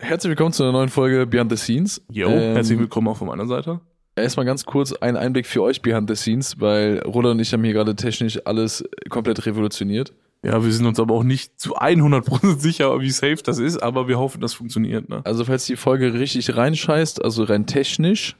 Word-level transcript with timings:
Herzlich 0.00 0.28
willkommen 0.30 0.52
zu 0.52 0.62
einer 0.62 0.70
neuen 0.72 0.88
Folge 0.90 1.26
Behind 1.26 1.50
the 1.50 1.56
Scenes. 1.56 2.00
Jo, 2.10 2.28
Ähm, 2.28 2.54
herzlich 2.54 2.78
willkommen 2.78 3.08
auch 3.08 3.16
von 3.16 3.26
meiner 3.26 3.46
Seite. 3.46 3.80
Erstmal 4.14 4.46
ganz 4.46 4.64
kurz 4.64 4.92
ein 4.92 5.16
Einblick 5.16 5.44
für 5.44 5.60
euch 5.62 5.82
Behind 5.82 6.08
the 6.08 6.14
Scenes, 6.14 6.60
weil 6.60 7.00
Roland 7.00 7.34
und 7.34 7.40
ich 7.40 7.52
haben 7.52 7.64
hier 7.64 7.72
gerade 7.72 7.96
technisch 7.96 8.38
alles 8.46 8.84
komplett 9.08 9.44
revolutioniert. 9.44 10.12
Ja, 10.44 10.64
wir 10.64 10.70
sind 10.72 10.86
uns 10.86 11.00
aber 11.00 11.14
auch 11.14 11.24
nicht 11.24 11.58
zu 11.58 11.76
100% 11.76 12.58
sicher, 12.60 13.00
wie 13.00 13.10
safe 13.10 13.42
das 13.42 13.58
ist, 13.58 13.78
aber 13.78 14.06
wir 14.06 14.20
hoffen, 14.20 14.40
das 14.40 14.54
funktioniert. 14.54 15.08
Ne? 15.08 15.20
Also 15.24 15.44
falls 15.44 15.66
die 15.66 15.74
Folge 15.74 16.14
richtig 16.14 16.56
reinscheißt, 16.56 17.24
also 17.24 17.42
rein 17.42 17.66
technisch, 17.66 18.36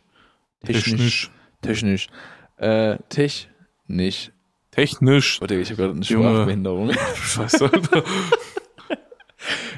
technisch, 0.64 1.32
technisch, 1.60 2.06
äh, 2.58 2.98
technisch. 3.08 4.30
Technisch. 4.70 5.40
Warte, 5.40 5.56
ich 5.56 5.70
habe 5.70 5.82
gerade 5.82 5.94
eine. 5.94 6.04
Sprachbehinderung. 6.04 6.92
Scheiße. 7.16 7.68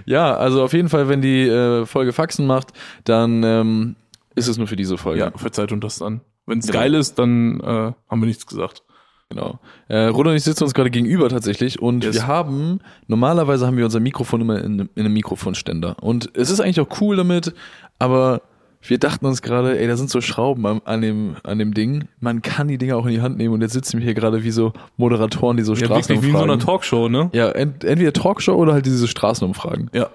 Ja, 0.06 0.34
also 0.36 0.62
auf 0.62 0.72
jeden 0.72 0.88
Fall, 0.88 1.08
wenn 1.08 1.20
die 1.22 1.46
äh, 1.46 1.86
Folge 1.86 2.12
Faxen 2.12 2.46
macht, 2.46 2.68
dann 3.04 3.42
ähm, 3.42 3.96
ist 4.34 4.48
es 4.48 4.56
nur 4.58 4.66
für 4.66 4.76
diese 4.76 4.96
Folge. 4.98 5.20
ja, 5.20 5.30
verzeiht 5.36 5.72
uns 5.72 5.82
das 5.82 5.98
dann. 5.98 6.20
Wenn 6.46 6.58
es 6.60 6.66
Ja. 6.68 6.72
geil 6.72 6.94
ist, 6.94 7.18
dann 7.18 7.60
äh, 7.60 7.64
haben 8.08 8.20
wir 8.20 8.26
nichts 8.26 8.46
gesagt. 8.46 8.82
Genau. 9.28 9.60
Äh, 9.88 10.06
Roland 10.06 10.30
und 10.30 10.36
ich 10.36 10.42
sitzen 10.42 10.64
uns 10.64 10.74
gerade 10.74 10.90
gegenüber 10.90 11.28
tatsächlich 11.28 11.80
und 11.80 12.02
Yes. 12.04 12.14
wir 12.16 12.26
haben, 12.26 12.80
normalerweise 13.06 13.64
haben 13.66 13.76
wir 13.76 13.84
unser 13.84 14.00
Mikrofon 14.00 14.40
immer 14.40 14.60
in, 14.64 14.80
in 14.80 14.88
einem 14.96 15.12
Mikrofonständer. 15.12 16.02
Und 16.02 16.30
es 16.34 16.50
ist 16.50 16.60
eigentlich 16.60 16.80
auch 16.80 17.00
cool 17.00 17.16
damit, 17.16 17.54
aber 18.00 18.42
wir 18.82 18.98
dachten 18.98 19.26
uns 19.26 19.42
gerade, 19.42 19.78
ey, 19.78 19.86
da 19.86 19.96
sind 19.96 20.08
so 20.10 20.20
Schrauben 20.20 20.64
am, 20.66 20.80
an, 20.84 21.02
dem, 21.02 21.36
an 21.42 21.58
dem 21.58 21.74
Ding. 21.74 22.08
Man 22.20 22.40
kann 22.42 22.68
die 22.68 22.78
Dinger 22.78 22.96
auch 22.96 23.04
in 23.06 23.12
die 23.12 23.20
Hand 23.20 23.36
nehmen 23.36 23.54
und 23.54 23.60
jetzt 23.60 23.72
sitzen 23.74 23.98
wir 23.98 24.04
hier 24.04 24.14
gerade 24.14 24.42
wie 24.42 24.50
so 24.50 24.72
Moderatoren, 24.96 25.56
die 25.56 25.62
so 25.62 25.74
Ja, 25.74 25.82
wirklich 25.88 26.08
wie 26.08 26.12
in 26.14 26.20
so 26.20 26.28
Straßenumfragen. 26.28 26.50
einer 26.50 26.58
Talkshow, 26.64 27.08
ne? 27.08 27.30
ja, 27.32 27.50
ent, 27.50 27.84
entweder 27.84 28.12
Talkshow 28.12 28.54
oder 28.54 28.72
halt 28.72 28.86
diese 28.86 29.06
Straßenumfragen. 29.06 29.90
Ja. 29.92 30.08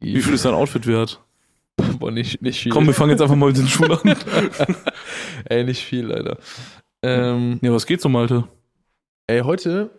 Wie 0.00 0.20
viel 0.22 0.34
ist 0.34 0.44
dein 0.44 0.54
Outfit 0.54 0.86
wert? 0.86 1.20
Boah, 1.98 2.10
nicht, 2.10 2.42
nicht 2.42 2.60
viel. 2.60 2.70
Komm, 2.72 2.86
wir 2.86 2.94
fangen 2.94 3.10
jetzt 3.10 3.22
einfach 3.22 3.34
mal 3.36 3.46
mit 3.46 3.56
den 3.56 3.66
Schuhen 3.68 3.92
an. 3.92 4.16
ey, 5.46 5.64
nicht 5.64 5.82
viel, 5.84 6.06
leider. 6.06 6.36
Ähm, 7.02 7.58
Ja, 7.62 7.72
was 7.72 7.86
geht 7.86 8.00
so, 8.00 8.08
Malte? 8.08 8.44
Ey, 9.26 9.40
heute 9.40 9.90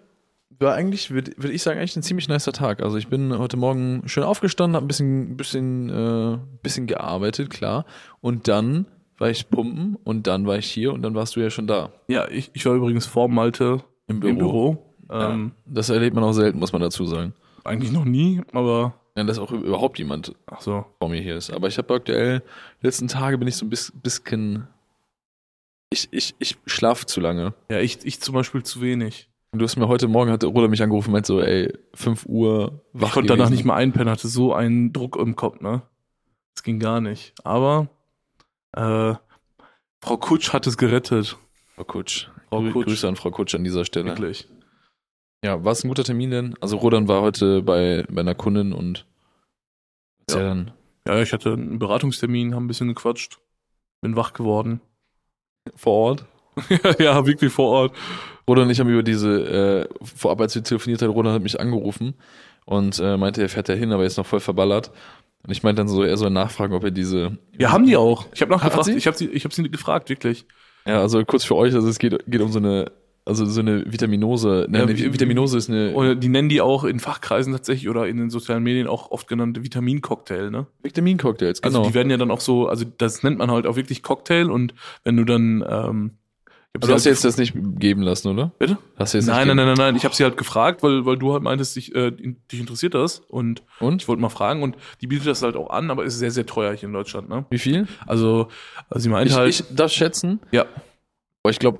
war 0.63 0.73
eigentlich, 0.73 1.11
würde 1.11 1.31
würd 1.37 1.53
ich 1.53 1.61
sagen, 1.61 1.77
eigentlich 1.79 1.95
ein 1.95 2.03
ziemlich 2.03 2.27
nicer 2.27 2.51
Tag. 2.53 2.81
Also 2.81 2.97
ich 2.97 3.07
bin 3.07 3.37
heute 3.37 3.57
Morgen 3.57 4.01
schön 4.07 4.23
aufgestanden, 4.23 4.75
habe 4.75 4.85
ein 4.85 4.87
bisschen, 4.87 5.37
bisschen, 5.37 5.89
äh, 5.89 6.37
bisschen 6.63 6.87
gearbeitet, 6.87 7.49
klar. 7.51 7.85
Und 8.21 8.47
dann 8.47 8.87
war 9.19 9.29
ich 9.29 9.49
pumpen 9.49 9.95
und 10.03 10.25
dann 10.27 10.47
war 10.47 10.57
ich 10.57 10.65
hier 10.65 10.91
und 10.93 11.01
dann 11.03 11.13
warst 11.15 11.35
du 11.35 11.39
ja 11.39 11.49
schon 11.49 11.67
da. 11.67 11.91
Ja, 12.07 12.27
ich, 12.29 12.49
ich 12.53 12.65
war 12.65 12.73
übrigens 12.73 13.05
vor 13.05 13.27
Malte 13.29 13.83
Im 14.07 14.19
Büro. 14.19 14.29
im 14.31 14.37
Büro. 14.39 14.95
Ja, 15.11 15.29
Ähm, 15.31 15.51
das 15.65 15.89
erlebt 15.89 16.15
man 16.15 16.23
auch 16.23 16.33
selten, 16.33 16.57
muss 16.59 16.71
man 16.73 16.81
dazu 16.81 17.05
sagen. 17.05 17.33
Eigentlich 17.63 17.91
noch 17.91 18.05
nie, 18.05 18.41
aber 18.51 18.95
Ja, 19.15 19.23
dass 19.23 19.37
auch 19.39 19.51
überhaupt 19.51 19.99
jemand 19.99 20.33
ach 20.47 20.61
so. 20.61 20.85
vor 20.99 21.09
mir 21.09 21.21
hier 21.21 21.35
ist. 21.37 21.51
Aber 21.53 21.67
ich 21.67 21.77
habe 21.77 21.93
aktuell, 21.93 22.41
die 22.81 22.87
letzten 22.87 23.07
Tage 23.07 23.37
bin 23.37 23.47
ich 23.47 23.55
so 23.55 23.65
ein 23.65 23.69
bis- 23.69 23.91
bisschen, 23.95 24.67
ich, 25.91 26.07
ich, 26.11 26.35
ich 26.39 26.57
schlafe 26.65 27.05
zu 27.05 27.21
lange. 27.21 27.53
Ja, 27.69 27.79
ich, 27.79 27.99
ich 28.03 28.19
zum 28.19 28.33
Beispiel 28.33 28.63
zu 28.63 28.81
wenig. 28.81 29.29
Du 29.55 29.63
hast 29.63 29.75
mir 29.77 29.87
heute 29.87 30.07
Morgen, 30.07 30.31
hat 30.31 30.43
Roland 30.43 30.71
mich 30.71 30.81
angerufen 30.81 31.09
und 31.09 31.13
meint 31.13 31.27
so, 31.27 31.39
ey, 31.39 31.71
5 31.93 32.25
Uhr 32.25 32.81
wach 32.91 33.09
Ich 33.09 33.13
konnte 33.13 33.35
danach 33.35 33.51
nicht 33.51 33.65
mehr 33.65 33.75
einpennen, 33.75 34.09
hatte 34.09 34.27
so 34.27 34.53
einen 34.53 34.91
Druck 34.93 35.15
im 35.15 35.35
Kopf, 35.35 35.61
ne? 35.61 35.83
Das 36.55 36.63
ging 36.63 36.79
gar 36.79 37.01
nicht. 37.01 37.33
Aber 37.43 37.87
äh, 38.71 39.13
Frau 40.01 40.17
Kutsch 40.17 40.53
hat 40.53 40.65
es 40.65 40.75
gerettet. 40.77 41.37
Frau 41.75 41.83
Kutsch. 41.83 42.29
Frau 42.49 42.61
Kutsch. 42.71 42.85
Grüße 42.87 43.07
an 43.07 43.15
Frau 43.15 43.29
Kutsch 43.29 43.53
an 43.53 43.63
dieser 43.63 43.85
Stelle. 43.85 44.07
Wirklich. 44.07 44.47
Ja, 45.45 45.63
war 45.63 45.73
es 45.73 45.83
ein 45.83 45.89
guter 45.89 46.03
Termin 46.03 46.31
denn? 46.31 46.55
Also 46.59 46.77
Rodan 46.77 47.07
war 47.07 47.21
heute 47.21 47.61
bei, 47.61 48.05
bei 48.09 48.21
einer 48.21 48.35
Kundin 48.35 48.73
und 48.73 49.05
ja 50.31 50.39
dann 50.39 50.71
Ja, 51.05 51.21
ich 51.21 51.31
hatte 51.31 51.53
einen 51.53 51.77
Beratungstermin, 51.77 52.55
haben 52.55 52.65
ein 52.65 52.67
bisschen 52.67 52.87
gequatscht. 52.87 53.39
Bin 54.01 54.15
wach 54.15 54.33
geworden. 54.33 54.81
vor 55.75 55.93
Ort. 55.93 56.25
ja, 56.99 57.25
wirklich 57.25 57.51
vor 57.51 57.69
Ort. 57.69 57.95
Rodan 58.47 58.65
und 58.65 58.71
ich 58.71 58.79
haben 58.79 58.89
über 58.89 59.03
diese, 59.03 59.87
äh, 59.89 60.05
vorab 60.05 60.41
als 60.41 60.55
wir 60.55 60.63
telefoniert 60.63 61.01
haben, 61.01 61.11
Rodan 61.11 61.33
hat 61.33 61.43
mich 61.43 61.59
angerufen 61.59 62.13
und 62.65 62.99
äh, 62.99 63.17
meinte, 63.17 63.41
er 63.41 63.49
fährt 63.49 63.69
da 63.69 63.73
hin, 63.73 63.91
aber 63.91 64.03
er 64.03 64.07
ist 64.07 64.17
noch 64.17 64.25
voll 64.25 64.39
verballert. 64.41 64.91
Und 65.45 65.51
ich 65.51 65.63
meinte 65.63 65.81
dann 65.81 65.87
so, 65.89 66.03
er 66.03 66.15
soll 66.17 66.29
nachfragen, 66.29 66.73
ob 66.73 66.83
er 66.83 66.91
diese. 66.91 67.37
Ja, 67.57 67.71
haben 67.71 67.85
die 67.85 67.97
auch. 67.97 68.25
Ich 68.33 68.41
habe 68.41 68.53
Hat 68.55 68.61
nachgefragt. 68.63 68.85
sie? 68.85 68.93
Ich 68.93 69.07
habe 69.07 69.17
sie, 69.17 69.27
ich 69.27 69.43
habe 69.43 69.53
sie 69.53 69.69
gefragt, 69.69 70.09
wirklich. 70.09 70.45
Ja, 70.85 71.01
also 71.01 71.23
kurz 71.25 71.43
für 71.43 71.55
euch, 71.55 71.73
also 71.73 71.87
es 71.87 71.99
geht, 71.99 72.17
geht 72.27 72.41
um 72.41 72.51
so 72.51 72.59
eine, 72.59 72.91
also 73.25 73.45
so 73.45 73.59
eine 73.61 73.91
Vitaminose. 73.91 74.67
Ne, 74.69 74.79
Ja, 74.79 74.83
eine 74.83 74.97
Vitaminose 74.97 75.57
ist 75.57 75.69
eine 75.69 75.93
Oder 75.93 76.15
die 76.15 76.27
nennen 76.29 76.49
die 76.49 76.59
auch 76.61 76.83
in 76.83 76.99
Fachkreisen 76.99 77.53
tatsächlich 77.53 77.89
oder 77.89 78.07
in 78.07 78.17
den 78.17 78.29
sozialen 78.29 78.63
Medien 78.63 78.87
auch 78.87 79.11
oft 79.11 79.27
genannte 79.27 79.63
Vitamincocktail, 79.63 80.49
ne? 80.51 80.67
Vitamincocktails, 80.81 81.63
Also 81.63 81.77
genau. 81.79 81.89
die 81.89 81.93
werden 81.93 82.09
ja 82.09 82.17
dann 82.17 82.31
auch 82.31 82.41
so, 82.41 82.67
also 82.67 82.85
das 82.97 83.23
nennt 83.23 83.37
man 83.37 83.49
halt 83.51 83.65
auch 83.65 83.75
wirklich 83.77 84.03
Cocktail 84.03 84.49
und 84.49 84.73
wenn 85.05 85.15
du 85.17 85.23
dann 85.25 85.63
ähm, 85.67 86.11
sie 86.81 86.87
du 86.87 86.93
hast 86.95 87.05
halt 87.05 87.13
jetzt 87.13 87.23
das 87.23 87.37
nicht 87.37 87.53
geben 87.79 88.01
lassen, 88.01 88.29
oder? 88.29 88.51
Bitte? 88.57 88.79
Hast 88.97 89.13
du 89.13 89.19
jetzt 89.19 89.27
Nein, 89.27 89.47
nein, 89.47 89.57
nein, 89.57 89.67
nein, 89.67 89.77
nein. 89.77 89.95
Ich 89.95 90.05
habe 90.05 90.15
sie 90.15 90.23
halt 90.23 90.37
gefragt, 90.37 90.81
weil, 90.81 91.05
weil 91.05 91.17
du 91.17 91.33
halt 91.33 91.43
meintest, 91.43 91.75
dich, 91.75 91.93
äh, 91.93 92.11
dich 92.11 92.59
interessiert 92.59 92.95
das 92.95 93.19
und. 93.19 93.61
Und? 93.79 94.01
ich 94.01 94.07
wollte 94.07 94.21
mal 94.21 94.29
fragen 94.29 94.63
und 94.63 94.75
die 94.99 95.07
bietet 95.07 95.27
das 95.27 95.43
halt 95.43 95.55
auch 95.55 95.69
an, 95.69 95.91
aber 95.91 96.03
ist 96.03 96.17
sehr, 96.17 96.31
sehr 96.31 96.47
teuer 96.47 96.73
hier 96.73 96.87
in 96.87 96.93
Deutschland, 96.93 97.29
ne? 97.29 97.45
Wie 97.51 97.59
viel? 97.59 97.87
Also, 98.07 98.47
also 98.89 99.03
sie 99.03 99.09
meinte 99.09 99.31
Ich, 99.31 99.37
halt, 99.37 99.49
ich 99.49 99.63
darf 99.75 99.91
schätzen, 99.91 100.39
ja, 100.51 100.65
Aber 101.43 101.51
ich 101.51 101.59
glaube, 101.59 101.79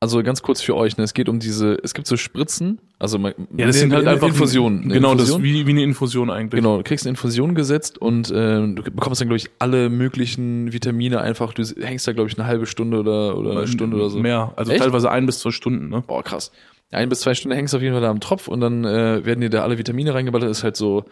also 0.00 0.22
ganz 0.22 0.42
kurz 0.42 0.62
für 0.62 0.74
euch, 0.74 0.96
ne, 0.96 1.04
es 1.04 1.12
geht 1.12 1.28
um 1.28 1.38
diese, 1.40 1.78
es 1.82 1.92
gibt 1.92 2.06
so 2.06 2.16
Spritzen, 2.16 2.78
also 2.98 3.18
man, 3.18 3.34
ja, 3.54 3.66
das 3.66 3.78
sind 3.78 3.92
halt 3.92 4.06
eine 4.06 4.14
einfach 4.14 4.28
Infusionen. 4.28 4.84
eine 4.84 4.94
Genau, 4.94 5.12
Infusion. 5.12 5.42
das 5.42 5.44
wie, 5.44 5.66
wie 5.66 5.70
eine 5.70 5.82
Infusion 5.82 6.30
eigentlich. 6.30 6.58
Genau, 6.62 6.78
du 6.78 6.82
kriegst 6.82 7.04
eine 7.04 7.10
Infusion 7.10 7.54
gesetzt 7.54 7.98
und 7.98 8.32
ähm, 8.34 8.76
du 8.76 8.82
bekommst 8.82 9.20
dann, 9.20 9.28
glaube 9.28 9.36
ich, 9.36 9.50
alle 9.58 9.90
möglichen 9.90 10.72
Vitamine 10.72 11.20
einfach, 11.20 11.52
du 11.52 11.62
hängst 11.62 12.08
da, 12.08 12.12
glaube 12.12 12.30
ich, 12.30 12.38
eine 12.38 12.46
halbe 12.48 12.64
Stunde 12.66 12.98
oder, 13.00 13.36
oder 13.36 13.50
eine 13.52 13.66
Stunde 13.68 13.96
oder 13.96 14.08
so. 14.08 14.18
Mehr, 14.18 14.52
also 14.56 14.72
Echt? 14.72 14.80
teilweise 14.82 15.10
ein 15.10 15.26
bis 15.26 15.40
zwei 15.40 15.50
Stunden, 15.50 15.90
ne? 15.90 16.02
Boah, 16.06 16.22
krass. 16.22 16.50
Ein 16.92 17.08
bis 17.08 17.20
zwei 17.20 17.34
Stunden 17.34 17.54
hängst 17.54 17.72
du 17.72 17.76
auf 17.76 17.82
jeden 17.82 17.94
Fall 17.94 18.02
da 18.02 18.10
am 18.10 18.20
Tropf 18.20 18.48
und 18.48 18.60
dann 18.60 18.84
äh, 18.84 19.24
werden 19.24 19.40
dir 19.42 19.50
da 19.50 19.62
alle 19.62 19.78
Vitamine 19.78 20.12
reingeballert, 20.14 20.48
das 20.50 20.58
ist 20.58 20.64
halt 20.64 20.76
so 20.76 21.04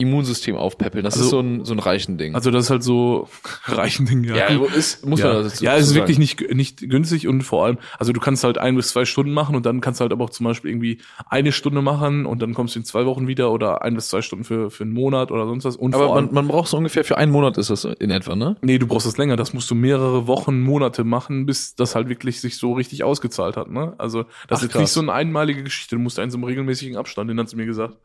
Immunsystem 0.00 0.54
aufpäppeln. 0.54 1.02
Das 1.04 1.14
Also- 1.14 1.24
ist 1.24 1.30
so 1.30 1.40
ein, 1.40 1.64
so 1.64 1.72
ein 1.74 1.80
reichen 1.80 2.18
Ding. 2.18 2.36
Also 2.36 2.52
das 2.52 2.66
ist 2.66 2.70
halt 2.70 2.84
so 2.84 3.28
reichen 3.64 4.06
Ding, 4.06 4.22
ja. 4.22 4.36
ja, 4.36 4.46
ist, 4.76 5.04
muss 5.04 5.20
man 5.20 5.32
ja, 5.32 5.42
dazu 5.42 5.64
ja, 5.64 5.76
es 5.76 5.88
ist 5.88 5.94
wirklich 5.96 6.20
nicht, 6.20 6.40
nicht 6.54 6.88
günstig 6.88 7.26
und 7.26 7.42
vor 7.42 7.64
allem, 7.64 7.78
also 7.98 8.12
du 8.12 8.20
kannst 8.20 8.44
halt 8.44 8.58
ein 8.58 8.76
bis 8.76 8.90
zwei 8.90 9.04
Stunden 9.04 9.32
machen 9.32 9.56
und 9.56 9.66
dann 9.66 9.80
kannst 9.80 9.98
du 9.98 10.02
halt 10.02 10.12
aber 10.12 10.24
auch 10.24 10.30
zum 10.30 10.44
Beispiel 10.44 10.70
irgendwie 10.70 10.98
eine 11.28 11.50
Stunde 11.50 11.82
machen 11.82 12.26
und 12.26 12.40
dann 12.40 12.54
kommst 12.54 12.76
du 12.76 12.78
in 12.78 12.84
zwei 12.84 13.06
Wochen 13.06 13.26
wieder 13.26 13.50
oder 13.50 13.82
ein 13.82 13.94
bis 13.96 14.08
zwei 14.08 14.22
Stunden 14.22 14.44
für, 14.44 14.70
für 14.70 14.84
einen 14.84 14.92
Monat 14.92 15.32
oder 15.32 15.46
sonst 15.46 15.64
was. 15.64 15.74
Und 15.74 15.96
Aber 15.96 16.14
allem, 16.14 16.26
man, 16.26 16.34
man 16.34 16.48
braucht 16.48 16.68
so 16.68 16.76
ungefähr 16.76 17.02
für 17.02 17.18
einen 17.18 17.32
Monat 17.32 17.58
ist 17.58 17.70
das 17.70 17.84
in 17.84 18.12
etwa, 18.12 18.36
ne? 18.36 18.56
nee, 18.62 18.78
du 18.78 18.86
brauchst 18.86 19.06
das 19.06 19.16
länger, 19.18 19.34
das 19.34 19.52
musst 19.52 19.68
du 19.68 19.74
mehrere 19.74 20.28
Wochen, 20.28 20.60
Monate 20.60 21.02
machen, 21.02 21.44
bis 21.44 21.74
das 21.74 21.96
halt 21.96 22.08
wirklich 22.08 22.40
sich 22.40 22.56
so 22.56 22.72
richtig 22.74 23.02
ausgezahlt 23.02 23.56
hat, 23.56 23.68
ne? 23.68 23.94
Also 23.98 24.26
das 24.46 24.60
Ach, 24.60 24.62
ist 24.62 24.70
krass. 24.70 24.80
nicht 24.82 24.90
so 24.92 25.00
eine 25.00 25.12
einmalige 25.12 25.64
Geschichte, 25.64 25.96
du 25.96 26.00
musst 26.02 26.18
in 26.20 26.30
so 26.30 26.36
einem 26.36 26.44
regelmäßigen 26.44 26.96
Abstand, 26.96 27.30
den 27.30 27.40
hat 27.40 27.48
sie 27.48 27.56
mir 27.56 27.66
gesagt. 27.66 27.96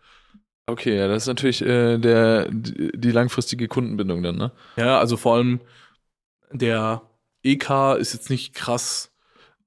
Okay, 0.65 0.97
ja, 0.97 1.07
das 1.07 1.23
ist 1.23 1.27
natürlich 1.27 1.61
äh, 1.61 1.97
der, 1.97 2.47
die, 2.49 3.11
langfristige 3.11 3.67
Kundenbindung 3.67 4.23
dann, 4.23 4.37
ne? 4.37 4.51
Ja, 4.77 4.97
also 4.99 5.17
vor 5.17 5.35
allem 5.35 5.59
der 6.51 7.01
EK 7.43 7.95
ist 7.99 8.13
jetzt 8.13 8.29
nicht 8.29 8.53
krass 8.53 9.11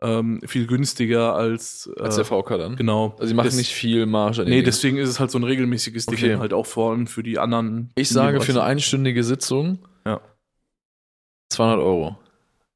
ähm, 0.00 0.40
viel 0.46 0.66
günstiger 0.66 1.34
als, 1.34 1.90
äh, 1.96 2.02
Als 2.02 2.16
der 2.16 2.24
VK 2.24 2.58
dann. 2.58 2.76
Genau. 2.76 3.12
Also 3.18 3.26
sie 3.26 3.34
machen 3.34 3.46
Das- 3.46 3.56
nicht 3.56 3.72
viel 3.72 4.06
Marge. 4.06 4.44
Nee, 4.44 4.50
Dingen. 4.50 4.64
deswegen 4.64 4.96
ist 4.98 5.08
es 5.08 5.20
halt 5.20 5.30
so 5.30 5.38
ein 5.38 5.44
regelmäßiges 5.44 6.06
Ding, 6.06 6.18
Okay. 6.18 6.36
halt 6.36 6.52
auch 6.52 6.66
vor 6.66 6.90
allem 6.92 7.06
für 7.06 7.22
die 7.22 7.38
anderen. 7.38 7.90
Ich 7.94 8.08
sage 8.10 8.40
für 8.40 8.52
eine 8.52 8.62
einstündige 8.62 9.24
Sitzung 9.24 9.78
Ja. 10.06 10.20
200 11.50 11.78
Euro. 11.78 12.18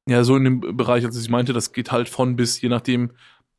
Ja, 0.07 0.23
so 0.23 0.35
in 0.35 0.43
dem 0.43 0.59
Bereich, 0.77 1.05
also 1.05 1.19
ich 1.19 1.29
meinte, 1.29 1.53
das 1.53 1.73
geht 1.73 1.91
halt 1.91 2.09
von 2.09 2.35
bis, 2.35 2.59
je 2.59 2.69
nachdem, 2.69 3.11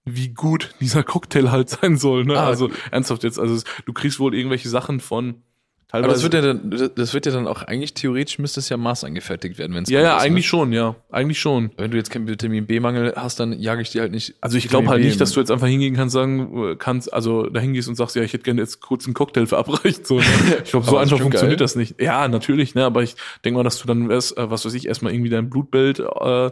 wie 0.04 0.28
gut 0.28 0.74
dieser 0.80 1.02
Cocktail 1.02 1.50
halt 1.50 1.70
sein 1.70 1.96
soll. 1.96 2.24
Ne? 2.24 2.38
Ah, 2.38 2.46
also 2.46 2.70
ernsthaft 2.90 3.22
jetzt, 3.22 3.38
also 3.38 3.62
du 3.84 3.92
kriegst 3.92 4.18
wohl 4.18 4.34
irgendwelche 4.34 4.68
Sachen 4.68 5.00
von 5.00 5.42
teilweise. 5.92 6.04
Aber 6.06 6.14
das 6.14 6.22
wird 6.22 6.34
ja 6.34 6.40
dann, 6.40 6.90
das 6.96 7.14
wird 7.14 7.26
ja 7.26 7.32
dann 7.32 7.46
auch 7.46 7.62
eigentlich 7.62 7.94
theoretisch 7.94 8.38
müsste 8.38 8.60
es 8.60 8.68
ja 8.68 8.76
Maß 8.76 9.04
angefertigt 9.04 9.58
werden, 9.58 9.74
wenn 9.76 9.84
es 9.84 9.90
ja, 9.90 10.00
ja, 10.00 10.16
ist, 10.16 10.22
eigentlich 10.24 10.46
Ne? 10.46 10.48
schon, 10.48 10.72
ja, 10.72 10.96
eigentlich 11.10 11.38
schon. 11.38 11.70
Wenn 11.76 11.90
du 11.92 11.96
jetzt 11.96 12.10
keinen 12.10 12.26
Vitamin 12.26 12.66
B-Mangel 12.66 13.12
hast, 13.14 13.38
dann 13.38 13.52
jage 13.52 13.82
ich 13.82 13.90
dir 13.90 14.00
halt 14.00 14.12
nicht. 14.12 14.34
Also 14.40 14.58
ich 14.58 14.68
glaube 14.68 14.88
halt 14.88 15.02
B 15.02 15.06
nicht, 15.06 15.20
dass 15.20 15.32
du 15.32 15.40
jetzt 15.40 15.50
einfach 15.50 15.68
hingehen 15.68 15.94
kannst, 15.94 16.14
sagen 16.14 16.72
äh, 16.72 16.76
kannst, 16.76 17.12
also 17.12 17.46
da 17.46 17.60
hingehst 17.60 17.88
und 17.88 17.94
sagst, 17.94 18.16
ja, 18.16 18.22
ich 18.22 18.32
hätte 18.32 18.44
gerne 18.44 18.60
jetzt 18.60 18.80
kurz 18.80 19.04
einen 19.04 19.14
Cocktail 19.14 19.46
verabreicht. 19.46 20.06
So, 20.06 20.18
ne? 20.18 20.24
Ich 20.64 20.70
glaube, 20.70 20.86
so 20.86 20.96
einfach 20.96 21.18
funktioniert 21.18 21.58
geil. 21.58 21.64
das 21.64 21.76
nicht. 21.76 22.00
Ja, 22.00 22.26
natürlich, 22.26 22.74
ne, 22.74 22.84
aber 22.84 23.02
ich 23.02 23.14
denke 23.44 23.58
mal, 23.58 23.64
dass 23.64 23.78
du 23.80 23.86
dann 23.86 24.10
äh, 24.10 24.20
was 24.50 24.64
weiß 24.64 24.74
ich, 24.74 24.88
erstmal 24.88 25.12
irgendwie 25.12 25.30
dein 25.30 25.48
Blutbild 25.48 26.00
äh, 26.00 26.50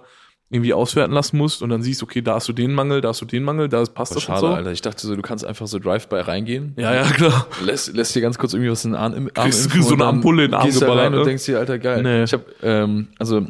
irgendwie 0.52 0.74
auswerten 0.74 1.12
lassen 1.12 1.38
musst 1.38 1.62
und 1.62 1.70
dann 1.70 1.80
siehst, 1.82 2.02
okay, 2.02 2.22
da 2.22 2.34
hast 2.34 2.48
du 2.48 2.52
den 2.52 2.74
Mangel, 2.74 3.00
da 3.00 3.10
hast 3.10 3.20
du 3.20 3.24
den 3.24 3.44
Mangel, 3.44 3.68
da 3.68 3.84
passt 3.84 4.12
Oh, 4.12 4.14
das 4.16 4.24
schade, 4.24 4.46
und 4.46 4.50
so. 4.50 4.56
Alter. 4.56 4.72
Ich 4.72 4.82
dachte 4.82 5.06
so, 5.06 5.14
du 5.14 5.22
kannst 5.22 5.44
einfach 5.44 5.68
so 5.68 5.78
Drive-by 5.78 6.16
reingehen. 6.20 6.74
Ja, 6.76 6.92
ja, 6.94 7.02
klar. 7.04 7.46
Lässt, 7.64 7.94
lässt 7.94 8.14
dir 8.16 8.20
ganz 8.20 8.36
kurz 8.36 8.52
irgendwie 8.52 8.70
was 8.72 8.84
in 8.84 8.90
den 8.92 9.00
Arm, 9.00 9.14
im 9.14 9.30
Arm 9.36 9.44
Kriegst- 9.50 9.70
so 9.70 9.94
eine 9.94 10.04
Ampulle 10.06 10.46
in 10.46 10.50
den 10.50 10.54
Arm 10.54 10.66
gehst 10.66 10.82
rein 10.82 10.88
geballert, 10.88 11.12
und 11.14 11.18
ne? 11.20 11.24
denkst 11.24 11.44
dir, 11.46 11.58
Alter, 11.60 11.78
geil. 11.78 12.02
Nee. 12.02 12.24
Ich 12.24 12.32
habe, 12.32 12.44
ähm, 12.62 13.08
also, 13.18 13.46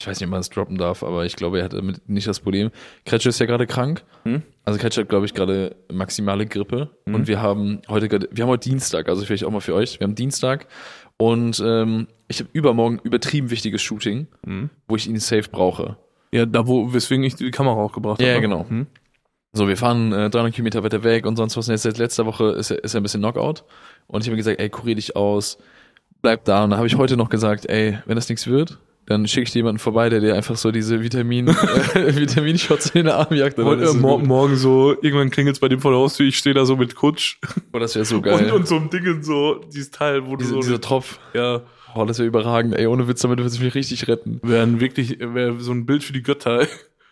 ich 0.00 0.06
weiß 0.06 0.20
nicht, 0.20 0.26
ob 0.26 0.30
man 0.30 0.40
es 0.40 0.50
droppen 0.50 0.76
darf, 0.76 1.02
aber 1.02 1.24
ich 1.24 1.34
glaube, 1.34 1.58
er 1.58 1.64
hat 1.64 1.72
damit 1.72 2.08
nicht 2.08 2.26
das 2.28 2.40
Problem. 2.40 2.70
Kretsche 3.06 3.30
ist 3.30 3.40
ja 3.40 3.46
gerade 3.46 3.66
krank. 3.66 4.04
Hm? 4.24 4.42
Also 4.64 4.78
Kretsche 4.78 5.00
hat, 5.00 5.08
glaube 5.08 5.24
ich, 5.26 5.32
gerade 5.34 5.76
maximale 5.90 6.44
Grippe. 6.46 6.90
Mhm. 7.06 7.14
Und 7.14 7.26
wir 7.26 7.40
haben 7.40 7.80
heute, 7.88 8.08
gerade- 8.08 8.28
wir 8.30 8.44
haben 8.44 8.50
heute 8.50 8.68
Dienstag, 8.68 9.08
also 9.08 9.24
vielleicht 9.24 9.44
auch 9.44 9.50
mal 9.50 9.60
für 9.60 9.74
euch. 9.74 9.98
Wir 9.98 10.04
haben 10.06 10.14
Dienstag 10.14 10.66
Und 11.16 11.60
ähm, 11.66 12.06
ich 12.28 12.38
habe 12.38 12.48
übermorgen 12.52 13.00
übertrieben 13.02 13.50
wichtiges 13.50 13.82
Shooting, 13.82 14.28
Mhm. 14.46 14.70
wo 14.86 14.94
ich 14.94 15.08
ihn 15.08 15.18
safe 15.18 15.48
brauche. 15.50 15.96
Ja, 16.32 16.46
da 16.46 16.66
wo, 16.66 16.92
weswegen 16.92 17.24
ich 17.24 17.36
die 17.36 17.50
Kamera 17.50 17.76
auch 17.76 17.92
gebracht 17.92 18.20
Ja, 18.20 18.30
habe. 18.32 18.40
genau. 18.40 18.66
Mhm. 18.68 18.86
So, 19.52 19.66
wir 19.66 19.76
fahren 19.78 20.12
äh, 20.12 20.28
300 20.30 20.54
Kilometer 20.54 20.84
weiter 20.84 21.02
weg 21.04 21.24
und 21.26 21.36
sonst 21.36 21.56
was. 21.56 21.68
Und 21.68 21.72
jetzt 21.72 21.82
seit 21.82 21.98
letzter 21.98 22.26
Woche 22.26 22.50
ist 22.50 22.70
er, 22.70 22.84
ist 22.84 22.94
er 22.94 23.00
ein 23.00 23.02
bisschen 23.02 23.22
Knockout. 23.22 23.64
Und 24.06 24.20
ich 24.20 24.26
habe 24.28 24.32
mir 24.32 24.38
gesagt, 24.38 24.60
ey, 24.60 24.68
kurier 24.68 24.94
dich 24.94 25.16
aus, 25.16 25.58
bleib 26.22 26.44
da. 26.44 26.64
Und 26.64 26.70
da 26.70 26.76
habe 26.76 26.86
ich 26.86 26.96
heute 26.96 27.16
noch 27.16 27.30
gesagt, 27.30 27.66
ey, 27.66 27.98
wenn 28.04 28.16
das 28.16 28.28
nichts 28.28 28.46
wird, 28.46 28.78
dann 29.06 29.26
schicke 29.26 29.44
ich 29.44 29.52
dir 29.52 29.60
jemanden 29.60 29.78
vorbei, 29.78 30.10
der 30.10 30.20
dir 30.20 30.34
einfach 30.34 30.56
so 30.56 30.70
diese 30.70 31.02
Vitamin, 31.02 31.48
äh, 31.94 32.14
Vitaminshots 32.14 32.90
in 32.90 33.04
den 33.06 33.08
Arm 33.14 33.34
jagt. 33.34 33.58
und 33.58 33.80
ist 33.80 33.88
äh, 33.88 33.92
es 33.92 34.00
mor 34.00 34.18
gut. 34.18 34.28
morgen 34.28 34.56
so, 34.56 34.92
irgendwann 35.00 35.30
klingelt's 35.30 35.60
bei 35.60 35.68
dem 35.68 35.80
vor 35.80 35.92
der 35.92 36.00
Haustür, 36.00 36.26
ich 36.26 36.36
stehe 36.36 36.52
da 36.54 36.66
so 36.66 36.76
mit 36.76 36.94
Kutsch 36.94 37.38
Boah, 37.72 37.80
das 37.80 37.94
wäre 37.94 38.04
so 38.04 38.16
und, 38.16 38.22
geil. 38.24 38.52
und 38.52 38.68
so 38.68 38.76
einem 38.76 38.90
Ding 38.90 39.22
so, 39.22 39.62
dieses 39.72 39.90
Teil, 39.90 40.26
wo 40.26 40.32
du 40.32 40.36
diese, 40.42 40.50
so, 40.50 40.60
dieser 40.60 40.80
Tropf. 40.82 41.18
ja, 41.32 41.62
Oh, 41.98 42.04
das 42.04 42.18
wäre 42.20 42.28
überragend. 42.28 42.76
Ey, 42.76 42.86
ohne 42.86 43.08
Witz, 43.08 43.22
damit 43.22 43.40
würde 43.40 43.48
es 43.48 43.58
mich 43.58 43.74
richtig 43.74 44.06
retten. 44.06 44.38
wäre 44.44 44.78
wirklich, 44.78 45.18
wäre 45.18 45.58
so 45.58 45.72
ein 45.72 45.84
Bild 45.84 46.04
für 46.04 46.12
die 46.12 46.22
Götter. 46.22 46.64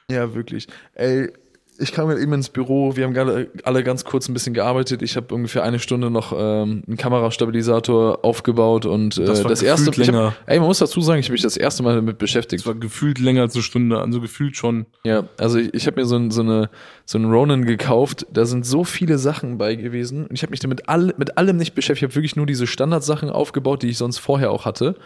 Ja, 0.08 0.32
wirklich. 0.32 0.68
Ey, 0.94 1.32
ich 1.78 1.92
kam 1.92 2.08
halt 2.08 2.18
eben 2.18 2.32
ins 2.32 2.48
Büro, 2.48 2.96
wir 2.96 3.04
haben 3.04 3.16
alle, 3.16 3.48
alle 3.64 3.84
ganz 3.84 4.04
kurz 4.04 4.28
ein 4.28 4.34
bisschen 4.34 4.54
gearbeitet. 4.54 5.02
Ich 5.02 5.16
habe 5.16 5.34
ungefähr 5.34 5.62
eine 5.62 5.78
Stunde 5.78 6.10
noch 6.10 6.32
ähm, 6.32 6.82
einen 6.86 6.96
Kamerastabilisator 6.96 8.24
aufgebaut 8.24 8.86
und 8.86 9.18
äh, 9.18 9.24
Das 9.24 9.42
war 9.42 9.50
das 9.50 9.62
erste 9.62 9.90
länger. 9.90 10.26
Hab, 10.26 10.48
ey, 10.48 10.58
man 10.58 10.68
muss 10.68 10.78
dazu 10.78 11.00
sagen, 11.00 11.20
ich 11.20 11.26
habe 11.26 11.32
mich 11.32 11.42
das 11.42 11.56
erste 11.56 11.82
Mal 11.82 11.96
damit 11.96 12.18
beschäftigt. 12.18 12.62
Das 12.62 12.66
war 12.66 12.74
gefühlt 12.74 13.18
länger 13.18 13.42
als 13.42 13.54
eine 13.54 13.62
Stunde, 13.62 14.00
also 14.00 14.20
gefühlt 14.20 14.56
schon. 14.56 14.86
Ja, 15.04 15.24
also 15.38 15.58
ich, 15.58 15.72
ich 15.74 15.86
habe 15.86 16.00
mir 16.00 16.06
so, 16.06 16.16
ein, 16.16 16.30
so 16.30 16.42
eine 16.42 16.70
so 17.04 17.18
einen 17.18 17.30
Ronin 17.30 17.64
gekauft. 17.64 18.26
Da 18.32 18.44
sind 18.44 18.66
so 18.66 18.84
viele 18.84 19.18
Sachen 19.18 19.58
bei 19.58 19.76
gewesen. 19.76 20.26
Und 20.26 20.32
ich 20.32 20.42
habe 20.42 20.50
mich 20.50 20.60
damit 20.60 20.88
all, 20.88 21.14
mit 21.16 21.38
allem 21.38 21.56
nicht 21.56 21.74
beschäftigt. 21.74 22.02
Ich 22.02 22.08
habe 22.08 22.14
wirklich 22.16 22.36
nur 22.36 22.46
diese 22.46 22.66
Standardsachen 22.66 23.30
aufgebaut, 23.30 23.82
die 23.82 23.88
ich 23.88 23.98
sonst 23.98 24.18
vorher 24.18 24.50
auch 24.50 24.64
hatte. 24.64 24.96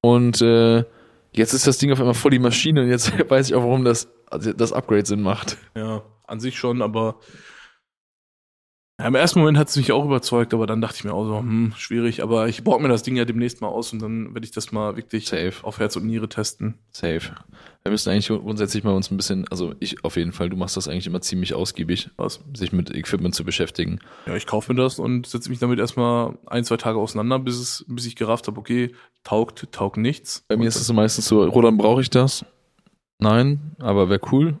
Und 0.00 0.40
äh, 0.40 0.84
jetzt 1.32 1.52
ist 1.52 1.66
das 1.66 1.78
Ding 1.78 1.92
auf 1.92 2.00
einmal 2.00 2.14
voll 2.14 2.30
die 2.30 2.38
Maschine 2.38 2.82
und 2.82 2.88
jetzt 2.88 3.12
weiß 3.30 3.48
ich 3.48 3.54
auch, 3.54 3.62
warum 3.62 3.84
das, 3.84 4.08
das 4.30 4.72
Upgrade 4.72 5.06
Sinn 5.06 5.22
macht. 5.22 5.56
Ja, 5.74 6.02
an 6.26 6.40
sich 6.40 6.58
schon, 6.58 6.82
aber 6.82 7.16
ja, 8.98 9.08
im 9.08 9.14
ersten 9.14 9.40
Moment 9.40 9.58
hat 9.58 9.68
es 9.68 9.76
mich 9.76 9.92
auch 9.92 10.06
überzeugt, 10.06 10.54
aber 10.54 10.66
dann 10.66 10.80
dachte 10.80 10.96
ich 10.96 11.04
mir 11.04 11.12
auch 11.12 11.26
so, 11.26 11.38
hm, 11.38 11.74
schwierig, 11.76 12.22
aber 12.22 12.48
ich 12.48 12.64
borg 12.64 12.80
mir 12.80 12.88
das 12.88 13.02
Ding 13.02 13.14
ja 13.16 13.26
demnächst 13.26 13.60
mal 13.60 13.68
aus 13.68 13.92
und 13.92 14.00
dann 14.00 14.32
werde 14.32 14.46
ich 14.46 14.52
das 14.52 14.72
mal 14.72 14.96
wirklich 14.96 15.28
Safe. 15.28 15.52
auf 15.62 15.78
Herz 15.78 15.96
und 15.96 16.06
Niere 16.06 16.30
testen. 16.30 16.78
Safe. 16.92 17.20
Wir 17.82 17.92
müssen 17.92 18.08
eigentlich 18.08 18.28
grundsätzlich 18.28 18.84
mal 18.84 18.94
uns 18.94 19.10
ein 19.10 19.18
bisschen, 19.18 19.46
also 19.48 19.74
ich 19.80 20.02
auf 20.02 20.16
jeden 20.16 20.32
Fall, 20.32 20.48
du 20.48 20.56
machst 20.56 20.78
das 20.78 20.88
eigentlich 20.88 21.06
immer 21.06 21.20
ziemlich 21.20 21.52
ausgiebig, 21.52 22.08
Was? 22.16 22.40
sich 22.54 22.72
mit 22.72 22.90
Equipment 22.94 23.34
zu 23.34 23.44
beschäftigen. 23.44 23.98
Ja, 24.24 24.34
ich 24.34 24.46
kaufe 24.46 24.72
mir 24.72 24.80
das 24.82 24.98
und 24.98 25.26
setze 25.26 25.50
mich 25.50 25.58
damit 25.58 25.78
erstmal 25.78 26.38
ein, 26.46 26.64
zwei 26.64 26.78
Tage 26.78 26.98
auseinander, 26.98 27.38
bis 27.38 27.58
es, 27.58 27.84
bis 27.88 28.06
ich 28.06 28.16
gerafft 28.16 28.46
habe, 28.46 28.58
okay, 28.58 28.94
taugt, 29.24 29.70
taugt 29.72 29.98
nichts. 29.98 30.42
Bei 30.48 30.56
mir 30.56 30.68
ist 30.68 30.76
es 30.76 30.90
meistens 30.90 31.26
so, 31.26 31.44
Roland, 31.44 31.76
brauche 31.76 32.00
ich 32.00 32.08
das? 32.08 32.46
Nein, 33.18 33.72
aber 33.78 34.08
wäre 34.08 34.20
cool. 34.32 34.58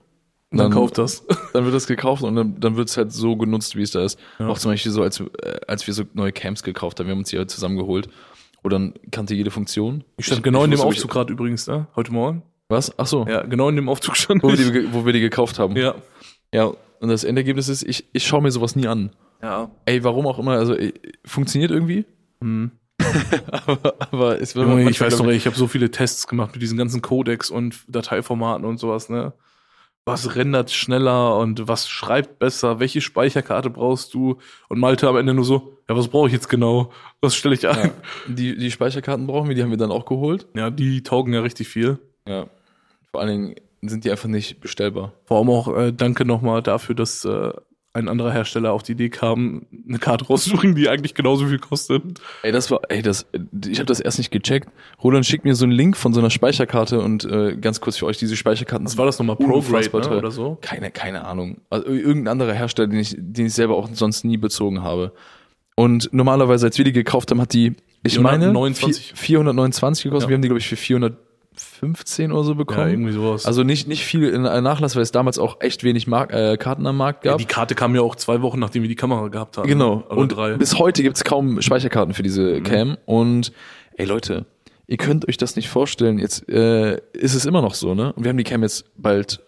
dann, 0.50 0.58
dann 0.58 0.70
kauft 0.72 0.98
das. 0.98 1.24
Dann 1.52 1.64
wird 1.64 1.74
das 1.74 1.86
gekauft 1.86 2.22
und 2.22 2.36
dann, 2.36 2.60
dann 2.60 2.76
wird 2.76 2.88
es 2.90 2.96
halt 2.98 3.12
so 3.12 3.34
genutzt, 3.36 3.76
wie 3.76 3.82
es 3.82 3.90
da 3.92 4.04
ist. 4.04 4.18
Ja. 4.38 4.48
Auch 4.48 4.58
zum 4.58 4.70
Beispiel 4.72 4.92
so, 4.92 5.02
als, 5.02 5.20
äh, 5.20 5.58
als 5.66 5.86
wir 5.86 5.94
so 5.94 6.04
neue 6.12 6.32
Camps 6.32 6.62
gekauft 6.62 6.98
haben, 7.00 7.06
wir 7.06 7.12
haben 7.12 7.20
uns 7.20 7.30
die 7.30 7.38
halt 7.38 7.50
zusammengeholt. 7.50 8.08
Und 8.62 8.72
dann 8.72 8.94
kannte 9.10 9.34
jede 9.34 9.50
Funktion. 9.50 10.04
Ich 10.18 10.26
stand 10.26 10.42
genau 10.42 10.64
in 10.64 10.70
dem 10.70 10.80
Aufzug 10.80 11.10
gerade 11.10 11.32
übrigens, 11.32 11.66
ne? 11.66 11.86
Heute 11.96 12.12
Morgen. 12.12 12.42
Was? 12.68 12.92
Ach 12.98 13.06
so, 13.06 13.24
Ja, 13.26 13.42
genau 13.42 13.68
in 13.68 13.76
dem 13.76 13.88
Aufzug 13.88 14.16
stand 14.16 14.42
wo, 14.42 14.48
wir 14.48 14.54
ich. 14.58 14.70
die, 14.72 14.92
wo 14.92 15.06
wir 15.06 15.12
die 15.12 15.20
gekauft 15.20 15.58
haben. 15.58 15.76
Ja. 15.76 15.94
ja. 16.52 16.64
Und 17.00 17.08
das 17.08 17.24
Endergebnis 17.24 17.68
ist, 17.68 17.82
ich, 17.84 18.06
ich 18.12 18.26
schaue 18.26 18.42
mir 18.42 18.50
sowas 18.50 18.74
nie 18.76 18.86
an. 18.86 19.10
Ja. 19.42 19.70
Ey, 19.84 20.02
warum 20.04 20.26
auch 20.26 20.38
immer, 20.38 20.52
also 20.52 20.74
äh, 20.74 20.92
funktioniert 21.24 21.70
irgendwie, 21.70 22.04
Hm. 22.42 22.70
aber, 23.66 23.94
aber 23.98 24.40
es 24.40 24.54
wird 24.54 24.68
ich 24.90 25.00
weiß 25.00 25.18
noch, 25.18 25.28
ich 25.28 25.46
habe 25.46 25.56
so 25.56 25.66
viele 25.66 25.90
Tests 25.90 26.26
gemacht 26.26 26.52
mit 26.52 26.62
diesen 26.62 26.78
ganzen 26.78 27.02
Codecs 27.02 27.50
und 27.50 27.76
Dateiformaten 27.88 28.64
und 28.64 28.78
sowas, 28.78 29.08
ne? 29.08 29.32
Was 30.08 30.36
rendert 30.36 30.70
schneller 30.70 31.36
und 31.36 31.66
was 31.66 31.88
schreibt 31.88 32.38
besser? 32.38 32.78
Welche 32.78 33.00
Speicherkarte 33.00 33.70
brauchst 33.70 34.14
du? 34.14 34.38
Und 34.68 34.78
Malte 34.78 35.08
am 35.08 35.16
Ende 35.16 35.34
nur 35.34 35.44
so, 35.44 35.78
ja, 35.88 35.96
was 35.96 36.06
brauche 36.06 36.28
ich 36.28 36.32
jetzt 36.32 36.48
genau? 36.48 36.92
Was 37.20 37.34
stelle 37.34 37.56
ich 37.56 37.66
ein? 37.66 37.86
Ja. 37.86 37.92
Die, 38.28 38.56
die 38.56 38.70
Speicherkarten 38.70 39.26
brauchen 39.26 39.48
wir, 39.48 39.56
die 39.56 39.64
haben 39.64 39.70
wir 39.70 39.76
dann 39.76 39.90
auch 39.90 40.06
geholt. 40.06 40.46
Ja. 40.54 40.70
die 40.70 41.02
taugen 41.02 41.32
ja 41.34 41.40
richtig 41.40 41.66
viel. 41.66 41.98
Ja. 42.26 42.46
Vor 43.10 43.20
allen 43.20 43.30
Dingen 43.30 43.54
sind 43.82 44.04
die 44.04 44.10
einfach 44.12 44.28
nicht 44.28 44.60
bestellbar. 44.60 45.12
Vor 45.24 45.38
allem 45.38 45.50
auch 45.50 45.76
äh, 45.76 45.92
danke 45.92 46.24
nochmal 46.24 46.62
dafür, 46.62 46.94
dass 46.94 47.24
äh, 47.24 47.52
ein 47.96 48.08
anderer 48.08 48.32
Hersteller 48.32 48.72
auf 48.72 48.82
die 48.82 48.92
Idee 48.92 49.08
kam, 49.08 49.66
eine 49.88 49.98
Karte 49.98 50.26
rauszusuchen, 50.26 50.74
die 50.74 50.88
eigentlich 50.88 51.14
genauso 51.14 51.46
viel 51.46 51.58
kostet. 51.58 52.02
Ey, 52.42 52.52
das 52.52 52.70
war, 52.70 52.80
ey, 52.88 53.02
das, 53.02 53.26
ich 53.66 53.78
habe 53.78 53.86
das 53.86 54.00
erst 54.00 54.18
nicht 54.18 54.30
gecheckt. 54.30 54.68
Roland 55.02 55.26
schickt 55.26 55.44
mir 55.44 55.54
so 55.54 55.64
einen 55.64 55.72
Link 55.72 55.96
von 55.96 56.12
so 56.12 56.20
einer 56.20 56.30
Speicherkarte 56.30 57.00
und 57.00 57.24
äh, 57.24 57.56
ganz 57.56 57.80
kurz 57.80 57.96
für 57.96 58.06
euch, 58.06 58.18
diese 58.18 58.36
Speicherkarten. 58.36 58.86
Was 58.86 58.98
war 58.98 59.06
das 59.06 59.18
nochmal? 59.18 59.36
ProGrade 59.36 60.10
ne? 60.10 60.18
oder 60.18 60.30
so? 60.30 60.58
Keine, 60.60 60.90
keine 60.90 61.24
Ahnung. 61.24 61.62
Also 61.70 61.86
irgendein 61.86 62.28
anderer 62.28 62.52
Hersteller, 62.52 62.88
den 62.88 63.00
ich, 63.00 63.16
den 63.18 63.46
ich 63.46 63.54
selber 63.54 63.76
auch 63.76 63.88
sonst 63.92 64.24
nie 64.24 64.36
bezogen 64.36 64.82
habe. 64.82 65.12
Und 65.74 66.08
normalerweise, 66.12 66.66
als 66.66 66.78
wir 66.78 66.84
die 66.84 66.92
gekauft 66.92 67.30
haben, 67.30 67.40
hat 67.40 67.52
die, 67.52 67.74
ich 68.02 68.18
meine, 68.18 68.46
429. 68.46 69.12
429 69.14 70.04
gekostet. 70.04 70.26
Ja. 70.26 70.30
Wir 70.30 70.34
haben 70.36 70.42
die, 70.42 70.48
glaube 70.48 70.60
ich, 70.60 70.68
für 70.68 70.76
415 71.60 72.32
oder 72.32 72.44
so 72.44 72.50
Ja, 72.52 72.56
bekommen. 72.58 72.88
irgendwie 72.90 73.12
sowas. 73.12 73.46
also 73.46 73.62
nicht, 73.62 73.88
nicht 73.88 74.04
viel 74.04 74.28
in 74.28 74.44
äh, 74.44 74.60
Nachlass, 74.60 74.94
weil 74.96 75.02
es 75.02 75.12
damals 75.12 75.38
auch 75.38 75.60
echt 75.60 75.84
wenig 75.84 76.06
Mark, 76.06 76.32
äh, 76.32 76.56
Karten 76.56 76.86
am 76.86 76.96
Markt 76.96 77.24
ja, 77.24 77.32
gab. 77.32 77.38
die 77.38 77.44
Karte 77.46 77.74
kam 77.74 77.94
ja 77.94 78.02
auch 78.02 78.16
zwei 78.16 78.42
Wochen, 78.42 78.58
nachdem 78.58 78.82
wir 78.82 78.88
die 78.88 78.94
Kamera 78.96 79.28
gehabt 79.28 79.56
haben. 79.58 79.68
Genau. 79.68 80.04
Oder 80.08 80.16
und 80.16 80.28
drei. 80.28 80.54
bis 80.56 80.78
heute 80.78 81.02
gibt's 81.02 81.24
kaum 81.24 81.60
Speicherkarten 81.62 82.14
für 82.14 82.22
diese 82.22 82.60
Mhm. 82.60 82.62
Cam. 82.64 82.96
Und 83.06 83.52
ey 83.96 84.06
Leute, 84.06 84.46
ihr 84.86 84.96
könnt 84.96 85.28
euch 85.28 85.36
das 85.36 85.56
nicht 85.56 85.68
vorstellen. 85.68 86.18
Jetzt 86.18 86.48
äh, 86.48 87.00
ist 87.12 87.34
es 87.34 87.44
immer 87.46 87.62
noch 87.62 87.74
so, 87.74 87.94
ne? 87.94 88.12
Und 88.12 88.24
wir 88.24 88.28
haben 88.30 88.36
die 88.36 88.44
Cam 88.44 88.62
jetzt 88.62 88.84
bald 88.96 89.42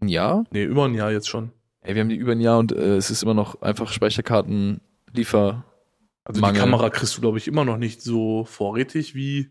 ein 0.00 0.08
Jahr. 0.08 0.44
Nee, 0.52 0.64
über 0.64 0.84
ein 0.84 0.94
Jahr 0.94 1.10
jetzt 1.12 1.28
schon. 1.28 1.50
Ey, 1.80 1.94
wir 1.94 2.00
haben 2.02 2.08
die 2.08 2.16
über 2.16 2.32
ein 2.32 2.40
Jahr 2.40 2.58
und 2.58 2.72
äh, 2.72 2.96
es 2.96 3.10
ist 3.10 3.22
immer 3.22 3.34
noch 3.34 3.62
einfach 3.62 3.90
Speicherkarten 3.92 4.80
Liefer. 5.12 5.64
Also 6.24 6.42
die 6.42 6.52
Kamera 6.52 6.90
kriegst 6.90 7.16
du, 7.16 7.22
glaube 7.22 7.38
ich, 7.38 7.48
immer 7.48 7.64
noch 7.64 7.78
nicht 7.78 8.02
so 8.02 8.44
vorrätig 8.44 9.14
wie, 9.14 9.48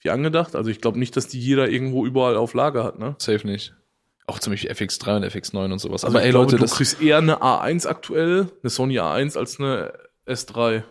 wie 0.00 0.10
angedacht. 0.10 0.54
Also 0.54 0.70
ich 0.70 0.80
glaube 0.80 0.98
nicht, 0.98 1.16
dass 1.16 1.28
die 1.28 1.40
jeder 1.40 1.68
irgendwo 1.68 2.06
überall 2.06 2.36
auf 2.36 2.54
Lager 2.54 2.84
hat, 2.84 2.98
ne? 2.98 3.16
Safe 3.18 3.46
nicht. 3.46 3.74
Auch 4.26 4.40
Beispiel 4.52 4.70
FX3 4.70 5.16
und 5.16 5.24
FX9 5.24 5.72
und 5.72 5.78
sowas. 5.78 6.04
Also 6.04 6.16
Aber 6.16 6.20
ich 6.20 6.26
ey 6.26 6.30
glaube, 6.32 6.46
Leute, 6.46 6.56
du 6.56 6.62
das, 6.62 6.74
kriegst 6.74 7.00
eher 7.00 7.18
eine 7.18 7.42
A1 7.42 7.86
aktuell, 7.86 8.48
eine 8.62 8.70
Sony 8.70 8.98
A1 8.98 9.38
als 9.38 9.60
eine 9.60 9.92
S3. 10.26 10.82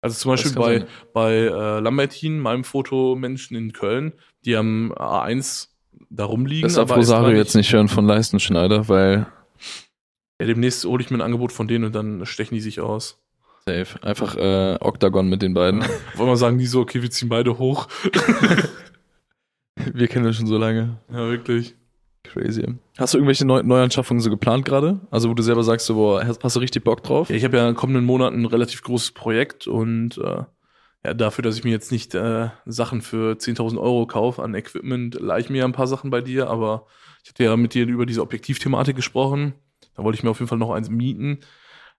Also 0.00 0.16
zum 0.16 0.30
Beispiel 0.30 0.52
bei, 0.52 0.78
sein. 0.78 0.88
bei 1.12 1.32
äh, 1.32 1.80
Lambertin, 1.80 2.38
meinem 2.38 2.62
Fotomenschen 2.62 3.56
in 3.56 3.72
Köln, 3.72 4.12
die 4.44 4.56
haben 4.56 4.92
A1 4.94 5.68
da 6.08 6.24
rumliegen. 6.24 6.62
das 6.62 6.74
darf 6.74 6.90
aber 6.90 7.00
S3 7.00 7.04
Rosario 7.04 7.36
jetzt 7.36 7.56
nicht 7.56 7.72
hören 7.72 7.88
von 7.88 8.06
Leistenschneider, 8.06 8.88
weil 8.88 9.26
Ja, 10.40 10.46
demnächst 10.46 10.84
hole 10.84 11.02
ich 11.02 11.10
mir 11.10 11.18
ein 11.18 11.22
Angebot 11.22 11.50
von 11.50 11.66
denen 11.66 11.86
und 11.86 11.94
dann 11.96 12.24
stechen 12.26 12.54
die 12.54 12.60
sich 12.60 12.80
aus. 12.80 13.18
Safe. 13.68 14.02
Einfach 14.02 14.36
äh, 14.36 14.76
Octagon 14.80 15.28
mit 15.28 15.42
den 15.42 15.54
beiden. 15.54 15.82
Wollen 16.14 16.28
wir 16.28 16.36
sagen, 16.36 16.58
die 16.58 16.66
so, 16.66 16.80
okay, 16.80 17.02
wir 17.02 17.10
ziehen 17.10 17.28
beide 17.28 17.58
hoch. 17.58 17.88
Wir 19.92 20.08
kennen 20.08 20.24
uns 20.26 20.36
schon 20.36 20.46
so 20.46 20.56
lange. 20.56 20.98
Ja, 21.10 21.28
wirklich. 21.28 21.74
Crazy. 22.24 22.64
Hast 22.96 23.12
du 23.12 23.18
irgendwelche 23.18 23.44
Neu 23.44 23.62
Neuanschaffungen 23.62 24.22
so 24.22 24.30
geplant 24.30 24.64
gerade? 24.64 25.00
Also 25.10 25.28
wo 25.28 25.34
du 25.34 25.42
selber 25.42 25.62
sagst, 25.62 25.86
so, 25.86 25.94
boah, 25.94 26.24
hast, 26.24 26.42
hast 26.42 26.56
du 26.56 26.60
richtig 26.60 26.82
Bock 26.82 27.02
drauf? 27.02 27.28
Ja, 27.28 27.36
ich 27.36 27.44
habe 27.44 27.58
ja 27.58 27.64
in 27.64 27.74
den 27.74 27.76
kommenden 27.76 28.04
Monaten 28.04 28.40
ein 28.40 28.46
relativ 28.46 28.82
großes 28.82 29.12
Projekt 29.12 29.66
und 29.66 30.16
äh, 30.16 30.44
ja, 31.04 31.14
dafür, 31.14 31.42
dass 31.42 31.58
ich 31.58 31.64
mir 31.64 31.70
jetzt 31.70 31.92
nicht 31.92 32.14
äh, 32.14 32.48
Sachen 32.64 33.02
für 33.02 33.34
10.000 33.34 33.78
Euro 33.78 34.06
kaufe 34.06 34.42
an 34.42 34.54
Equipment, 34.54 35.20
leih 35.20 35.40
ich 35.40 35.50
mir 35.50 35.58
ja 35.58 35.64
ein 35.66 35.72
paar 35.72 35.86
Sachen 35.86 36.10
bei 36.10 36.22
dir, 36.22 36.48
aber 36.48 36.86
ich 37.22 37.30
hatte 37.30 37.44
ja 37.44 37.54
mit 37.56 37.74
dir 37.74 37.86
über 37.86 38.06
diese 38.06 38.22
Objektivthematik 38.22 38.96
gesprochen. 38.96 39.54
Da 39.94 40.02
wollte 40.02 40.16
ich 40.16 40.24
mir 40.24 40.30
auf 40.30 40.40
jeden 40.40 40.48
Fall 40.48 40.58
noch 40.58 40.70
eins 40.70 40.88
mieten. 40.88 41.40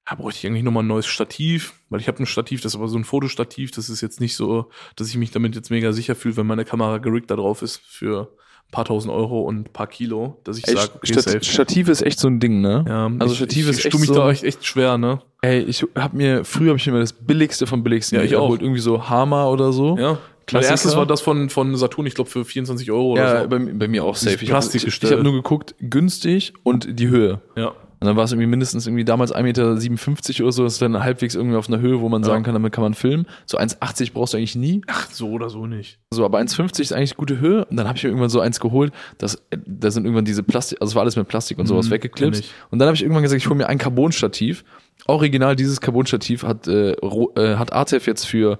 Da 0.09 0.15
bräuchte 0.15 0.39
ich 0.39 0.47
eigentlich 0.47 0.63
nochmal 0.63 0.83
ein 0.83 0.87
neues 0.87 1.05
Stativ, 1.05 1.73
weil 1.89 1.99
ich 1.99 2.07
habe 2.07 2.19
ein 2.23 2.25
Stativ, 2.25 2.61
das 2.61 2.73
ist 2.73 2.75
aber 2.77 2.87
so 2.87 2.97
ein 2.97 3.03
Fotostativ, 3.03 3.71
das 3.71 3.89
ist 3.89 4.01
jetzt 4.01 4.21
nicht 4.21 4.35
so, 4.35 4.69
dass 4.95 5.09
ich 5.09 5.17
mich 5.17 5.31
damit 5.31 5.55
jetzt 5.55 5.69
mega 5.69 5.91
sicher 5.91 6.15
fühle, 6.15 6.37
wenn 6.37 6.47
meine 6.47 6.63
Kamera 6.65 6.97
gerickt 6.99 7.29
da 7.29 7.35
drauf 7.35 7.61
ist 7.61 7.81
für 7.85 8.29
ein 8.67 8.71
paar 8.71 8.85
tausend 8.85 9.13
Euro 9.13 9.41
und 9.41 9.67
ein 9.67 9.73
paar 9.73 9.87
Kilo, 9.87 10.39
dass 10.45 10.57
ich 10.57 10.65
sage, 10.65 10.91
okay, 10.95 11.07
Stat 11.13 11.23
safe. 11.23 11.43
Stativ 11.43 11.89
ist 11.89 12.01
echt 12.01 12.19
so 12.19 12.27
ein 12.29 12.39
Ding, 12.39 12.61
ne? 12.61 12.85
Ja, 12.87 13.11
Also 13.19 13.33
ich, 13.33 13.37
Stativ 13.39 13.65
ich 13.65 13.77
ist 13.79 13.85
echt 13.85 13.99
mich 13.99 14.07
so- 14.07 14.13
da 14.15 14.31
echt, 14.31 14.43
echt 14.43 14.65
schwer, 14.65 14.97
ne? 14.97 15.19
Ey, 15.41 15.59
ich 15.61 15.85
hab 15.95 16.13
mir, 16.13 16.43
früher 16.45 16.69
habe 16.69 16.77
ich 16.77 16.85
mir 16.87 16.93
immer 16.93 17.01
das 17.01 17.13
billigste 17.13 17.67
vom 17.67 17.83
billigsten 17.83 18.17
Ja, 18.17 18.23
ich 18.23 18.35
auch. 18.35 18.43
geholt. 18.43 18.61
Irgendwie 18.61 18.79
so 18.81 19.09
Hama 19.09 19.47
oder 19.47 19.71
so. 19.73 19.97
Ja. 19.97 20.17
Klassiker. 20.45 20.71
erstes 20.71 20.95
war 20.95 21.05
das 21.05 21.19
von, 21.19 21.49
von 21.49 21.75
Saturn, 21.75 22.05
ich 22.05 22.15
glaube, 22.15 22.29
für 22.29 22.45
24 22.45 22.89
Euro 22.91 23.11
oder 23.11 23.21
Ja, 23.35 23.41
so. 23.43 23.49
bei, 23.49 23.59
bei 23.59 23.87
mir 23.89 24.05
auch 24.05 24.15
safe. 24.15 24.37
Ich 24.41 24.51
habe 24.51 24.65
ich, 24.65 24.75
ich 24.75 24.85
gestellt. 24.85 25.13
hab 25.13 25.21
nur 25.23 25.33
geguckt, 25.33 25.75
günstig 25.81 26.53
und 26.63 26.97
die 26.99 27.09
Höhe. 27.09 27.41
Ja. 27.57 27.73
Und 27.99 28.05
dann 28.05 28.15
war 28.15 28.25
es 28.25 28.31
irgendwie 28.31 28.47
mindestens 28.47 28.85
irgendwie 28.85 29.05
damals 29.05 29.33
1,57 29.33 29.43
Meter 29.43 30.43
oder 30.43 30.51
so, 30.51 30.63
das 30.63 30.73
ist 30.73 30.81
dann 30.81 31.03
halbwegs 31.03 31.33
irgendwie 31.33 31.55
auf 31.57 31.67
einer 31.67 31.79
Höhe, 31.79 31.99
wo 31.99 32.09
man 32.09 32.21
Ja. 32.21 32.27
sagen 32.27 32.43
kann, 32.43 32.53
damit 32.53 32.71
kann 32.71 32.83
man 32.83 32.93
filmen. 32.93 33.25
So 33.45 33.57
1,80 33.57 34.13
brauchst 34.13 34.33
du 34.33 34.37
eigentlich 34.37 34.55
nie. 34.55 34.81
Ach, 34.87 35.09
so 35.09 35.31
oder 35.31 35.49
so 35.49 35.65
nicht. 35.65 35.97
So, 36.11 36.23
aber 36.23 36.37
1,50 36.37 36.79
ist 36.81 36.93
eigentlich 36.93 37.17
gute 37.17 37.39
Höhe. 37.39 37.65
Und 37.65 37.77
dann 37.77 37.87
habe 37.87 37.97
ich 37.97 38.03
mir 38.03 38.09
irgendwann 38.09 38.29
so 38.29 38.39
eins 38.39 38.59
geholt. 38.59 38.93
Das, 39.17 39.41
da 39.65 39.89
sind 39.89 40.05
irgendwann 40.05 40.25
diese 40.25 40.43
Plastik, 40.43 40.79
also 40.79 40.91
es 40.91 40.95
war 40.95 41.01
alles 41.01 41.15
mit 41.15 41.27
Plastik 41.27 41.57
und 41.57 41.65
sowas 41.65 41.87
Mhm, 41.87 41.93
ich. 42.39 42.51
Und 42.69 42.79
dann 42.79 42.87
habe 42.87 42.95
ich 42.95 43.01
irgendwann 43.01 43.23
gesagt, 43.23 43.41
ich 43.41 43.47
hole 43.49 43.57
mir 43.57 43.67
ein 43.67 43.77
Carbon-Stativ. 43.79 44.63
Original 45.07 45.55
dieses 45.55 45.81
Carbon-Stativ 45.81 46.43
hat, 46.43 46.67
äh, 46.67 46.91
äh, 46.91 47.55
hat 47.55 47.73
ATEF 47.73 48.05
jetzt 48.07 48.25
für 48.25 48.59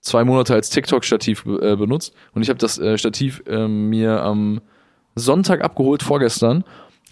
zwei 0.00 0.24
Monate 0.24 0.52
als 0.54 0.68
TikTok-Stativ 0.70 1.46
äh, 1.46 1.76
benutzt 1.76 2.14
und 2.34 2.42
ich 2.42 2.50
habe 2.50 2.58
das 2.58 2.78
äh, 2.78 2.98
Stativ 2.98 3.42
äh, 3.46 3.66
mir 3.66 4.22
am 4.22 4.60
Sonntag 5.14 5.62
abgeholt, 5.62 6.02
vorgestern 6.02 6.64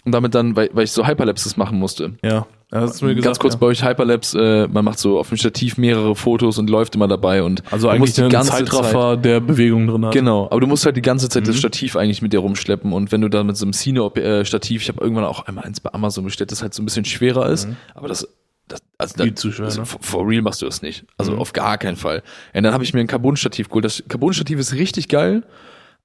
und 0.05 0.11
damit 0.11 0.35
dann, 0.35 0.55
weil, 0.55 0.69
weil 0.73 0.83
ich 0.83 0.91
so 0.91 1.05
Hyperlapses 1.07 1.55
machen 1.57 1.79
musste. 1.79 2.15
Ja. 2.23 2.45
ja 2.71 2.81
hast 2.81 3.01
du 3.01 3.05
mir 3.05 3.15
gesagt, 3.15 3.25
Ganz 3.25 3.39
kurz 3.39 3.53
ja. 3.53 3.59
bei 3.59 3.67
euch 3.67 3.83
Hyperlapse, 3.85 4.65
äh, 4.65 4.67
man 4.67 4.83
macht 4.83 4.99
so 4.99 5.17
auf 5.19 5.29
dem 5.29 5.37
Stativ 5.37 5.77
mehrere 5.77 6.15
Fotos 6.15 6.57
und 6.57 6.69
läuft 6.69 6.95
immer 6.95 7.07
dabei 7.07 7.41
und 7.43 7.63
Also 7.71 7.87
eigentlich 7.87 7.99
musst 8.01 8.17
die 8.17 8.27
ganze 8.29 8.51
Zeitraffer, 8.51 9.15
der 9.17 9.39
Bewegung 9.39 9.87
drin 9.87 10.05
hat. 10.05 10.13
Genau, 10.13 10.45
aber 10.51 10.59
du 10.59 10.67
musst 10.67 10.85
halt 10.85 10.97
die 10.97 11.01
ganze 11.01 11.29
Zeit 11.29 11.47
das 11.47 11.55
Mhm. 11.55 11.59
Stativ 11.59 11.95
eigentlich 11.95 12.21
mit 12.21 12.33
dir 12.33 12.39
rumschleppen 12.39 12.91
und 12.91 13.11
wenn 13.11 13.21
du 13.21 13.29
da 13.29 13.43
mit 13.43 13.55
so 13.57 13.65
einem 13.65 13.73
Cine-Stativ, 13.73 14.81
ich 14.81 14.89
habe 14.89 15.01
irgendwann 15.01 15.25
auch 15.25 15.45
einmal 15.45 15.63
eins 15.63 15.79
bei 15.79 15.93
Amazon 15.93 16.23
bestellt, 16.25 16.51
das 16.51 16.61
halt 16.61 16.73
so 16.73 16.81
ein 16.81 16.85
bisschen 16.85 17.05
schwerer 17.05 17.49
ist, 17.49 17.67
aber 17.95 18.07
das, 18.09 18.27
das 18.67 18.81
also 18.97 19.13
Mhm. 19.19 19.23
Viel 19.23 19.31
das, 19.33 19.41
zu 19.41 19.51
schwer, 19.51 19.65
also 19.65 19.79
ne? 19.81 19.85
for, 19.85 19.99
for 20.01 20.27
real 20.27 20.41
machst 20.41 20.61
du 20.61 20.65
das 20.65 20.81
nicht. 20.81 21.05
Also 21.17 21.31
Mhm. 21.33 21.39
auf 21.39 21.53
gar 21.53 21.77
keinen 21.77 21.95
Fall. 21.97 22.23
Und 22.53 22.63
dann 22.63 22.73
habe 22.73 22.83
ich 22.83 22.93
mir 22.93 22.99
ein 22.99 23.07
Carbon-Stativ 23.07 23.69
geholt. 23.69 23.85
Das 23.85 24.03
Carbon-Stativ 24.07 24.59
ist 24.59 24.73
richtig 24.73 25.07
geil, 25.09 25.43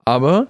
aber 0.04 0.46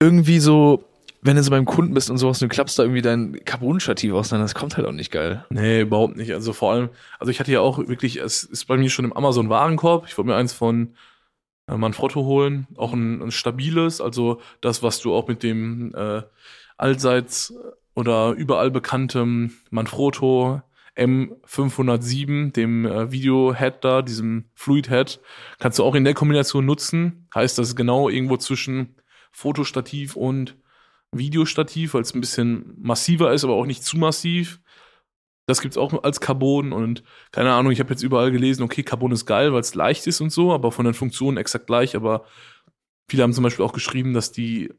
irgendwie 0.00 0.38
so, 0.38 0.84
wenn 1.24 1.36
du 1.36 1.42
so 1.42 1.50
beim 1.50 1.64
Kunden 1.64 1.94
bist 1.94 2.10
und 2.10 2.18
sowas, 2.18 2.38
du 2.38 2.48
klappst 2.48 2.78
da 2.78 2.82
irgendwie 2.82 3.00
dein 3.00 3.42
Carbon-Stativ 3.46 4.12
aus, 4.12 4.28
dann 4.28 4.40
das 4.40 4.54
kommt 4.54 4.76
halt 4.76 4.86
auch 4.86 4.92
nicht 4.92 5.10
geil. 5.10 5.44
Nee, 5.48 5.80
überhaupt 5.80 6.16
nicht. 6.16 6.34
Also 6.34 6.52
vor 6.52 6.72
allem, 6.72 6.90
also 7.18 7.30
ich 7.30 7.40
hatte 7.40 7.50
ja 7.50 7.60
auch 7.60 7.78
wirklich, 7.78 8.18
es 8.18 8.42
ist 8.42 8.66
bei 8.66 8.76
mir 8.76 8.90
schon 8.90 9.06
im 9.06 9.12
Amazon-Warenkorb. 9.14 10.04
Ich 10.06 10.18
wollte 10.18 10.28
mir 10.28 10.36
eins 10.36 10.52
von 10.52 10.94
äh, 11.66 11.78
Manfrotto 11.78 12.24
holen, 12.24 12.66
auch 12.76 12.92
ein, 12.92 13.22
ein 13.22 13.30
stabiles, 13.30 14.02
also 14.02 14.42
das, 14.60 14.82
was 14.82 15.00
du 15.00 15.14
auch 15.14 15.26
mit 15.26 15.42
dem 15.42 15.94
äh, 15.94 16.22
allseits 16.76 17.54
oder 17.94 18.32
überall 18.32 18.70
bekanntem 18.70 19.54
Manfrotto 19.70 20.60
M507, 20.94 22.52
dem 22.52 22.84
äh, 22.84 23.10
Video-Head 23.10 23.76
da, 23.80 24.02
diesem 24.02 24.50
Fluid-Head, 24.56 25.20
kannst 25.58 25.78
du 25.78 25.84
auch 25.84 25.94
in 25.94 26.04
der 26.04 26.12
Kombination 26.12 26.66
nutzen. 26.66 27.28
Heißt, 27.34 27.56
das 27.56 27.68
ist 27.68 27.76
genau 27.76 28.10
irgendwo 28.10 28.36
zwischen 28.36 28.96
Fotostativ 29.32 30.16
und 30.16 30.56
Videostativ, 31.18 31.94
weil 31.94 32.02
es 32.02 32.14
ein 32.14 32.20
bisschen 32.20 32.74
massiver 32.76 33.32
ist, 33.32 33.44
aber 33.44 33.54
auch 33.54 33.66
nicht 33.66 33.84
zu 33.84 33.96
massiv. 33.96 34.60
Das 35.46 35.60
gibt's 35.60 35.76
auch 35.76 36.02
als 36.04 36.20
Carbon 36.20 36.72
und 36.72 37.02
keine 37.30 37.52
Ahnung, 37.52 37.70
ich 37.70 37.80
habe 37.80 37.90
jetzt 37.90 38.02
überall 38.02 38.30
gelesen, 38.30 38.62
okay, 38.62 38.82
Carbon 38.82 39.12
ist 39.12 39.26
geil, 39.26 39.52
weil 39.52 39.60
es 39.60 39.74
leicht 39.74 40.06
ist 40.06 40.20
und 40.20 40.30
so, 40.30 40.52
aber 40.52 40.72
von 40.72 40.86
den 40.86 40.94
Funktionen 40.94 41.36
exakt 41.36 41.66
gleich. 41.66 41.96
Aber 41.96 42.24
viele 43.08 43.22
haben 43.22 43.34
zum 43.34 43.44
Beispiel 43.44 43.64
auch 43.64 43.74
geschrieben, 43.74 44.14
dass 44.14 44.32
die 44.32 44.70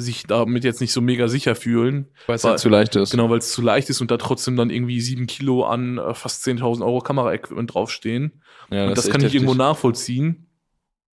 sich 0.00 0.24
damit 0.24 0.64
jetzt 0.64 0.80
nicht 0.80 0.92
so 0.92 1.00
mega 1.00 1.28
sicher 1.28 1.54
fühlen. 1.54 2.08
Weil 2.26 2.36
es 2.36 2.44
halt 2.44 2.58
zu 2.58 2.68
leicht 2.68 2.96
ist. 2.96 3.10
Genau, 3.10 3.30
weil 3.30 3.38
es 3.38 3.52
zu 3.52 3.62
leicht 3.62 3.90
ist 3.90 4.00
und 4.00 4.10
da 4.10 4.16
trotzdem 4.16 4.56
dann 4.56 4.70
irgendwie 4.70 5.00
sieben 5.00 5.26
Kilo 5.26 5.64
an 5.64 5.98
äh, 5.98 6.14
fast 6.14 6.46
10.000 6.46 6.84
Euro 6.84 7.00
Kameraequipment 7.00 7.74
draufstehen. 7.74 8.42
Ja, 8.70 8.88
und 8.88 8.96
das, 8.96 9.06
ist 9.06 9.12
kann 9.12 9.22
ich 9.22 9.34
irgendwo 9.34 9.54
nachvollziehen. 9.54 10.46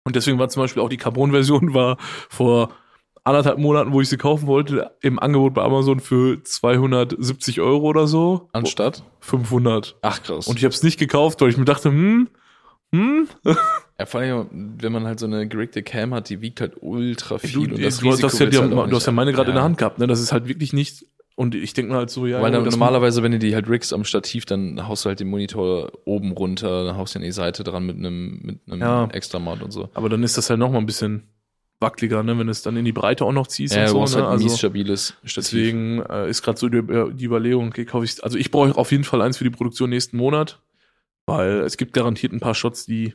Und 0.03 0.15
deswegen 0.15 0.39
war 0.39 0.47
zum 0.49 0.63
Beispiel 0.63 0.81
auch 0.81 0.89
die 0.89 0.97
Carbon-Version 0.97 1.73
war 1.73 1.97
vor 2.29 2.73
anderthalb 3.27 3.59
Monaten, 3.59 3.93
wo 3.93 4.01
ich 4.01 4.09
sie 4.09 4.17
kaufen 4.17 4.47
wollte, 4.47 4.91
im 5.01 5.19
Angebot 5.19 5.53
bei 5.53 5.61
Amazon 5.63 5.99
für 5.99 6.41
270 6.43 7.61
Euro 7.61 7.85
oder 7.87 8.07
so. 8.07 8.49
Anstatt? 8.53 9.03
500. 9.19 9.95
Ach 10.01 10.23
krass. 10.23 10.47
Und 10.47 10.57
ich 10.57 10.63
habe 10.63 10.73
es 10.73 10.81
nicht 10.83 10.97
gekauft, 10.97 11.41
weil 11.41 11.49
ich 11.49 11.57
mir 11.57 11.65
dachte, 11.65 11.89
hm, 11.89 12.29
hm, 12.91 13.27
Ja, 13.99 14.05
vor 14.05 14.21
allem, 14.21 14.47
wenn 14.79 14.91
man 14.91 15.05
halt 15.05 15.19
so 15.19 15.25
eine 15.25 15.47
geriggte 15.47 15.83
Cam 15.83 16.13
hat, 16.13 16.29
die 16.29 16.41
wiegt 16.41 16.61
halt 16.61 16.73
ultra 16.81 17.37
viel. 17.37 17.51
du, 17.51 17.61
und 17.75 17.83
das 17.83 17.97
du, 17.99 18.07
Risiko 18.09 18.27
hast 18.27 18.39
ja, 18.39 18.45
die, 18.45 18.57
halt 18.57 18.71
du 18.71 18.95
hast 18.95 19.05
ja 19.07 19.11
meine 19.11 19.33
gerade 19.33 19.49
in 19.49 19.55
der 19.55 19.61
Ja. 19.61 19.65
Hand 19.65 19.77
gehabt, 19.77 19.99
ne? 19.99 20.07
Das 20.07 20.19
ist 20.21 20.31
halt 20.31 20.47
wirklich 20.47 20.71
nicht. 20.73 21.05
Und 21.35 21.53
ich 21.53 21.73
denke 21.73 21.91
mir 21.91 21.97
halt 21.99 22.09
so, 22.09 22.25
ja, 22.25 22.41
Weil 22.41 22.51
dann 22.51 22.63
das- 22.63 22.73
normalerweise, 22.73 23.21
wenn 23.21 23.31
du 23.31 23.37
die 23.39 23.53
halt 23.53 23.69
riggst 23.69 23.93
am 23.93 24.03
Stativ, 24.05 24.45
dann 24.45 24.87
haust 24.87 25.05
du 25.05 25.09
halt 25.09 25.19
den 25.19 25.27
Monitor 25.29 25.91
oben 26.05 26.31
runter, 26.31 26.85
dann 26.85 26.97
haust 26.97 27.13
du 27.13 27.19
an 27.19 27.23
die 27.25 27.31
Seite 27.31 27.63
dran 27.63 27.85
mit 27.85 27.95
einem, 27.97 28.39
mit 28.41 28.59
einem 28.67 28.81
Ja. 28.81 29.05
extra 29.11 29.37
Mount 29.37 29.61
und 29.61 29.71
so. 29.71 29.89
Aber 29.93 30.09
dann 30.09 30.23
ist 30.23 30.37
das 30.37 30.49
halt 30.49 30.59
noch 30.59 30.71
mal 30.71 30.79
ein 30.79 30.85
bisschen 30.87 31.23
wackeliger, 31.79 32.23
ne? 32.23 32.37
Wenn 32.37 32.47
du 32.47 32.51
es 32.51 32.61
dann 32.61 32.75
in 32.77 32.85
die 32.85 32.91
Breite 32.91 33.25
auch 33.25 33.31
noch 33.31 33.47
ziehst 33.47 33.75
Ja, 33.75 33.91
und 33.91 33.93
du 33.93 34.05
so. 34.07 34.17
Ne? 34.17 34.23
halt 34.23 34.33
Also, 34.33 34.43
mies 34.45 34.57
stabiles 34.57 35.13
Stativ. 35.23 35.35
deswegen 35.51 36.01
äh, 36.01 36.29
ist 36.29 36.41
gerade 36.41 36.57
so 36.57 36.69
die, 36.69 36.81
die 37.13 37.25
Überlegung, 37.25 37.67
okay, 37.67 37.85
kaufe 37.85 38.05
ich 38.05 38.23
Also 38.23 38.37
ich 38.37 38.51
brauche 38.51 38.75
auf 38.77 38.91
jeden 38.91 39.03
Fall 39.03 39.21
eins 39.21 39.37
für 39.37 39.43
die 39.43 39.49
Produktion 39.49 39.89
nächsten 39.89 40.17
Monat, 40.17 40.59
weil 41.25 41.59
es 41.61 41.77
gibt 41.77 41.93
garantiert 41.93 42.33
ein 42.33 42.39
paar 42.39 42.55
Shots, 42.55 42.85
die 42.85 43.13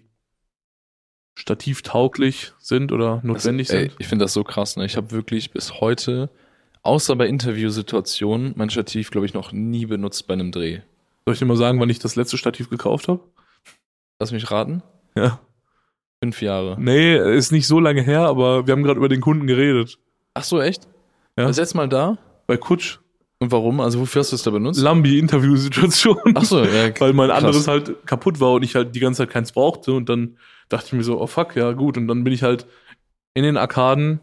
stativtauglich 1.35 2.53
sind 2.59 2.93
oder 2.93 3.21
notwendig 3.25 3.71
also, 3.71 3.83
ey, 3.83 3.89
sind. 3.89 4.01
ich 4.01 4.07
finde 4.07 4.25
das 4.25 4.33
so 4.33 4.45
krass, 4.45 4.77
ne? 4.77 4.85
Ich 4.85 4.97
habe 4.97 5.11
wirklich 5.13 5.51
bis 5.51 5.81
heute, 5.81 6.31
außer 6.83 7.17
bei 7.17 7.27
Interviewsituationen, 7.27 8.53
mein 8.57 8.71
Stativ, 8.71 9.11
glaube 9.11 9.27
ich, 9.27 9.35
noch 9.35 9.53
nie 9.53 9.87
benutzt 9.87 10.27
bei 10.27 10.35
einem 10.35 10.53
Dreh. 10.53 10.81
Soll 11.25 11.35
ich 11.35 11.39
dir 11.39 11.47
mal 11.47 11.57
sagen, 11.57 11.81
wann 11.81 11.89
ich 11.91 11.99
das 12.01 12.17
letzte 12.17 12.37
Stativ 12.37 12.69
gekauft 12.69 13.09
habe? 13.09 13.21
Lass 14.19 14.31
mich 14.33 14.51
raten. 14.51 14.83
Ja. 15.17 15.41
Fünf 16.23 16.41
Jahre. 16.41 16.77
Nee, 16.79 17.17
ist 17.37 17.51
nicht 17.51 17.67
so 17.67 17.81
lange 17.81 18.01
her, 18.01 18.21
aber 18.21 18.65
wir 18.65 18.73
haben 18.73 18.85
gerade 18.85 18.99
über 18.99 19.09
den 19.09 19.21
Kunden 19.21 19.49
geredet. 19.49 19.99
Ach 20.35 20.45
so, 20.45 20.61
echt? 20.61 20.87
Ja. 21.37 21.49
Das 21.49 21.57
letzte 21.57 21.77
Mal 21.77 21.89
da? 21.89 22.17
Bei 22.47 22.57
Kutsch. 22.57 23.01
Und 23.41 23.51
warum? 23.51 23.81
Also 23.81 23.99
wofür 23.99 24.21
hast 24.21 24.31
du 24.31 24.37
es 24.37 24.45
da 24.45 24.53
benutzt? 24.53 24.81
Lambi-Interviewsituation. 24.81 26.35
Ach 26.37 26.45
so, 26.45 26.63
ja. 26.63 26.91
weil 27.01 27.13
mein 27.13 27.29
krass. 27.29 27.39
anderes 27.39 27.67
halt 27.67 28.07
kaputt 28.07 28.39
war 28.39 28.53
und 28.53 28.63
ich 28.63 28.77
halt 28.77 28.95
die 28.95 29.01
ganze 29.01 29.25
Zeit 29.25 29.31
keins 29.31 29.51
brauchte 29.51 29.95
und 29.95 30.09
dann 30.09 30.37
dachte 30.69 30.87
ich 30.87 30.93
mir 30.93 31.03
so, 31.03 31.21
oh 31.21 31.27
fuck, 31.27 31.57
ja 31.57 31.73
gut 31.73 31.97
und 31.97 32.07
dann 32.07 32.23
bin 32.23 32.33
ich 32.33 32.45
halt 32.45 32.67
in 33.35 33.43
den 33.43 33.57
Arkaden 33.57 34.21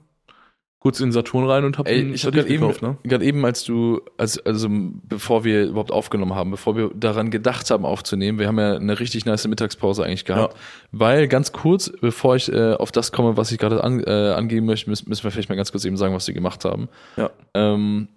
kurz 0.80 1.00
in 1.02 1.08
den 1.08 1.12
Saturn 1.12 1.46
rein 1.46 1.66
und 1.66 1.78
hab 1.78 1.88
Ey, 1.90 2.00
ein 2.00 2.14
ich 2.14 2.26
habe 2.26 2.34
Stativ 2.34 2.36
gerade 2.36 2.50
eben, 2.54 2.62
gekauft, 2.62 2.82
ne? 2.82 2.98
gerade 3.04 3.26
eben, 3.26 3.44
als 3.46 3.64
du, 3.66 4.00
als, 4.18 4.40
also 4.46 4.70
bevor 4.70 5.44
wir 5.44 5.66
überhaupt 5.66 5.92
aufgenommen 5.92 6.36
haben, 6.36 6.52
bevor 6.52 6.78
wir 6.78 6.90
daran 6.96 7.32
gedacht 7.32 7.70
haben 7.70 7.84
aufzunehmen, 7.86 8.40
wir 8.40 8.48
haben 8.48 8.58
ja 8.60 8.76
eine 8.76 8.98
richtig 9.00 9.26
nice 9.26 9.46
Mittagspause 9.48 10.06
eigentlich 10.06 10.24
gehabt, 10.24 10.56
weil 10.94 11.28
ganz 11.28 11.52
kurz, 11.52 11.92
bevor 12.00 12.38
ich 12.38 12.50
äh, 12.52 12.74
auf 12.76 12.92
das 12.94 13.12
komme, 13.12 13.36
was 13.36 13.52
ich 13.52 13.58
gerade 13.58 13.84
an, 13.84 14.02
äh, 14.06 14.32
angeben 14.32 14.66
möchte, 14.66 14.90
müssen, 14.90 15.10
müssen 15.10 15.24
wir 15.26 15.32
vielleicht 15.32 15.50
mal 15.50 15.56
ganz 15.56 15.72
kurz 15.72 15.84
eben 15.84 15.98
sagen, 15.98 16.14
was 16.16 16.28
wir 16.28 16.34
gemacht 16.34 16.64
haben. 16.64 16.88
Ja. 17.18 17.30
Ähm, 17.54 18.08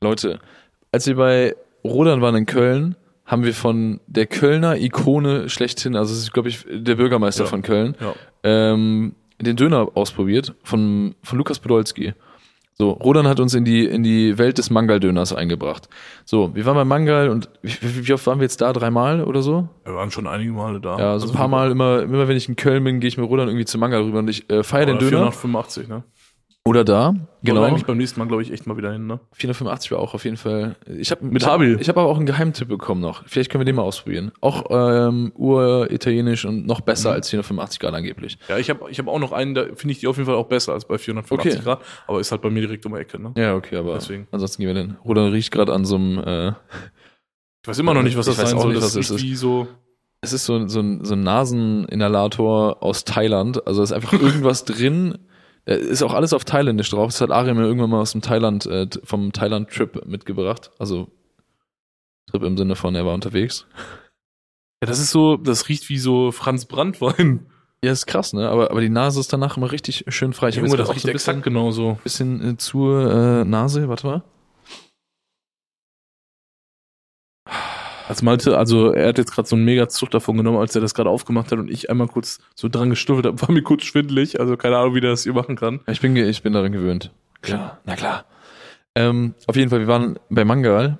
Leute, 0.00 0.38
als 0.92 1.06
wir 1.06 1.16
bei 1.16 1.54
Rodan 1.84 2.22
waren 2.22 2.34
in 2.36 2.46
Köln, 2.46 2.96
haben 3.26 3.44
wir 3.44 3.52
von 3.54 4.00
der 4.06 4.26
Kölner 4.26 4.76
Ikone 4.78 5.48
schlechthin, 5.50 5.96
also 5.96 6.14
es 6.14 6.20
ist, 6.20 6.32
glaube 6.32 6.48
ich, 6.48 6.64
der 6.70 6.94
Bürgermeister 6.94 7.44
Ja. 7.44 7.50
von 7.50 7.60
Köln, 7.62 7.94
Ja. 8.00 8.14
ähm, 8.44 9.14
den 9.40 9.56
Döner 9.56 9.88
ausprobiert 9.94 10.54
von, 10.62 11.14
von 11.22 11.38
Lukas 11.38 11.58
Podolski. 11.58 12.14
So, 12.78 12.90
Rodan 12.90 13.26
hat 13.26 13.40
uns 13.40 13.54
in 13.54 13.64
die, 13.64 13.86
in 13.86 14.02
die 14.02 14.36
Welt 14.36 14.58
des 14.58 14.68
Mangal-Döners 14.68 15.32
eingebracht. 15.32 15.88
So, 16.26 16.54
wir 16.54 16.66
waren 16.66 16.74
beim 16.74 16.88
Mangal 16.88 17.30
und 17.30 17.48
wie, 17.62 18.06
wie 18.06 18.12
oft 18.12 18.26
waren 18.26 18.38
wir 18.38 18.44
jetzt 18.44 18.60
da? 18.60 18.70
Dreimal 18.74 19.24
oder 19.24 19.40
so? 19.40 19.66
Wir 19.84 19.94
waren 19.94 20.10
schon 20.10 20.26
einige 20.26 20.52
Male 20.52 20.78
da. 20.78 20.98
Ja, 20.98 21.18
so 21.18 21.28
ein 21.28 21.32
paar 21.32 21.48
Mal 21.48 21.70
immer, 21.70 22.02
immer 22.02 22.28
wenn 22.28 22.36
ich 22.36 22.50
in 22.50 22.56
Köln 22.56 22.84
bin, 22.84 23.00
gehe 23.00 23.08
ich 23.08 23.16
mit 23.16 23.26
Rodan 23.30 23.48
irgendwie 23.48 23.64
zum 23.64 23.80
Mangal 23.80 24.02
rüber 24.02 24.18
und 24.18 24.28
ich 24.28 24.50
äh, 24.50 24.62
feiere 24.62 24.86
den 24.86 24.98
Döner. 24.98 25.32
485, 25.32 25.88
ne? 25.88 26.02
Oder 26.66 26.84
da, 26.84 27.10
Genau. 27.10 27.28
genau. 27.42 27.62
eigentlich 27.62 27.86
beim 27.86 27.96
nächsten 27.96 28.18
Mal, 28.18 28.26
glaube 28.26 28.42
ich, 28.42 28.50
echt 28.52 28.66
mal 28.66 28.76
wieder 28.76 28.92
hin, 28.92 29.06
ne? 29.06 29.20
485 29.34 29.92
war 29.92 30.00
auch 30.00 30.14
auf 30.14 30.24
jeden 30.24 30.36
Fall. 30.36 30.74
Ich 30.98 31.12
habe 31.12 31.24
Mit 31.24 31.46
Habil. 31.46 31.78
Ich 31.80 31.88
habe 31.88 32.00
aber 32.00 32.10
auch 32.10 32.16
einen 32.16 32.26
Geheimtipp 32.26 32.66
bekommen 32.68 33.00
noch. 33.00 33.22
Vielleicht 33.28 33.50
können 33.52 33.60
wir 33.60 33.64
den 33.66 33.76
mal 33.76 33.82
ausprobieren. 33.82 34.32
Auch 34.40 34.64
ähm, 34.70 35.30
uritalienisch 35.36 36.44
und 36.44 36.66
noch 36.66 36.80
besser 36.80 37.10
Mhm. 37.10 37.14
als 37.14 37.30
485 37.30 37.78
Grad 37.78 37.94
angeblich. 37.94 38.36
Ja, 38.48 38.58
ich 38.58 38.68
habe 38.68 38.90
ich 38.90 38.98
hab 38.98 39.06
auch 39.06 39.20
noch 39.20 39.30
einen, 39.30 39.54
da 39.54 39.62
finde 39.76 39.92
ich 39.92 40.00
die 40.00 40.08
auf 40.08 40.16
jeden 40.16 40.26
Fall 40.26 40.34
auch 40.34 40.48
besser 40.48 40.72
als 40.72 40.84
bei 40.86 40.98
485 40.98 41.52
Okay. 41.60 41.64
Grad, 41.64 41.80
aber 42.08 42.18
ist 42.20 42.32
halt 42.32 42.42
bei 42.42 42.50
mir 42.50 42.60
direkt 42.62 42.84
um 42.84 42.94
die 42.94 42.98
Ecke, 43.00 43.22
ne? 43.22 43.32
Ja, 43.36 43.54
okay, 43.54 43.76
aber 43.76 43.94
Deswegen. 43.94 44.26
ansonsten 44.32 44.62
gehen 44.62 44.74
wir 44.74 44.82
denn. 44.82 44.96
Rodan 45.04 45.30
riecht 45.30 45.52
gerade 45.52 45.72
an 45.72 45.84
so 45.84 45.94
einem 45.94 46.18
äh, 46.18 46.48
Ich 47.62 47.68
weiß 47.68 47.78
immer 47.78 47.94
noch 47.94 48.02
nicht, 48.02 48.16
was 48.18 48.26
das 48.26 48.36
sein 48.36 48.58
soll. 48.58 48.72
nicht, 48.72 48.82
das 48.82 48.96
was 48.96 49.10
ist. 49.10 49.22
wie 49.22 49.36
so. 49.36 49.68
Es 50.20 50.32
ist 50.32 50.46
so, 50.46 50.66
so 50.66 50.80
ein, 50.80 51.04
so 51.04 51.14
ein 51.14 51.22
Naseninhalator 51.22 52.82
aus 52.82 53.04
Thailand. 53.04 53.64
Also 53.68 53.82
ist 53.84 53.92
einfach 53.92 54.12
irgendwas 54.14 54.64
drin. 54.64 55.18
Äh, 55.66 55.76
Ist 55.76 56.02
auch 56.02 56.14
alles 56.14 56.32
auf 56.32 56.44
Thailändisch 56.44 56.90
drauf. 56.90 57.10
Das 57.10 57.20
hat 57.20 57.30
Ari 57.30 57.54
mir 57.54 57.64
irgendwann 57.64 57.90
mal 57.90 58.00
aus 58.00 58.12
dem 58.12 58.22
Thailand, 58.22 58.66
äh, 58.66 58.88
vom 59.04 59.32
Thailand-Trip 59.32 60.06
mitgebracht. 60.06 60.70
Also 60.78 61.08
Trip 62.30 62.42
im 62.42 62.56
Sinne 62.56 62.76
von, 62.76 62.94
er 62.94 63.04
war 63.06 63.14
unterwegs. 63.14 63.66
Ja, 64.82 64.88
das 64.88 64.98
ist 64.98 65.10
so, 65.10 65.36
das 65.36 65.68
riecht 65.68 65.88
wie 65.88 65.98
so 65.98 66.32
Franz 66.32 66.64
Brandwein. 66.66 67.46
Ja, 67.84 67.92
ist 67.92 68.06
krass, 68.06 68.32
ne? 68.32 68.48
Aber, 68.48 68.70
aber 68.70 68.80
die 68.80 68.88
Nase 68.88 69.20
ist 69.20 69.32
danach 69.32 69.56
immer 69.56 69.70
richtig 69.70 70.04
schön 70.08 70.32
frei. 70.32 70.48
Ich 70.48 70.56
Junge, 70.56 70.76
das 70.76 70.88
auch 70.88 70.94
riecht 70.94 71.02
so 71.02 71.08
ein 71.08 71.12
bisschen, 71.12 71.32
exakt 71.34 71.44
genauso. 71.44 71.98
bisschen 72.02 72.54
äh, 72.54 72.56
zur 72.56 73.10
äh, 73.10 73.44
Nase. 73.44 73.88
Warte 73.88 74.06
mal. 74.06 74.22
Als 78.08 78.22
Malte, 78.22 78.56
also 78.56 78.92
er 78.92 79.08
hat 79.08 79.18
jetzt 79.18 79.32
gerade 79.32 79.48
so 79.48 79.56
einen 79.56 79.64
mega 79.64 79.88
Zug 79.88 80.10
davon 80.10 80.36
genommen, 80.36 80.58
als 80.58 80.74
er 80.74 80.80
das 80.80 80.94
gerade 80.94 81.10
aufgemacht 81.10 81.50
hat 81.50 81.58
und 81.58 81.70
ich 81.70 81.90
einmal 81.90 82.06
kurz 82.06 82.38
so 82.54 82.68
dran 82.68 82.90
gestuffelt 82.90 83.26
habe, 83.26 83.40
war 83.42 83.50
mir 83.50 83.62
kurz 83.62 83.84
schwindelig. 83.84 84.38
Also 84.40 84.56
keine 84.56 84.76
Ahnung, 84.78 84.94
wie 84.94 85.00
der 85.00 85.10
das 85.10 85.24
hier 85.24 85.32
machen 85.32 85.56
kann. 85.56 85.80
Ja, 85.86 85.92
Ich 85.92 86.00
bin, 86.00 86.14
ich 86.16 86.42
bin 86.42 86.52
daran 86.52 86.72
gewöhnt. 86.72 87.10
Klar, 87.42 87.80
na 87.84 87.96
klar. 87.96 88.24
Ähm, 88.94 89.34
auf 89.46 89.56
jeden 89.56 89.70
Fall, 89.70 89.80
wir 89.80 89.86
waren 89.88 90.18
bei 90.30 90.44
Mangal, 90.44 90.98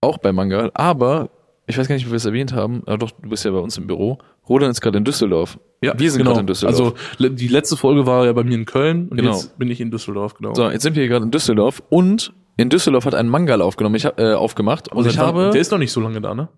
auch 0.00 0.18
bei 0.18 0.32
Mangal, 0.32 0.70
aber 0.74 1.30
ich 1.66 1.78
weiß 1.78 1.88
gar 1.88 1.94
nicht, 1.94 2.04
ob 2.04 2.12
wir 2.12 2.16
es 2.16 2.26
erwähnt 2.26 2.52
haben, 2.52 2.82
aber 2.86 2.98
doch, 2.98 3.10
du 3.10 3.28
bist 3.30 3.44
ja 3.44 3.50
bei 3.50 3.58
uns 3.58 3.76
im 3.78 3.86
Büro. 3.86 4.18
Rodan 4.48 4.70
ist 4.70 4.82
gerade 4.82 4.98
in 4.98 5.04
Düsseldorf. 5.04 5.58
wir 5.80 6.10
sind 6.10 6.22
gerade 6.22 6.40
in 6.40 6.46
Düsseldorf. 6.46 6.94
Also 7.18 7.28
die 7.30 7.48
letzte 7.48 7.76
Folge 7.78 8.06
war 8.06 8.26
ja 8.26 8.32
bei 8.34 8.44
mir 8.44 8.54
in 8.54 8.66
Köln 8.66 9.08
und 9.08 9.16
Genau. 9.16 9.32
jetzt 9.32 9.58
bin 9.58 9.70
ich 9.70 9.80
in 9.80 9.90
Düsseldorf, 9.90 10.34
genau. 10.34 10.52
so, 10.54 10.70
jetzt 10.70 10.82
sind 10.82 10.94
wir 10.94 11.02
hier 11.02 11.08
gerade 11.10 11.24
in 11.24 11.30
Düsseldorf 11.30 11.82
und 11.88 12.34
in 12.56 12.70
Düsseldorf 12.70 13.04
hat 13.06 13.14
ein 13.14 13.28
Mangal 13.28 13.60
aufgenommen, 13.62 13.94
ich 13.96 14.04
hab, 14.06 14.18
äh, 14.20 14.34
aufgemacht 14.34 14.88
und 14.88 14.98
Aber 14.98 15.06
ich 15.08 15.14
seit 15.14 15.26
wann- 15.26 15.34
habe, 15.34 15.50
der 15.50 15.60
ist 15.60 15.70
noch 15.70 15.78
nicht 15.78 15.92
so 15.92 16.00
lange 16.00 16.20
da, 16.20 16.34
ne? 16.34 16.48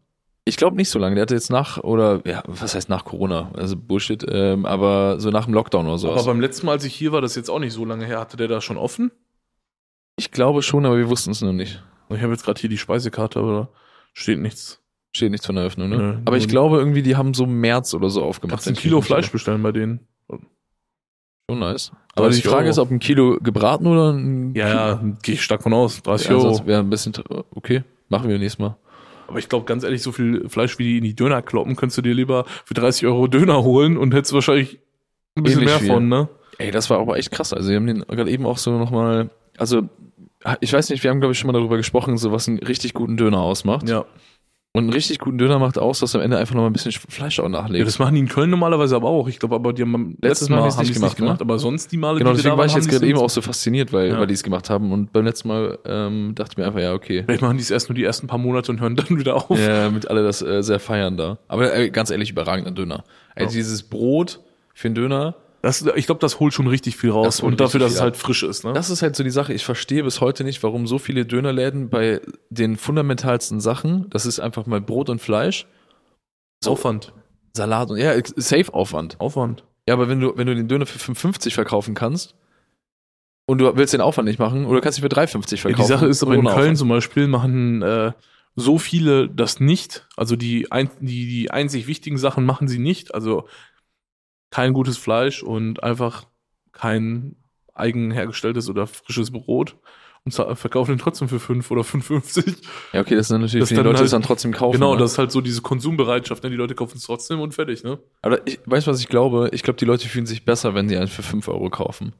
Ich 0.49 0.57
glaube 0.57 0.77
nicht 0.77 0.91
so 0.91 1.01
lange. 1.01 1.17
Der 1.17 1.23
hatte 1.23 1.35
jetzt 1.35 1.51
nach, 1.51 1.79
oder 1.79 2.21
ja, 2.25 2.45
was 2.47 2.75
heißt 2.77 2.89
nach 2.89 3.05
Corona? 3.05 3.51
Also 3.57 3.77
Bullshit, 3.77 4.25
ähm, 4.29 4.65
aber 4.65 5.19
so 5.19 5.31
nach 5.31 5.47
dem 5.47 5.55
Lockdown 5.55 5.87
oder 5.87 5.99
sowas. 5.99 6.23
Aber 6.23 6.33
beim 6.33 6.41
letzten 6.41 6.67
Mal, 6.67 6.73
als 6.73 6.85
ich 6.85 6.95
hier 6.95 7.11
war, 7.11 7.21
das 7.21 7.33
ist 7.33 7.37
jetzt 7.37 7.51
auch 7.51 7.59
nicht 7.59 7.73
so 7.73 7.85
lange 7.85 8.05
her, 8.07 8.21
hatte 8.21 8.37
der 8.37 8.47
da 8.49 8.61
schon 8.61 8.77
offen? 8.77 9.11
ich 10.19 10.31
glaube 10.31 10.63
schon, 10.63 10.87
aber 10.87 10.97
wir 10.97 11.09
wussten 11.11 11.31
es 11.33 11.43
noch 11.43 11.53
nicht. 11.53 11.83
Ich 12.09 12.23
habe 12.23 12.33
jetzt 12.33 12.45
gerade 12.45 12.59
hier 12.61 12.71
die 12.71 12.79
Speisekarte, 12.79 13.39
aber 13.39 13.53
da 13.53 13.69
steht 14.15 14.39
nichts. 14.39 14.81
Steht 15.15 15.31
nichts 15.31 15.45
von 15.47 15.57
der 15.57 15.65
Eröffnung, 15.65 15.89
ne? 15.91 15.97
Nö, 15.97 16.19
aber 16.25 16.37
ich 16.37 16.49
glaube 16.49 16.79
irgendwie, 16.79 17.03
die 17.03 17.17
haben 17.17 17.35
so 17.35 17.45
März 17.47 17.93
oder 17.95 18.09
so 18.09 18.23
aufgemacht. 18.23 18.57
Kannst 18.59 18.69
ein 18.69 18.75
ich 18.75 18.81
Kilo 18.81 19.01
Fleisch 19.01 19.31
bestellen 19.31 19.63
bei 19.63 19.73
denen. 19.73 20.07
Schon 21.49 21.61
nice. 21.61 21.93
Aber 22.15 22.29
die 22.29 22.35
30 22.41 22.45
Frage 22.45 22.57
Euro. 22.65 22.71
ist, 22.71 22.79
ob 22.79 22.91
ein 22.91 22.99
Kilo 22.99 23.39
gebraten 23.41 23.87
oder 23.87 24.13
ein 24.13 24.55
Ja, 24.55 24.69
ja, 24.69 25.01
gehe 25.23 25.35
ich 25.37 25.43
stark 25.43 25.63
von 25.63 25.73
aus. 25.73 26.03
30 26.03 26.29
Ja, 26.29 26.37
Euro. 26.37 26.67
wäre 26.67 26.81
ein 26.81 26.91
bisschen, 26.91 27.13
okay, 27.55 27.85
machen 28.09 28.29
wir 28.29 28.39
nächstes 28.39 28.59
Mal. 28.59 28.77
Aber 29.29 29.39
ich 29.39 29.49
glaube, 29.49 29.65
ganz 29.65 29.85
ehrlich, 29.85 30.03
so 30.03 30.13
viel 30.13 30.49
Fleisch 30.49 30.79
wie 30.79 30.85
die 30.85 30.99
in 30.99 31.05
die 31.05 31.15
Döner 31.15 31.43
kloppen, 31.43 31.77
könntest 31.77 31.99
du 31.99 32.03
dir 32.03 32.15
lieber 32.15 32.45
für 32.65 32.75
30 32.75 33.07
Euro 33.07 33.27
Döner 33.29 33.63
holen 33.63 33.97
und 33.97 34.13
hättest 34.15 34.33
wahrscheinlich 34.33 34.79
ein 35.37 35.43
bisschen 35.45 35.61
Ähnlich 35.63 35.75
mehr 35.75 35.81
viel. 35.81 35.89
von, 35.93 36.09
ne? 36.09 36.29
Ey, 36.59 36.71
das 36.71 36.89
war 36.91 36.99
aber 36.99 37.17
echt 37.19 37.31
krass. 37.31 37.53
Also, 37.53 37.69
wir 37.69 37.77
haben 37.77 37.87
den 37.87 38.01
gerade 38.01 38.31
eben 38.31 38.47
auch 38.47 38.59
so 38.59 38.77
nochmal, 38.79 39.31
also, 39.59 39.83
ich 40.61 40.73
weiß 40.73 40.91
nicht, 40.91 41.03
wir 41.05 41.11
haben, 41.11 41.21
glaube 41.21 41.33
ich, 41.33 41.39
schon 41.39 41.49
mal 41.49 41.59
darüber 41.59 41.77
gesprochen, 41.77 42.17
so 42.19 42.33
was 42.33 42.49
einen 42.49 42.59
richtig 42.59 42.95
guten 42.95 43.17
Döner 43.17 43.41
ausmacht. 43.41 43.89
Ja. 43.89 44.05
Und 44.77 44.85
einen 44.85 44.93
richtig 44.93 45.19
guten 45.19 45.39
Döner 45.39 45.59
macht 45.59 45.79
aus, 45.79 46.01
dass 46.01 46.15
am 46.15 46.21
Ende 46.21 46.37
einfach 46.39 46.55
nochmal 46.55 46.71
ein 46.71 46.73
bisschen 46.73 46.93
Fleisch 46.93 47.41
auch 47.41 47.49
nachlegst. 47.49 47.79
ja, 47.79 47.85
das 47.85 47.99
machen 47.99 48.15
die 48.15 48.21
in 48.21 48.29
Köln 48.29 48.51
normalerweise 48.51 48.95
aber 48.97 49.09
auch. 49.09 49.27
Ich 49.29 49.39
glaube, 49.39 49.55
aber 49.55 49.73
die 49.73 49.83
haben 49.83 49.93
beim 49.93 50.17
letzten 50.21 50.53
Mal 50.53 50.61
Mal, 50.61 50.71
haben 50.71 50.85
die 50.85 50.91
es 50.91 50.95
gemacht, 50.95 51.11
nicht 51.13 51.17
gemacht. 51.17 51.41
ne? 51.41 51.45
Aber 51.47 51.59
sonst 51.59 51.91
die 51.93 51.97
Male, 51.97 52.19
genau, 52.19 52.31
die 52.31 52.37
deswegen 52.37 52.53
da 52.55 52.59
war 52.59 52.67
ich 52.67 52.75
jetzt 52.75 52.89
gerade 52.89 53.07
eben 53.07 53.19
auch 53.19 53.31
so 53.31 53.41
fasziniert, 53.43 53.93
weil, 53.93 54.09
Ja. 54.11 54.19
weil 54.21 54.27
die 54.27 54.35
es 54.35 54.43
gemacht 54.43 54.69
haben. 54.71 54.93
Und 54.93 55.13
beim 55.13 55.25
letzten 55.25 55.49
Mal 55.49 55.79
ähm, 55.87 56.33
dachte 56.35 56.53
ich 56.53 56.57
mir 56.59 56.67
einfach, 56.67 56.81
ja, 56.81 56.93
okay. 56.95 57.23
Vielleicht 57.25 57.43
machen 57.43 57.57
die 57.57 57.63
es 57.63 57.71
erst 57.71 57.89
nur 57.89 57.95
die 57.97 58.05
ersten 58.05 58.27
paar 58.27 58.39
Monate 58.39 58.71
und 58.71 58.81
hören 58.81 58.97
dann 58.97 59.19
wieder 59.19 59.37
auf. 59.37 59.59
Ja, 59.59 59.91
mit 59.91 60.09
alle 60.09 60.23
das 60.23 60.43
äh, 60.43 60.63
sehr 60.63 60.79
feiern 60.79 61.17
da. 61.17 61.39
Aber 61.49 61.75
äh, 61.75 61.91
ganz 61.91 62.11
ehrlich, 62.11 62.31
überragender 62.31 62.71
Döner. 62.71 63.05
Also 63.35 63.55
Ja. 63.55 63.59
dieses 63.63 63.83
Brot 63.83 64.41
für 64.75 64.89
einen 64.89 64.95
Döner, 64.95 65.35
Das, 65.67 65.85
ich 65.97 66.07
glaube, 66.07 66.21
das 66.21 66.39
holt 66.39 66.55
schon 66.55 66.69
richtig 66.69 66.97
viel 66.97 67.11
raus. 67.11 67.41
Und 67.41 67.61
dafür, 67.61 67.81
dass 67.81 67.95
es 67.95 68.01
halt 68.01 68.17
frisch 68.17 68.45
ist, 68.45 68.65
ne? 68.65 68.73
Das 68.73 68.89
ist 68.89 69.03
halt 69.03 69.17
so 69.17 69.25
die 69.25 69.31
Sache. 69.31 69.53
Ich 69.53 69.65
verstehe 69.65 70.05
bis 70.05 70.21
heute 70.21 70.45
nicht, 70.45 70.63
warum 70.63 70.87
so 70.87 70.99
viele 71.01 71.27
Dönerläden 71.27 71.91
bei 71.91 72.21
den 72.51 72.77
fundamentalsten 72.77 73.59
Sachen, 73.61 74.09
das 74.11 74.27
ist 74.27 74.39
einfach 74.39 74.67
mal 74.67 74.81
Brot 74.81 75.11
und 75.11 75.21
Fleisch, 75.21 75.67
Aufwand. 76.65 77.13
Salat 77.57 77.91
und 77.91 77.97
ja, 77.97 78.13
safe 78.37 78.73
Aufwand. 78.73 79.19
Aufwand. 79.19 79.65
Ja, 79.89 79.95
aber 79.95 80.09
wenn 80.09 80.21
du 80.21 80.37
wenn 80.37 80.47
du 80.47 80.55
den 80.55 80.69
Döner 80.69 80.87
für 80.87 80.99
5,50 81.01 81.53
verkaufen 81.55 81.95
kannst 81.95 82.37
und 83.47 83.59
du 83.59 83.77
willst 83.77 83.93
den 83.93 84.01
Aufwand 84.01 84.29
nicht 84.29 84.39
machen 84.39 84.67
oder 84.67 84.81
kannst 84.81 84.99
ihn 84.99 85.03
für 85.03 85.09
3,50 85.09 85.51
Ja, 85.53 85.57
verkaufen. 85.59 85.83
die 85.83 85.89
Sache 85.89 86.07
ist 86.07 86.23
aber 86.23 86.35
in 86.37 86.45
Köln 86.45 86.55
Aufwand. 86.55 86.79
zum 86.79 86.89
Beispiel 86.91 87.27
machen 87.27 87.83
äh, 87.83 88.13
so 88.55 88.79
viele 88.79 89.29
das 89.29 89.59
nicht. 89.59 90.07
Also 90.17 90.37
die, 90.37 90.71
ein, 90.71 90.91
die, 91.01 91.27
die 91.27 91.51
einzig 91.51 91.89
wichtigen 91.89 92.19
Sachen 92.19 92.45
machen 92.47 92.69
sie 92.69 92.79
nicht. 92.79 93.15
Also 93.15 93.49
kein 94.57 94.73
gutes 94.73 94.97
Fleisch 94.97 95.43
und 95.43 95.83
einfach 95.83 96.25
kein 96.73 97.37
eigen 97.75 98.11
hergestelltes 98.11 98.71
oder 98.71 98.87
frisches 98.87 99.31
Brot 99.31 99.77
und 100.25 100.33
verkaufen 100.33 100.93
den 100.93 100.99
trotzdem 100.99 101.29
für 101.29 101.39
5 101.39 101.71
oder 101.71 101.83
5,50. 101.83 102.57
Ja, 102.95 103.03
okay, 103.03 103.15
das 103.17 103.27
ist 103.27 103.31
dann 103.33 103.43
natürlich 103.43 103.61
Das 103.61 103.69
die 103.69 103.75
Leute, 103.75 103.91
die 103.91 103.97
halt- 103.97 104.05
es 104.07 104.11
dann 104.13 104.23
trotzdem 104.23 104.53
kaufen. 104.53 104.73
Genau, 104.73 104.95
ne? 104.95 105.01
das 105.01 105.13
ist 105.13 105.19
halt 105.19 105.31
so 105.31 105.43
diese 105.43 105.61
Konsumbereitschaft. 105.61 106.43
Ne? 106.43 106.49
Die 106.49 106.57
Leute 106.57 106.75
kaufen 106.75 106.97
es 106.97 107.03
trotzdem 107.05 107.39
und 107.41 107.53
fertig, 107.53 107.85
ne? 107.85 107.99
Aber 108.23 108.47
ich 108.47 108.59
weiß, 108.65 108.87
was 108.87 108.99
ich 109.01 109.09
glaube. 109.09 109.51
Ich 109.53 109.63
glaube, 109.63 109.77
die 109.79 109.85
Leute 109.85 110.09
fühlen 110.09 110.25
sich 110.27 110.45
besser, 110.47 110.75
wenn 110.75 110.89
sie 110.89 110.97
einen 110.97 111.09
für 111.09 111.23
5 111.23 111.47
Euro 111.49 111.69
kaufen. 111.69 112.15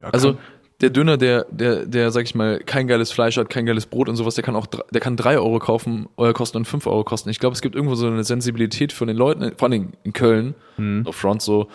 Ja, 0.00 0.10
Also 0.10 0.38
der 0.80 0.90
Döner, 0.90 1.16
der, 1.16 1.44
der, 1.50 1.86
der, 1.86 2.10
sag 2.12 2.24
ich 2.24 2.34
mal, 2.34 2.60
kein 2.60 2.86
geiles 2.86 3.10
Fleisch 3.10 3.36
hat, 3.36 3.50
kein 3.50 3.66
geiles 3.66 3.86
Brot 3.86 4.08
und 4.08 4.16
sowas, 4.16 4.36
der 4.36 4.44
kann 4.44 4.54
auch, 4.56 4.66
der 4.66 5.00
kann 5.00 5.16
drei 5.16 5.36
Euro 5.38 5.58
kaufen, 5.58 6.08
euer 6.16 6.32
kosten 6.32 6.58
und 6.58 6.66
fünf 6.66 6.86
Euro 6.86 7.02
kosten. 7.04 7.28
Ich 7.30 7.40
glaube, 7.40 7.54
es 7.54 7.62
gibt 7.62 7.74
irgendwo 7.74 7.94
so 7.96 8.06
eine 8.06 8.22
Sensibilität 8.24 8.92
von 8.92 9.08
den 9.08 9.16
Leuten, 9.16 9.52
vor 9.56 9.68
allem 9.68 9.92
in 10.04 10.12
Köln, 10.12 10.54
Hm. 10.76 11.04
auf 11.06 11.16
Front 11.16 11.42
so. 11.42 11.68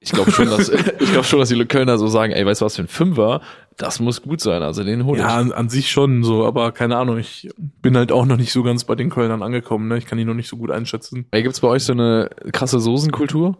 Ich 0.00 0.10
glaube 0.10 0.30
schon, 0.32 0.46
dass, 0.50 0.68
ich 1.00 1.10
glaube 1.12 1.24
schon, 1.24 1.38
dass 1.38 1.48
die 1.48 1.64
Kölner 1.64 1.96
so 1.98 2.06
sagen, 2.08 2.32
ey, 2.32 2.44
weißt 2.44 2.60
du 2.60 2.64
was 2.64 2.76
für 2.76 2.82
ein 2.82 2.88
Fünfer? 2.88 3.40
Das 3.76 4.00
muss 4.00 4.22
gut 4.22 4.40
sein, 4.40 4.62
also 4.62 4.84
den 4.84 5.04
hol 5.06 5.16
ich. 5.16 5.22
Ja, 5.22 5.36
an, 5.36 5.52
an 5.52 5.68
sich 5.68 5.90
schon 5.90 6.24
so, 6.24 6.44
aber 6.44 6.72
keine 6.72 6.96
Ahnung, 6.96 7.18
ich 7.18 7.48
bin 7.56 7.96
halt 7.96 8.12
auch 8.12 8.26
noch 8.26 8.36
nicht 8.36 8.52
so 8.52 8.62
ganz 8.62 8.84
bei 8.84 8.94
den 8.94 9.10
Kölnern 9.10 9.42
angekommen, 9.42 9.88
ne? 9.88 9.98
Ich 9.98 10.06
kann 10.06 10.18
die 10.18 10.24
noch 10.24 10.34
nicht 10.34 10.48
so 10.48 10.56
gut 10.56 10.70
einschätzen. 10.70 11.26
Ey, 11.30 11.42
gibt's 11.42 11.60
bei 11.60 11.68
euch 11.68 11.84
so 11.84 11.92
eine 11.92 12.30
krasse 12.52 12.80
Soßenkultur? 12.80 13.56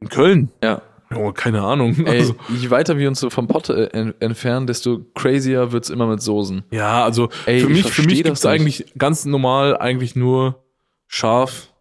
In 0.00 0.08
Köln? 0.08 0.50
Ja. 0.62 0.82
Oh, 1.14 1.32
keine 1.32 1.62
Ahnung. 1.62 1.96
Ey, 2.06 2.20
Also, 2.20 2.36
je 2.48 2.70
weiter 2.70 2.96
wir 2.96 3.08
uns 3.08 3.18
so 3.20 3.30
vom 3.30 3.48
Pott 3.48 3.68
äh, 3.68 3.86
en- 3.86 4.14
entfernen, 4.20 4.66
desto 4.66 5.04
crazier 5.14 5.72
wird's 5.72 5.90
immer 5.90 6.06
mit 6.06 6.22
Soßen. 6.22 6.62
ja, 6.70 7.02
also 7.04 7.28
Ey, 7.46 7.60
für 7.60 7.66
ich 7.66 7.72
mich, 7.84 7.92
für 7.92 8.02
mich 8.02 8.22
gibt's 8.22 8.46
eigentlich 8.46 8.92
ganz 8.96 9.24
normal 9.24 9.76
eigentlich 9.76 10.14
nur 10.14 10.62
scharf, 11.08 11.72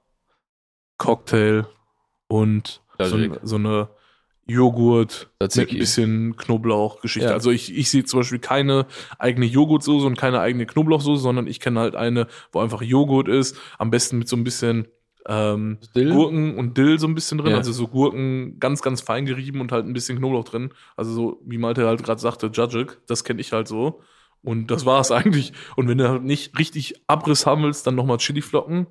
Cocktail 0.98 1.65
und 2.28 2.82
so, 3.02 3.18
so 3.44 3.56
eine 3.56 3.89
Joghurt 4.46 5.30
mit 5.39 5.52
Tzatziki. 5.52 5.76
ein 5.76 5.80
bisschen 5.80 6.36
Knoblauchgeschichte. 6.36 7.30
Ja. 7.30 7.34
Also 7.36 7.52
ich, 7.52 7.76
ich 7.78 7.89
sehe 7.92 8.04
zum 8.04 8.22
Beispiel 8.22 8.39
keine 8.39 8.88
eigene 9.20 9.46
Joghurtsoße 9.46 10.06
und 10.08 10.18
keine 10.18 10.39
eigene 10.39 10.65
Knoblauchsoße, 10.65 11.22
sondern 11.22 11.46
ich 11.48 11.60
kenne 11.60 11.80
halt 11.80 11.96
eine, 11.96 12.28
wo 12.52 12.60
einfach 12.60 12.82
Joghurt 12.82 13.28
ist, 13.28 13.56
am 13.78 13.92
besten 13.92 14.18
mit 14.18 14.28
so 14.28 14.36
ein 14.36 14.44
bisschen 14.44 14.88
ähm? 15.28 15.78
Gurken 15.94 16.58
und 16.58 16.78
Dill 16.78 17.00
so 17.00 17.08
ein 17.08 17.16
bisschen 17.16 17.38
drin, 17.38 17.52
Ja. 17.52 17.58
also 17.58 17.72
so 17.72 17.88
Gurken 17.88 18.60
ganz, 18.60 18.82
ganz 18.82 19.02
fein 19.02 19.26
gerieben 19.26 19.62
und 19.62 19.72
halt 19.72 19.86
ein 19.86 19.94
bisschen 19.94 20.18
Knoblauch 20.18 20.46
drin. 20.46 20.72
Also 20.96 21.12
so, 21.14 21.42
wie 21.46 21.58
Malte 21.58 21.86
halt 21.88 22.04
gerade 22.04 22.22
sagte, 22.22 22.50
Jajik, 22.54 22.98
das 23.08 23.24
kenne 23.24 23.42
ich 23.42 23.52
halt 23.52 23.68
so. 23.68 24.02
Und 24.42 24.68
das 24.72 24.86
war's 24.86 25.12
eigentlich. 25.12 25.52
Und 25.76 25.88
wenn 25.88 25.98
du 25.98 26.10
halt 26.10 26.24
nicht 26.24 26.58
richtig 26.58 26.96
Abriss 27.08 27.46
haben 27.46 27.64
willst, 27.64 27.86
dann 27.88 27.96
nochmal 27.96 28.18
Chiliflocken. 28.18 28.88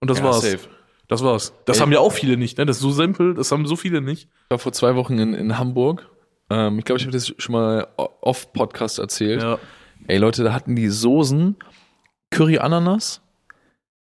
Und 0.00 0.10
das 0.10 0.18
Ja, 0.18 0.24
war's. 0.24 0.40
safe. 0.42 0.68
Das 1.08 1.22
war's. 1.22 1.52
Das 1.66 1.76
Ey. 1.76 1.82
haben 1.82 1.92
ja 1.92 2.00
auch 2.00 2.12
viele 2.12 2.36
nicht, 2.36 2.58
ne? 2.58 2.66
Das 2.66 2.76
ist 2.78 2.82
so 2.82 2.90
simpel, 2.90 3.34
das 3.34 3.52
haben 3.52 3.64
so 3.66 3.76
viele 3.76 4.00
nicht. 4.00 4.24
Ich 4.46 4.50
war 4.50 4.58
vor 4.58 4.72
zwei 4.72 4.96
Wochen 4.96 5.18
in, 5.18 5.34
in 5.34 5.56
Hamburg. 5.58 6.08
Ähm, 6.50 6.78
ich 6.80 6.84
glaube, 6.84 6.98
ich 6.98 7.04
habe 7.04 7.12
das 7.12 7.32
schon 7.38 7.52
mal 7.52 7.86
off-Podcast 7.96 8.98
erzählt. 8.98 9.42
Ja. 9.42 9.58
Ey 10.08 10.18
Leute, 10.18 10.42
da 10.44 10.52
hatten 10.52 10.74
die 10.76 10.88
Soßen 10.88 11.56
Curry 12.30 12.58
Ananas. 12.58 13.22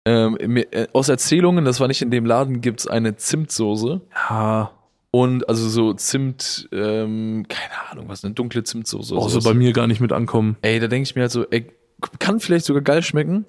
Ähm, 0.05 0.37
äh, 0.57 0.87
aus 0.93 1.09
Erzählungen, 1.09 1.65
das 1.65 1.79
war 1.79 1.87
nicht 1.87 2.01
in 2.01 2.11
dem 2.11 2.25
Laden, 2.25 2.61
gibt's 2.61 2.87
eine 2.87 3.15
Zimtsoße. 3.15 4.01
Ja. 4.29 4.71
Und 5.11 5.47
also 5.49 5.67
so 5.67 5.93
Zimt, 5.93 6.69
ähm, 6.71 7.45
keine 7.49 7.91
Ahnung, 7.91 8.05
was, 8.07 8.23
eine 8.23 8.33
dunkle 8.33 8.63
Zimtsoße. 8.63 9.13
Brauchst 9.13 9.35
du 9.35 9.43
bei 9.43 9.53
mir 9.53 9.73
gar 9.73 9.87
nicht 9.87 9.99
mit 9.99 10.13
ankommen. 10.13 10.55
Ey, 10.61 10.79
da 10.79 10.87
denke 10.87 11.03
ich 11.03 11.15
mir 11.15 11.23
halt 11.23 11.31
so, 11.31 11.45
ey, 11.49 11.67
kann 12.19 12.39
vielleicht 12.39 12.65
sogar 12.65 12.81
geil 12.81 13.03
schmecken, 13.03 13.45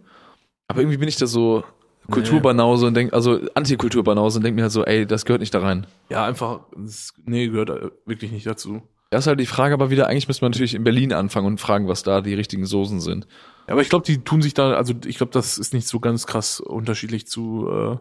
aber 0.67 0.81
irgendwie 0.81 0.99
bin 0.99 1.09
ich 1.09 1.17
da 1.17 1.27
so 1.27 1.63
Kulturbanause 2.11 2.87
und 2.87 2.95
denk, 2.95 3.13
also 3.13 3.41
Antikulturbanause 3.55 4.39
und 4.39 4.45
denk 4.45 4.57
mir 4.57 4.63
halt 4.63 4.73
so, 4.73 4.85
ey, 4.85 5.07
das 5.07 5.25
gehört 5.25 5.41
nicht 5.41 5.55
da 5.55 5.61
rein. 5.61 5.87
Ja, 6.11 6.27
einfach, 6.27 6.61
das, 6.77 7.15
nee, 7.25 7.47
gehört 7.47 7.71
wirklich 8.07 8.33
nicht 8.33 8.47
dazu. 8.47 8.83
Das 9.11 9.25
ist 9.25 9.27
halt 9.29 9.41
die 9.41 9.47
Frage 9.47 9.75
aber 9.75 9.91
wieder, 9.91 10.09
eigentlich 10.09 10.27
müsste 10.27 10.45
man 10.45 10.51
natürlich 10.51 10.75
in 10.75 10.85
Berlin 10.85 11.13
anfangen 11.13 11.47
und 11.47 11.61
fragen, 11.61 11.87
was 11.87 12.03
da 12.03 12.23
die 12.23 12.35
richtigen 12.35 12.65
Soßen 12.65 13.01
sind. 13.01 13.27
Ja, 13.67 13.73
aber 13.75 13.83
ich 13.83 13.89
glaube, 13.89 14.05
die 14.05 14.23
tun 14.25 14.43
sich 14.43 14.55
da, 14.55 14.73
also 14.75 14.95
ich 15.07 15.17
glaube, 15.17 15.33
das 15.33 15.59
ist 15.59 15.73
nicht 15.73 15.87
so 15.87 16.01
ganz 16.01 16.27
krass 16.27 16.61
unterschiedlich 16.61 17.27
zu 17.27 17.69
äh, 17.71 17.97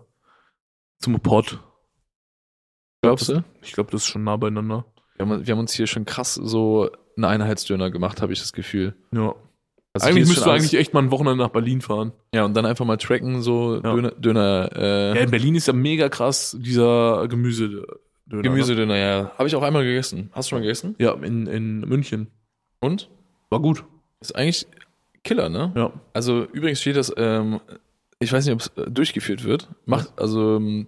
zum 0.99 1.19
Pod. 1.19 1.59
Glaubst 3.01 3.29
du? 3.29 3.43
Ich 3.61 3.73
glaube, 3.73 3.91
das 3.91 4.03
ist 4.03 4.07
schon 4.07 4.23
nah 4.23 4.37
beieinander. 4.37 4.85
Wir 5.15 5.25
haben, 5.25 5.45
wir 5.45 5.51
haben 5.51 5.59
uns 5.59 5.73
hier 5.73 5.87
schon 5.87 6.05
krass 6.05 6.35
so 6.35 6.89
einen 7.15 7.25
Einheitsdöner 7.25 7.91
gemacht, 7.91 8.21
habe 8.21 8.33
ich 8.33 8.39
das 8.39 8.53
Gefühl. 8.53 8.95
Ja. 9.11 9.35
Also 9.93 10.07
eigentlich 10.07 10.27
müsstest 10.27 10.47
du 10.47 10.51
eigentlich 10.51 10.73
echt 10.75 10.93
mal 10.93 11.01
ein 11.03 11.11
Wochenende 11.11 11.43
nach 11.43 11.51
Berlin 11.51 11.81
fahren. 11.81 12.13
Ja, 12.33 12.45
und 12.45 12.53
dann 12.55 12.65
einfach 12.65 12.85
mal 12.85 12.97
tracken, 12.97 13.41
so 13.41 13.75
Ja. 13.75 13.93
Döner, 13.93 14.11
Döner 14.11 14.69
äh, 14.73 15.15
Ja, 15.15 15.23
in 15.23 15.31
Berlin 15.31 15.55
ist 15.55 15.67
ja 15.67 15.73
mega 15.73 16.07
krass 16.07 16.55
dieser 16.57 17.27
Gemüse. 17.27 17.85
Döner, 18.25 18.43
Gemüsedöner, 18.43 18.95
ja. 18.95 19.31
Habe 19.37 19.47
ich 19.47 19.55
auch 19.55 19.63
einmal 19.63 19.83
gegessen. 19.83 20.29
Hast 20.31 20.47
du 20.47 20.49
schon 20.51 20.59
mal 20.59 20.61
gegessen? 20.61 20.95
Ne? 20.97 21.05
Ja, 21.05 21.13
in, 21.15 21.47
in 21.47 21.81
München. 21.81 22.27
Und? 22.79 23.09
War 23.49 23.59
gut. 23.59 23.83
Ist 24.21 24.33
eigentlich 24.33 24.65
Killer, 25.23 25.49
ne? 25.49 25.71
Ja. 25.75 25.91
Also 26.13 26.45
übrigens 26.51 26.81
steht 26.81 26.95
das, 26.95 27.13
ähm, 27.17 27.59
ich 28.19 28.31
weiß 28.31 28.45
nicht, 28.45 28.53
ob 28.53 28.59
es 28.61 28.67
äh, 28.75 28.89
durchgeführt 28.91 29.43
wird. 29.43 29.67
Macht, 29.85 30.11
also 30.19 30.57
ähm, 30.57 30.87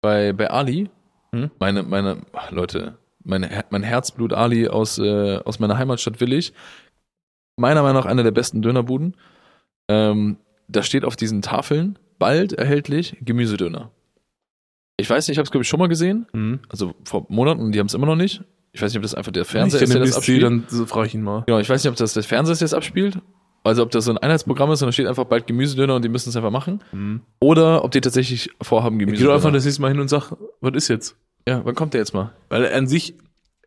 bei, 0.00 0.32
bei 0.32 0.50
Ali, 0.50 0.90
Hm? 1.34 1.50
meine, 1.58 1.82
meine, 1.82 2.22
ach, 2.32 2.50
Leute, 2.52 2.96
meine, 3.24 3.64
mein 3.70 3.82
Herzblut 3.82 4.32
Ali 4.32 4.68
aus, 4.68 4.98
äh, 4.98 5.36
aus 5.44 5.58
meiner 5.58 5.76
Heimatstadt 5.76 6.20
Willig, 6.20 6.52
meiner 7.56 7.82
Meinung 7.82 8.00
nach 8.02 8.06
einer 8.08 8.22
der 8.22 8.30
besten 8.30 8.62
Dönerbuden. 8.62 9.14
Ähm, 9.88 10.36
da 10.68 10.82
steht 10.82 11.04
auf 11.04 11.16
diesen 11.16 11.42
Tafeln 11.42 11.98
bald 12.18 12.52
erhältlich 12.52 13.16
Gemüsedöner. 13.22 13.90
Ich 14.96 15.08
weiß 15.10 15.26
nicht, 15.28 15.34
ich 15.34 15.38
habe 15.38 15.44
es 15.44 15.50
glaube 15.50 15.62
ich 15.62 15.68
schon 15.68 15.78
mal 15.80 15.88
gesehen, 15.88 16.26
Mhm. 16.32 16.60
also 16.68 16.94
vor 17.04 17.26
Monaten, 17.28 17.72
die 17.72 17.78
haben 17.78 17.86
es 17.86 17.94
immer 17.94 18.06
noch 18.06 18.16
nicht. 18.16 18.42
Ich 18.72 18.82
weiß 18.82 18.92
nicht, 18.92 18.98
ob 18.98 19.02
das 19.02 19.14
einfach 19.14 19.32
der 19.32 19.44
Fernseher 19.44 19.82
ist, 19.82 19.92
der 19.92 20.00
das 20.00 20.16
abspielt. 20.16 20.42
dann 20.42 20.62
frage 20.86 21.06
ich 21.08 21.14
ihn 21.14 21.22
mal. 21.22 21.42
Genau, 21.46 21.58
ich 21.58 21.68
weiß 21.68 21.82
nicht, 21.82 21.90
ob 21.90 21.96
das 21.96 22.14
der 22.14 22.22
Fernseher 22.22 22.52
ist, 22.52 22.60
der 22.60 22.66
das 22.66 22.74
abspielt. 22.74 23.18
Also 23.68 23.82
ob 23.82 23.90
das 23.90 24.04
so 24.06 24.10
ein 24.10 24.18
Einheitsprogramm 24.18 24.70
ist 24.72 24.82
und 24.82 24.86
da 24.88 24.92
steht 24.92 25.06
einfach 25.06 25.24
bald 25.24 25.46
Gemüsedöner 25.46 25.94
und 25.96 26.04
die 26.04 26.08
müssen 26.08 26.30
es 26.30 26.36
einfach 26.36 26.50
machen. 26.50 26.82
Mhm. 26.92 27.20
Oder 27.40 27.84
ob 27.84 27.90
die 27.92 28.00
tatsächlich 28.00 28.50
vorhaben, 28.62 28.98
Geh 28.98 29.06
doch 29.24 29.34
einfach 29.34 29.52
das 29.52 29.64
nächste 29.64 29.82
Mal 29.82 29.88
hin 29.92 30.00
und 30.00 30.08
sag, 30.08 30.32
was 30.60 30.72
ist 30.74 30.88
jetzt? 30.88 31.16
ja, 31.48 31.60
wann 31.64 31.74
kommt 31.74 31.94
der 31.94 32.00
jetzt 32.00 32.12
mal? 32.14 32.32
Weil 32.50 32.66
an 32.72 32.86
sich, 32.86 33.14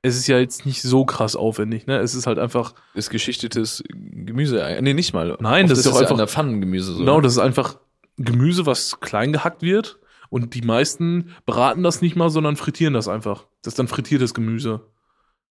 es 0.04 0.16
ist 0.18 0.28
ja 0.28 0.38
jetzt 0.40 0.66
nicht 0.66 0.82
so 0.82 1.06
krass 1.06 1.36
aufwendig, 1.36 1.88
ne? 1.88 1.98
Es 2.00 2.14
ist 2.16 2.28
halt 2.28 2.38
einfach, 2.40 2.74
Ist 2.94 3.10
geschichtetes 3.10 3.84
Gemüse. 3.90 4.62
äh, 4.62 4.82
Nee, 4.82 4.94
nicht 4.94 5.14
mal. 5.14 5.38
Nein, 5.40 5.64
Oft 5.64 5.72
das 5.72 5.80
ist 5.80 5.88
doch 5.88 5.96
ja 5.96 6.02
einfach- 6.02 6.18
der 6.18 6.28
Pfannengemüse 6.28 6.94
so. 6.94 7.00
genau, 7.00 7.22
das 7.22 7.34
ist 7.34 7.40
einfach 7.40 7.78
Gemüse, 8.18 8.66
was 8.66 9.00
klein 9.00 9.32
gehackt 9.34 9.62
wird. 9.64 9.98
Und 10.30 10.54
die 10.54 10.62
meisten 10.62 11.32
braten 11.46 11.84
das 11.84 12.02
nicht 12.02 12.16
mal, 12.16 12.30
sondern 12.30 12.56
frittieren 12.56 12.94
das 12.94 13.08
einfach. 13.10 13.46
Das 13.64 13.74
ist 13.74 13.80
dann 13.80 13.88
frittiertes 13.90 14.34
Gemüse. 14.34 14.82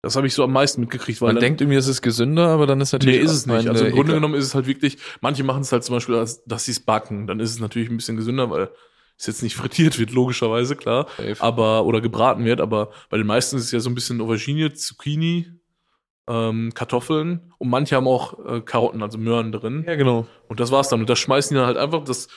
Das 0.01 0.15
habe 0.15 0.27
ich 0.27 0.33
so 0.33 0.43
am 0.43 0.53
meisten 0.53 0.81
mitgekriegt, 0.81 1.21
weil 1.21 1.29
Man 1.29 1.35
dann, 1.35 1.41
denkt 1.41 1.61
irgendwie, 1.61 1.77
es 1.77 1.87
ist 1.87 2.01
gesünder, 2.01 2.49
aber 2.49 2.67
dann 2.67 2.79
ist 2.81 2.93
nee, 2.93 2.99
natürlich. 2.99 3.21
ist 3.21 3.31
es 3.31 3.45
nicht. 3.45 3.67
Also 3.67 3.85
im 3.85 3.93
Grunde 3.93 4.13
genommen 4.13 4.35
ist 4.35 4.45
es 4.45 4.55
halt 4.55 4.67
wirklich, 4.67 4.97
manche 5.21 5.43
machen 5.43 5.61
es 5.61 5.71
halt 5.71 5.83
zum 5.83 5.95
Beispiel, 5.95 6.15
als, 6.15 6.43
dass 6.45 6.65
sie 6.65 6.71
es 6.71 6.79
backen. 6.79 7.25
Dann 7.27 7.39
ist 7.39 7.51
es 7.51 7.59
natürlich 7.59 7.89
ein 7.89 7.97
bisschen 7.97 8.15
gesünder, 8.15 8.49
weil 8.51 8.69
es 9.17 9.25
jetzt 9.25 9.41
nicht 9.41 9.55
frittiert 9.57 9.97
wird, 9.97 10.11
logischerweise, 10.11 10.75
klar. 10.75 11.07
Safe. 11.17 11.35
aber 11.39 11.85
oder 11.85 11.99
gebraten 11.99 12.45
wird, 12.45 12.61
aber 12.61 12.91
bei 13.09 13.17
den 13.17 13.25
meisten 13.25 13.57
ist 13.57 13.65
es 13.65 13.71
ja 13.71 13.79
so 13.79 13.89
ein 13.89 13.95
bisschen 13.95 14.21
Aubergine, 14.21 14.71
Zucchini, 14.73 15.51
ähm, 16.27 16.73
Kartoffeln 16.73 17.53
und 17.57 17.69
manche 17.69 17.95
haben 17.95 18.07
auch 18.07 18.45
äh, 18.45 18.61
Karotten, 18.61 19.01
also 19.01 19.17
Möhren 19.17 19.51
drin. 19.51 19.83
Ja, 19.87 19.95
genau. 19.95 20.27
Und 20.47 20.59
das 20.59 20.71
war's 20.71 20.89
dann. 20.89 20.99
Und 20.99 21.09
das 21.09 21.19
schmeißen 21.19 21.55
die 21.55 21.55
dann 21.55 21.65
halt 21.67 21.77
einfach, 21.77 22.03
das 22.03 22.27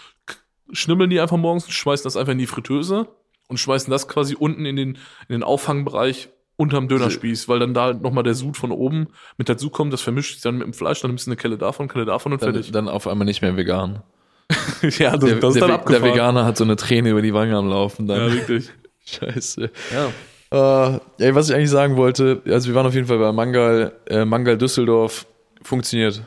schnibbeln 0.72 1.10
die 1.10 1.20
einfach 1.20 1.36
morgens, 1.36 1.70
schmeißen 1.70 2.04
das 2.04 2.16
einfach 2.16 2.32
in 2.32 2.38
die 2.38 2.46
Fritteuse 2.46 3.08
und 3.48 3.58
schmeißen 3.58 3.90
das 3.90 4.08
quasi 4.08 4.34
unten 4.34 4.64
in 4.64 4.76
den, 4.76 4.88
in 5.28 5.32
den 5.32 5.42
Auffangbereich 5.42 6.30
unterm 6.60 6.88
Dönerspieß, 6.88 7.48
weil 7.48 7.58
dann 7.58 7.74
da 7.74 7.84
halt 7.84 8.02
nochmal 8.02 8.22
der 8.22 8.34
Sud 8.34 8.56
von 8.56 8.70
oben 8.70 9.08
mit 9.38 9.48
dazu 9.48 9.70
kommt, 9.70 9.92
das 9.92 10.02
vermischt 10.02 10.34
sich 10.34 10.42
dann 10.42 10.58
mit 10.58 10.66
dem 10.66 10.74
Fleisch, 10.74 11.00
dann 11.00 11.10
nimmst 11.10 11.26
du 11.26 11.30
eine 11.30 11.36
Kelle 11.36 11.56
davon, 11.58 11.88
Kelle 11.88 12.04
davon 12.04 12.32
und 12.32 12.42
Dann, 12.42 12.52
fertig. 12.52 12.70
dann 12.72 12.88
auf 12.88 13.06
einmal 13.08 13.24
nicht 13.24 13.42
mehr 13.42 13.56
vegan. 13.56 14.02
ja, 14.98 15.16
das, 15.16 15.30
Der, 15.30 15.36
das 15.40 15.54
ist 15.54 15.54
der, 15.54 15.60
dann 15.60 15.68
der 15.68 15.74
abgefahren. 15.76 16.04
Veganer 16.12 16.44
hat 16.44 16.56
so 16.56 16.64
eine 16.64 16.76
Träne 16.76 17.10
über 17.10 17.22
die 17.22 17.32
Wange 17.34 17.56
am 17.56 17.68
Laufen. 17.68 18.06
Dann. 18.06 18.18
Ja, 18.28 18.32
wirklich. 18.32 18.68
Scheiße. 19.06 19.70
Ja. 19.92 20.92
Äh, 20.92 21.00
ey, 21.18 21.34
was 21.34 21.48
ich 21.48 21.54
eigentlich 21.54 21.70
sagen 21.70 21.96
wollte, 21.96 22.42
also 22.46 22.68
wir 22.68 22.74
waren 22.74 22.86
auf 22.86 22.94
jeden 22.94 23.06
Fall 23.06 23.18
bei 23.18 23.32
Mangal, 23.32 23.92
äh, 24.06 24.24
Mangal 24.24 24.58
Düsseldorf, 24.58 25.26
funktioniert. 25.62 26.22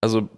Also 0.00 0.28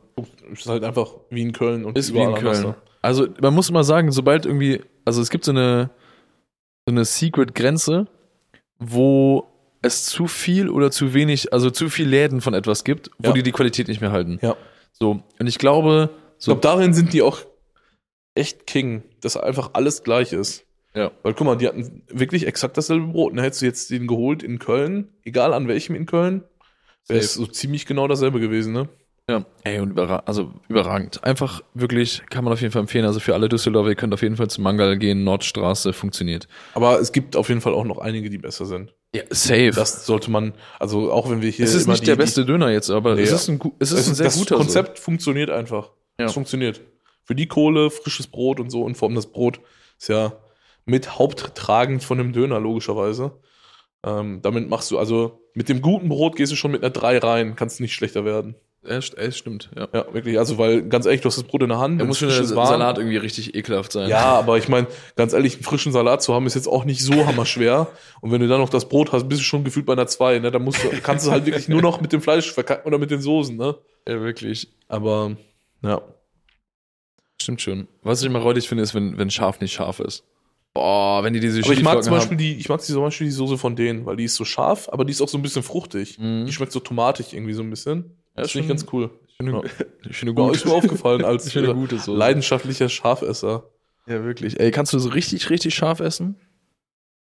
Ist 0.53 0.67
halt 0.69 0.83
einfach 0.85 1.09
wie 1.31 1.43
in 1.43 1.53
Köln 1.53 1.85
und 1.85 1.97
ist 1.97 2.13
wie 2.13 2.19
in 2.19 2.35
Köln. 2.35 2.63
da. 2.63 2.77
Also 3.01 3.29
man 3.41 3.55
muss 3.55 3.71
mal 3.71 3.85
sagen, 3.85 4.11
sobald 4.13 4.45
irgendwie, 4.47 4.83
also 5.05 5.23
es 5.23 5.31
gibt 5.31 5.45
so 5.45 5.53
eine, 5.53 5.91
so 6.87 6.93
eine 6.93 7.05
Secret-Grenze, 7.05 8.07
wo 8.91 9.47
es 9.83 10.05
zu 10.07 10.27
viel 10.27 10.69
oder 10.69 10.91
zu 10.91 11.13
wenig, 11.15 11.53
also 11.53 11.71
zu 11.71 11.89
viel 11.89 12.09
Läden 12.09 12.41
von 12.41 12.55
etwas 12.55 12.85
gibt, 12.85 13.11
wo 13.19 13.29
Ja. 13.29 13.33
die 13.35 13.43
die 13.43 13.53
Qualität 13.53 13.89
nicht 13.89 14.01
mehr 14.01 14.13
halten. 14.13 14.39
Ja. 14.43 14.57
So, 14.93 15.23
und 15.39 15.47
ich 15.47 15.59
glaube, 15.59 16.11
Ich 16.39 16.45
so, 16.45 16.53
glaube, 16.53 16.61
darin 16.61 16.95
sind 16.95 17.13
die 17.13 17.23
auch 17.23 17.41
echt 18.35 18.67
King, 18.67 19.03
dass 19.21 19.37
einfach 19.37 19.71
alles 19.75 20.03
gleich 20.05 20.33
ist. 20.33 20.65
ja, 20.95 21.11
Weil 21.23 21.35
guck 21.35 21.47
mal, 21.47 21.57
die 21.57 21.67
hatten 21.69 22.03
wirklich 22.09 22.47
exakt 22.47 22.77
dasselbe 22.77 23.07
Brot. 23.09 23.35
Ne? 23.35 23.43
Hättest 23.43 23.63
du 23.63 23.67
jetzt 23.67 23.91
den 23.91 24.07
geholt 24.07 24.43
in 24.43 24.59
Köln, 24.59 25.09
egal 25.25 25.53
an 25.55 25.67
welchem 25.69 25.95
in 25.97 26.07
Köln, 26.07 26.45
wäre 27.09 27.19
es 27.21 27.35
so 27.35 27.47
ziemlich 27.47 27.87
genau 27.87 28.07
dasselbe 28.09 28.41
gewesen, 28.41 28.73
ne? 28.73 28.89
Ja, 29.33 29.45
ey, 29.65 29.81
und 29.81 29.91
überra 29.91 30.23
also 30.27 30.53
überragend. 30.69 31.23
Einfach 31.25 31.63
wirklich, 31.75 32.23
kann 32.31 32.45
man 32.45 32.53
auf 32.53 32.61
jeden 32.61 32.73
Fall 32.73 32.81
empfehlen. 32.83 33.05
Also 33.05 33.21
für 33.21 33.35
alle 33.35 33.49
Düsseldorfer, 33.49 33.89
ihr 33.91 33.95
könnt 33.97 34.15
auf 34.15 34.23
jeden 34.23 34.37
Fall 34.37 34.49
zum 34.49 34.65
Mangal 34.65 34.99
gehen, 34.99 35.25
Nordstraße, 35.25 35.93
funktioniert. 35.93 36.49
Aber 36.75 37.01
es 37.01 37.13
gibt 37.13 37.37
auf 37.37 37.49
jeden 37.49 37.61
Fall 37.61 37.75
auch 37.75 37.85
noch 37.85 37.99
einige, 37.99 38.31
die 38.31 38.39
besser 38.39 38.67
sind. 38.67 38.95
Ja, 39.15 39.23
safe. 39.31 39.71
Das 39.75 40.07
sollte 40.07 40.31
man, 40.31 40.55
also 40.79 41.11
auch 41.13 41.31
wenn 41.31 41.43
wir 41.43 41.51
hier. 41.51 41.65
es 41.65 41.75
ist 41.75 41.87
nicht 41.87 42.03
die- 42.03 42.07
der 42.07 42.17
beste 42.17 42.45
Döner 42.47 42.71
jetzt, 42.71 42.91
aber 42.91 43.15
Nee, 43.15 43.23
es 43.23 43.33
ist 43.33 43.49
ein, 43.49 43.61
es 43.79 43.93
ist 43.93 44.09
ein 44.09 44.15
sehr 44.15 44.25
das 44.25 44.39
guter. 44.39 44.57
Konzept 44.57 44.99
funktioniert 44.99 45.51
einfach. 45.51 45.91
Ja. 46.19 46.27
Es 46.27 46.33
funktioniert. 46.33 46.81
Für 47.25 47.35
die 47.35 47.47
Kohle, 47.47 47.91
frisches 47.91 48.27
Brot 48.27 48.59
und 48.61 48.71
so. 48.71 48.83
Und 48.83 48.97
vor 48.97 49.09
allem 49.09 49.17
das 49.17 49.27
Brot 49.31 49.61
ist 49.99 50.09
ja 50.09 50.33
mit 50.85 51.19
haupttragend 51.19 52.03
von 52.03 52.19
dem 52.19 52.33
Döner, 52.33 52.59
logischerweise. 52.59 53.33
Ähm, 54.05 54.41
damit 54.43 54.69
machst 54.69 54.91
du, 54.91 54.99
also 54.99 55.39
mit 55.55 55.69
dem 55.69 55.81
guten 55.81 56.09
Brot 56.09 56.35
gehst 56.37 56.51
du 56.51 56.57
schon 56.57 56.73
mit 56.73 56.83
einer 56.83 56.91
3 56.91 57.19
rein, 57.19 57.55
kannst 57.55 57.81
nicht 57.81 57.95
schlechter 57.95 58.25
werden. 58.25 58.57
Ja, 58.85 58.97
es 58.97 59.37
stimmt, 59.37 59.71
ja. 59.77 59.89
Ja, 59.93 60.13
wirklich. 60.13 60.39
Also, 60.39 60.59
weil 60.59 60.83
ganz 60.83 61.07
ehrlich, 61.07 61.21
du 61.21 61.29
hast 61.29 61.37
das 61.37 61.45
Brot 61.45 61.63
in 61.63 61.69
der 61.69 61.79
Hand. 61.79 62.01
Da 62.01 62.05
muss 62.05 62.19
schon 62.19 62.29
der. 62.29 62.45
Salat 62.45 62.99
irgendwie 62.99 63.17
richtig 63.17 63.55
ekelhaft 63.55 63.93
sein. 63.93 64.09
Ja, 64.09 64.25
aber 64.25 64.59
ich 64.59 64.69
meine, 64.69 64.89
ganz 65.15 65.33
ehrlich, 65.35 65.55
einen 65.55 65.63
frischen 65.63 65.93
Salat 65.93 66.21
zu 66.23 66.35
haben, 66.35 66.47
ist 66.47 66.55
jetzt 66.55 66.67
auch 66.67 66.85
nicht 66.85 67.01
so 67.01 67.27
hammerschwer. 67.27 67.87
Und 68.21 68.33
wenn 68.33 68.41
du 68.41 68.49
dann 68.49 68.61
noch 68.61 68.71
das 68.71 68.89
Brot 68.89 69.13
hast, 69.13 69.29
bist 69.29 69.41
du 69.41 69.45
schon 69.45 69.63
gefühlt 69.63 69.87
bei 69.87 69.93
einer 69.93 70.09
2, 70.09 70.41
ne? 70.41 70.51
Dann 70.51 70.63
musst 70.63 70.83
du, 70.83 70.89
kannst 71.01 71.27
du 71.27 71.31
halt 71.31 71.47
wirklich 71.47 71.69
nur 71.69 71.81
noch 71.81 72.01
mit 72.01 72.13
dem 72.13 72.21
Fleisch 72.23 72.51
verkacken 72.53 72.89
oder 72.89 72.99
mit 72.99 73.13
den 73.13 73.21
Soßen, 73.21 73.57
ne? 73.57 73.77
ja, 74.09 74.21
wirklich. 74.21 74.69
Aber, 74.89 75.37
ja. 75.83 76.03
Stimmt 77.41 77.63
schon. 77.63 77.89
Was 78.03 78.21
ich 78.21 78.27
immer 78.27 78.41
räudig 78.41 78.69
finde, 78.69 78.83
ist, 78.83 78.95
wenn, 78.95 79.17
wenn 79.17 79.31
scharf 79.31 79.61
nicht 79.61 79.73
scharf 79.73 80.01
ist. 80.01 80.25
Boah, 80.75 81.23
wenn 81.23 81.35
die 81.35 81.41
diese 81.41 81.63
Aber 81.63 81.73
ich 81.73 81.83
mag 81.83 82.03
zum 82.03 82.13
Beispiel 82.13 82.31
haben. 82.31 82.39
die, 82.39 82.55
ich 82.55 82.69
mag 82.69 82.81
zum 82.81 83.03
Beispiel 83.03 83.27
die 83.27 83.33
Soße 83.33 83.59
von 83.59 83.77
denen, 83.77 84.07
weil 84.07 84.17
die 84.17 84.25
ist 84.25 84.37
so 84.37 84.45
scharf, 84.45 84.89
aber 84.91 85.05
die 85.05 85.11
ist 85.11 85.21
auch 85.21 85.29
so 85.29 85.37
ein 85.39 85.43
bisschen 85.43 85.63
fruchtig. 85.63 86.19
Mhm. 86.19 86.47
Die 86.47 86.53
schmeckt 86.53 86.73
so 86.73 86.81
tomatig 86.81 87.35
irgendwie 87.35 87.53
so 87.53 87.63
ein 87.63 87.71
bisschen. 87.71 88.22
Ja, 88.37 88.43
Das 88.43 88.53
finde 88.53 88.65
ich 88.65 88.69
ganz 88.69 88.87
cool. 88.93 89.11
Ich 89.29 89.37
finde, 89.37 89.53
Ja. 89.53 89.63
ich 90.09 90.17
finde 90.17 90.41
Ja, 90.41 90.47
gut. 90.47 90.57
ist 90.57 90.65
mir 90.67 90.73
aufgefallen 90.73 91.25
als 91.25 91.55
äh, 91.57 91.73
gute 91.75 91.99
Soße. 91.99 92.13
leidenschaftlicher 92.17 92.89
Schafesser. 92.89 93.65
Ja, 94.07 94.25
wirklich. 94.25 94.59
Ey, 94.59 94.71
kannst 94.71 94.93
du 94.93 94.99
so 94.99 95.11
richtig, 95.11 95.49
richtig 95.51 95.75
scharf 95.75 96.01
essen? 96.01 96.37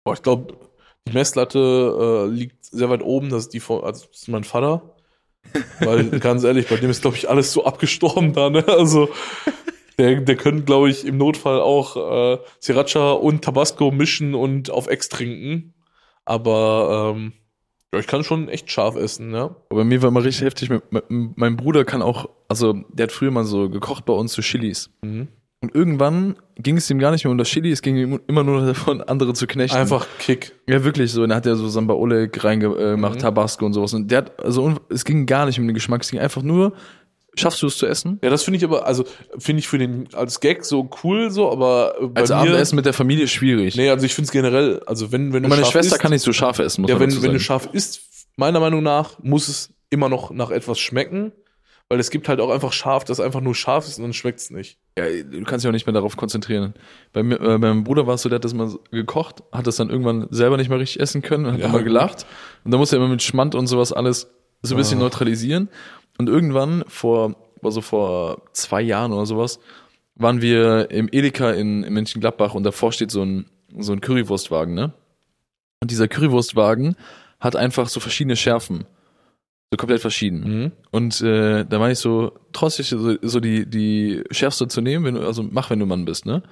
Boah, 0.04 0.14
ich 0.14 0.22
glaube, 0.22 0.56
die 1.06 1.12
Messlatte 1.12 2.26
äh, 2.28 2.32
liegt 2.32 2.64
sehr 2.64 2.90
weit 2.90 3.02
oben. 3.02 3.30
Das 3.30 3.42
ist 3.44 3.54
die 3.54 3.60
von, 3.60 3.84
also 3.84 4.06
das 4.06 4.20
ist 4.22 4.28
mein 4.28 4.44
Vater. 4.44 4.96
Weil, 5.80 6.04
ganz 6.20 6.44
ehrlich, 6.44 6.68
bei 6.68 6.76
dem 6.76 6.90
ist, 6.90 7.02
glaube 7.02 7.16
ich, 7.16 7.28
alles 7.28 7.52
so 7.52 7.64
abgestorben 7.64 8.32
da, 8.32 8.50
ne? 8.50 8.64
Also, 8.68 9.08
der, 9.98 10.20
der 10.22 10.36
könnte, 10.36 10.64
glaube 10.64 10.90
ich, 10.90 11.04
im 11.04 11.18
Notfall 11.18 11.60
auch 11.60 11.96
äh, 11.96 12.38
Sriracha 12.60 13.12
und 13.12 13.44
Tabasco 13.44 13.90
mischen 13.90 14.34
und 14.34 14.70
auf 14.70 14.86
Ex 14.88 15.08
trinken. 15.08 15.74
Aber 16.24 17.14
ähm, 17.16 17.32
ja, 17.92 17.98
ich 18.00 18.06
kann 18.06 18.24
schon 18.24 18.48
echt 18.48 18.70
scharf 18.70 18.96
essen, 18.96 19.32
ja. 19.32 19.54
Aber 19.70 19.80
bei 19.80 19.84
mir 19.84 20.00
war 20.02 20.08
immer 20.08 20.24
richtig 20.24 20.44
heftig. 20.44 20.70
Mein, 21.08 21.56
Bruder 21.56 21.84
kann 21.84 22.02
auch, 22.02 22.28
also 22.48 22.74
der 22.90 23.04
hat 23.04 23.12
früher 23.12 23.30
mal 23.30 23.44
so 23.44 23.68
gekocht 23.68 24.04
bei 24.04 24.12
uns 24.12 24.32
zu 24.32 24.40
Chilis. 24.42 24.90
Mhm. 25.02 25.28
Und 25.62 25.74
irgendwann 25.76 26.34
ging 26.56 26.76
es 26.76 26.90
ihm 26.90 26.98
gar 26.98 27.12
nicht 27.12 27.22
mehr 27.24 27.30
um 27.30 27.38
das 27.38 27.48
Chili, 27.48 27.70
es 27.70 27.82
ging 27.82 27.96
ihm 27.96 28.18
immer 28.26 28.42
nur 28.42 28.66
davon, 28.66 29.00
andere 29.00 29.32
zu 29.32 29.46
knechten. 29.46 29.76
Einfach 29.78 30.08
Kick. 30.18 30.52
Ja, 30.68 30.82
wirklich 30.82 31.12
so. 31.12 31.22
Und 31.22 31.28
dann 31.28 31.36
hat 31.36 31.46
er 31.46 31.54
so 31.54 31.68
Samba 31.68 31.94
Oleg 31.94 32.42
reingemacht, 32.42 33.14
Mhm. 33.14 33.20
Tabasco 33.20 33.64
und 33.64 33.72
sowas. 33.72 33.94
Und 33.94 34.10
der 34.10 34.18
hat, 34.18 34.44
also 34.44 34.74
es 34.88 35.04
ging 35.04 35.24
gar 35.24 35.46
nicht 35.46 35.60
um 35.60 35.66
den 35.68 35.74
Geschmack, 35.74 36.02
es 36.02 36.10
ging 36.10 36.18
einfach 36.18 36.42
nur, 36.42 36.72
schaffst 37.34 37.62
du 37.62 37.66
es 37.66 37.76
zu 37.78 37.86
essen? 37.86 38.18
Ja, 38.22 38.30
das 38.30 38.42
finde 38.42 38.58
ich 38.58 38.64
aber, 38.64 38.86
also 38.86 39.04
finde 39.38 39.60
ich 39.60 39.68
für 39.68 39.78
den 39.78 40.08
als 40.14 40.40
Gag 40.40 40.64
so 40.64 40.88
cool 41.02 41.30
so, 41.30 41.50
aber 41.50 41.94
bei 42.08 42.20
Als 42.22 42.30
mir, 42.30 42.36
Abendessen 42.36 42.76
mit 42.76 42.86
der 42.86 42.92
Familie 42.92 43.26
schwierig. 43.28 43.76
Nee, 43.76 43.88
also 43.90 44.04
ich 44.06 44.14
finde 44.14 44.26
es 44.26 44.32
generell, 44.32 44.80
also 44.86 45.12
wenn, 45.12 45.32
wenn 45.32 45.42
du 45.42 45.48
meine 45.48 45.64
Schwester 45.64 45.94
isst, 45.94 46.00
kann 46.00 46.10
nicht 46.12 46.22
so 46.22 46.32
scharf 46.32 46.58
essen, 46.58 46.82
muss 46.82 46.90
Ja, 46.90 47.00
wenn, 47.00 47.22
wenn 47.22 47.32
du 47.32 47.40
scharf 47.40 47.68
isst, 47.72 48.02
meiner 48.36 48.60
Meinung 48.60 48.82
nach, 48.82 49.18
muss 49.22 49.48
es 49.48 49.70
immer 49.90 50.08
noch 50.08 50.30
nach 50.30 50.50
etwas 50.50 50.78
schmecken, 50.78 51.32
weil 51.88 52.00
es 52.00 52.08
gibt 52.10 52.28
halt 52.28 52.40
auch 52.40 52.48
einfach 52.50 52.72
scharf, 52.72 53.04
das 53.04 53.20
einfach 53.20 53.42
nur 53.42 53.54
scharf 53.54 53.86
ist 53.86 53.98
und 53.98 54.04
dann 54.04 54.12
schmeckt 54.14 54.40
es 54.40 54.50
nicht. 54.50 54.78
Ja, 54.98 55.04
du 55.06 55.42
kannst 55.44 55.64
dich 55.64 55.68
auch 55.68 55.72
nicht 55.72 55.86
mehr 55.86 55.92
darauf 55.92 56.16
konzentrieren. 56.16 56.72
Bei, 57.12 57.22
mir, 57.22 57.38
äh, 57.40 57.58
meinem 57.58 57.84
Bruder 57.84 58.06
war 58.06 58.14
es 58.14 58.22
so, 58.22 58.28
der 58.30 58.36
hat 58.36 58.44
das 58.44 58.54
mal 58.54 58.70
gekocht, 58.90 59.42
hat 59.52 59.66
das 59.66 59.76
dann 59.76 59.90
irgendwann 59.90 60.26
selber 60.30 60.56
nicht 60.56 60.70
mehr 60.70 60.78
richtig 60.78 61.00
essen 61.00 61.20
können 61.22 61.44
und 61.46 61.52
hat 61.54 61.60
Ja, 61.60 61.66
immer 61.66 61.82
gelacht. 61.82 62.24
Und 62.64 62.70
dann 62.70 62.78
musste 62.80 62.96
er 62.96 63.00
immer 63.00 63.08
mit 63.10 63.22
Schmand 63.22 63.54
und 63.54 63.66
sowas 63.66 63.92
alles 63.92 64.28
so 64.62 64.74
ein 64.74 64.78
bisschen 64.78 64.98
Ah. 65.00 65.02
neutralisieren. 65.02 65.68
Und 66.18 66.28
irgendwann 66.28 66.84
vor, 66.88 67.34
also 67.62 67.80
vor 67.80 68.42
zwei 68.52 68.82
Jahren 68.82 69.12
oder 69.12 69.26
sowas, 69.26 69.60
waren 70.14 70.42
wir 70.42 70.90
im 70.90 71.08
Edeka 71.10 71.52
in, 71.52 71.82
in 71.84 71.92
Mönchengladbach 71.94 72.54
und 72.54 72.64
davor 72.64 72.92
steht 72.92 73.10
so 73.10 73.22
ein, 73.22 73.46
so 73.78 73.92
ein 73.92 74.00
Currywurstwagen, 74.00 74.74
ne? 74.74 74.92
Und 75.80 75.90
dieser 75.90 76.06
Currywurstwagen 76.06 76.96
hat 77.40 77.56
einfach 77.56 77.88
so 77.88 77.98
verschiedene 77.98 78.36
Schärfen. 78.36 78.84
So 79.70 79.76
komplett 79.78 80.00
verschieden. 80.00 80.44
Und 80.90 81.20
äh, 81.22 81.64
da 81.64 81.80
war 81.80 81.90
ich 81.90 81.98
so, 81.98 82.32
trotzdem 82.52 82.84
so, 82.84 83.16
so 83.22 83.40
die, 83.40 83.68
die 83.68 84.22
schärfste 84.30 84.68
zu 84.68 84.80
nehmen, 84.82 85.04
wenn 85.06 85.14
du, 85.14 85.26
also 85.26 85.42
mach, 85.42 85.70
wenn 85.70 85.78
du 85.78 85.86
Mann 85.86 86.04
bist, 86.04 86.26
ne? 86.26 86.42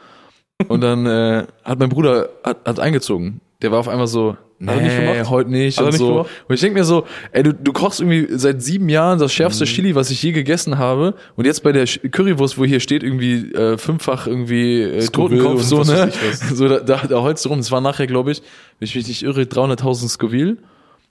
Und 0.68 0.80
dann 0.80 1.06
äh, 1.06 1.46
hat 1.64 1.78
mein 1.78 1.90
Bruder 1.90 2.30
hat, 2.42 2.66
hat 2.66 2.80
eingezogen. 2.80 3.40
Der 3.62 3.70
war 3.70 3.78
auf 3.78 3.88
einmal 3.88 4.06
so, 4.06 4.36
nee, 4.60 4.82
nicht 4.82 4.96
gemacht? 4.96 5.30
heute 5.30 5.50
nicht 5.50 5.78
Hat 5.78 5.86
und 5.86 5.92
so. 5.92 6.08
gemacht? 6.08 6.30
Und 6.48 6.54
ich 6.54 6.60
denk 6.60 6.74
mir 6.74 6.84
so, 6.84 7.06
ey, 7.32 7.42
du, 7.42 7.54
du 7.54 7.72
kochst 7.72 8.00
irgendwie 8.00 8.26
seit 8.38 8.62
sieben 8.62 8.88
Jahren 8.88 9.18
das 9.18 9.32
schärfste 9.32 9.64
Mhm. 9.64 9.68
Chili, 9.68 9.94
was 9.94 10.10
ich 10.10 10.22
je 10.22 10.32
gegessen 10.32 10.78
habe. 10.78 11.14
Und 11.36 11.46
jetzt 11.46 11.62
bei 11.62 11.72
der 11.72 11.86
Currywurst, 11.86 12.58
wo 12.58 12.64
hier 12.64 12.80
steht, 12.80 13.02
irgendwie 13.02 13.52
äh, 13.52 13.78
fünffach 13.78 14.26
irgendwie 14.26 14.82
äh, 14.82 15.06
Totenkopf, 15.06 15.62
so, 15.62 15.82
ne? 15.82 16.12
So, 16.54 16.68
da, 16.68 16.80
da, 16.80 17.06
da 17.08 17.22
holst 17.22 17.44
du 17.44 17.48
rum. 17.48 17.58
Es 17.60 17.70
war 17.72 17.80
nachher, 17.80 18.06
glaube 18.06 18.32
ich, 18.32 18.42
wenn 18.78 18.86
ich 18.86 18.94
mich 18.94 19.08
nicht 19.08 19.22
irre, 19.22 19.42
300.000 19.42 20.08
Scoville. 20.08 20.58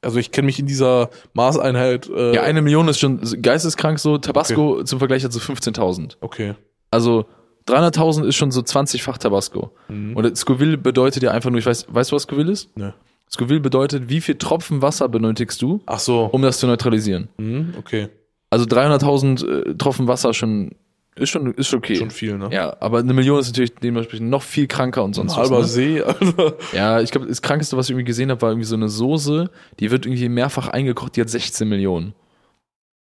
Also 0.01 0.17
ich 0.19 0.31
kenne 0.31 0.45
mich 0.45 0.59
in 0.59 0.65
dieser 0.65 1.09
Maßeinheit. 1.33 2.09
Äh, 2.09 2.35
Ja, 2.35 2.43
eine 2.43 2.61
Million 2.61 2.87
ist 2.87 2.99
schon 2.99 3.19
geisteskrank 3.41 3.99
so. 3.99 4.17
Tabasco 4.17 4.83
zum 4.83 4.99
Vergleich 4.99 5.23
hat 5.25 5.33
so 5.33 5.39
15.000. 5.39 6.15
Okay. 6.21 6.53
Also 6.91 7.25
300.000 7.67 8.25
ist 8.25 8.35
schon 8.35 8.51
so 8.51 8.61
20-fach 8.61 9.17
Tabasco. 9.17 9.71
Mhm. 9.89 10.15
Und 10.15 10.37
Scoville 10.37 10.77
bedeutet 10.77 11.23
ja 11.23 11.31
einfach 11.31 11.49
nur, 11.49 11.59
ich 11.59 11.65
weiß, 11.65 11.87
weißt 11.89 12.11
du, 12.11 12.15
was 12.15 12.23
Scoville 12.23 12.51
ist? 12.51 12.75
Ne. 12.77 12.93
Scoville 13.31 13.59
bedeutet, 13.59 14.09
wie 14.09 14.21
viel 14.21 14.35
Tropfen 14.35 14.81
Wasser 14.81 15.07
benötigst 15.09 15.61
du, 15.61 15.81
Ach 15.85 15.99
so. 15.99 16.25
um 16.31 16.41
das 16.41 16.59
zu 16.59 16.67
neutralisieren. 16.67 17.27
Mhm, 17.37 17.73
okay. 17.77 18.09
Also 18.49 18.65
300.000 18.65 19.69
äh, 19.71 19.75
Tropfen 19.75 20.07
Wasser 20.07 20.33
schon 20.33 20.71
Ist 21.15 21.29
schon, 21.29 21.53
ist 21.53 21.67
schon 21.67 21.79
okay. 21.79 21.95
Schon 21.95 22.09
viel, 22.09 22.37
ne? 22.37 22.49
Ja, 22.51 22.75
aber 22.79 22.99
eine 22.99 23.13
Million 23.13 23.39
ist 23.39 23.47
natürlich 23.47 23.75
dementsprechend 23.75 24.29
noch 24.29 24.41
viel 24.41 24.65
kranker 24.67 25.03
und 25.03 25.11
Ein 25.11 25.13
sonst 25.13 25.37
halber 25.37 25.59
was. 25.59 25.75
Ne? 25.75 25.83
See, 25.83 26.01
Alter. 26.01 26.53
Ja, 26.73 27.01
ich 27.01 27.11
glaube, 27.11 27.27
das 27.27 27.41
Krankeste, 27.43 27.77
was 27.77 27.85
ich 27.85 27.91
irgendwie 27.91 28.05
gesehen 28.05 28.31
habe, 28.31 28.41
war 28.41 28.49
irgendwie 28.49 28.65
so 28.65 28.75
eine 28.75 28.89
Soße, 28.89 29.51
die 29.79 29.91
wird 29.91 30.05
irgendwie 30.07 30.29
mehrfach 30.29 30.67
eingekocht, 30.69 31.15
die 31.15 31.21
hat 31.21 31.29
16 31.29 31.67
Millionen. 31.69 32.13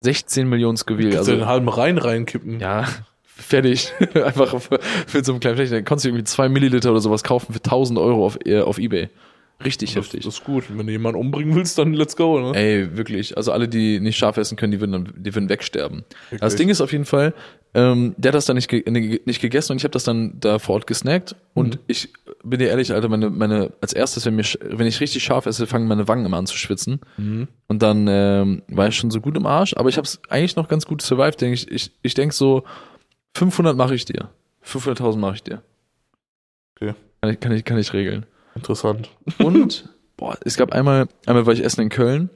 16 0.02 0.48
Millionen 0.48 0.76
Scoville. 0.76 1.10
Kannst 1.10 1.28
du 1.28 1.32
Also, 1.32 1.42
den 1.44 1.46
halben 1.48 1.68
Rhein 1.68 1.98
reinkippen. 1.98 2.60
ja, 2.60 2.84
fertig. 3.24 3.92
Einfach 4.14 4.60
für, 4.60 5.24
so 5.24 5.32
einen 5.32 5.40
kleinen 5.40 5.56
Flächen. 5.56 5.74
Dann 5.74 5.84
konntest 5.84 6.04
du 6.04 6.08
irgendwie 6.10 6.24
zwei 6.24 6.48
Milliliter 6.48 6.90
oder 6.92 7.00
sowas 7.00 7.22
kaufen 7.24 7.52
für 7.52 7.58
1000 7.62 7.98
Euro 7.98 8.24
auf, 8.26 8.38
äh, 8.46 8.60
auf 8.60 8.78
Ebay. 8.78 9.08
Richtig 9.64 9.94
das, 9.94 10.04
heftig. 10.04 10.24
das 10.24 10.34
ist 10.34 10.44
gut. 10.44 10.64
Wenn 10.68 10.86
du 10.86 10.92
jemanden 10.92 11.18
umbringen 11.18 11.54
willst, 11.54 11.78
dann 11.78 11.94
let's 11.94 12.14
go, 12.16 12.38
ne? 12.38 12.54
Ey, 12.58 12.96
wirklich. 12.96 13.36
Also 13.38 13.52
alle, 13.52 13.68
die 13.68 14.00
nicht 14.00 14.18
scharf 14.18 14.36
essen 14.36 14.56
können, 14.56 14.70
die 14.72 14.80
würden, 14.80 14.92
dann, 14.92 15.12
die 15.16 15.34
würden 15.34 15.48
wegsterben. 15.48 16.04
Wirklich. 16.28 16.40
Das 16.40 16.56
Ding 16.56 16.68
ist 16.68 16.82
auf 16.82 16.92
jeden 16.92 17.06
Fall, 17.06 17.32
ähm, 17.72 18.14
der 18.18 18.30
hat 18.30 18.34
das 18.34 18.44
dann 18.44 18.56
nicht, 18.56 18.68
ge 18.68 18.82
ne- 18.90 19.18
nicht 19.24 19.40
gegessen 19.40 19.72
und 19.72 19.78
ich 19.78 19.84
habe 19.84 19.92
das 19.92 20.04
dann 20.04 20.38
da 20.40 20.58
vor 20.58 20.74
Ort 20.74 20.86
gesnackt. 20.86 21.36
Und 21.54 21.76
Mhm. 21.76 21.80
ich 21.86 22.12
bin 22.44 22.58
dir 22.58 22.68
ehrlich, 22.68 22.92
Alter, 22.92 23.08
meine, 23.08 23.30
meine, 23.30 23.72
als 23.80 23.94
erstes, 23.94 24.26
wenn, 24.26 24.36
mir, 24.36 24.44
wenn 24.60 24.86
ich 24.86 25.00
richtig 25.00 25.22
scharf 25.24 25.46
esse, 25.46 25.66
fangen 25.66 25.88
meine 25.88 26.06
Wangen 26.06 26.26
immer 26.26 26.36
an 26.36 26.46
zu 26.46 26.56
schwitzen. 26.58 27.00
Mhm. 27.16 27.48
Und 27.66 27.82
dann 27.82 28.06
ähm, 28.10 28.62
war 28.68 28.88
ich 28.88 28.96
schon 28.96 29.10
so 29.10 29.22
gut 29.22 29.36
im 29.38 29.46
Arsch, 29.46 29.74
aber 29.74 29.88
ich 29.88 29.96
habe 29.96 30.04
es 30.06 30.20
eigentlich 30.28 30.56
noch 30.56 30.68
ganz 30.68 30.84
gut 30.84 31.00
survived, 31.00 31.40
denke 31.40 31.54
ich. 31.54 31.70
Ich, 31.70 31.90
ich 32.02 32.12
denke 32.14 32.34
so, 32.34 32.62
500 33.36 33.74
mache 33.74 33.94
ich 33.94 34.04
dir. 34.04 34.28
500.000 34.66 35.16
mache 35.16 35.36
ich 35.36 35.42
dir. 35.42 35.62
Okay. 36.78 36.94
Kann 37.22 37.30
ich, 37.32 37.40
kann 37.40 37.52
ich, 37.52 37.64
kann 37.64 37.78
ich 37.78 37.92
regeln. 37.94 38.26
Interessant. 38.56 39.10
Und, 39.38 39.88
boah, 40.16 40.36
es 40.44 40.56
gab 40.56 40.72
einmal, 40.72 41.08
einmal 41.26 41.46
war 41.46 41.52
ich 41.52 41.62
essen 41.64 41.82
in 41.82 41.88
Köln, 41.88 42.30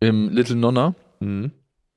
im 0.00 0.30
Little 0.30 0.56
Nonna 0.56 0.94
Mhm. 1.20 1.50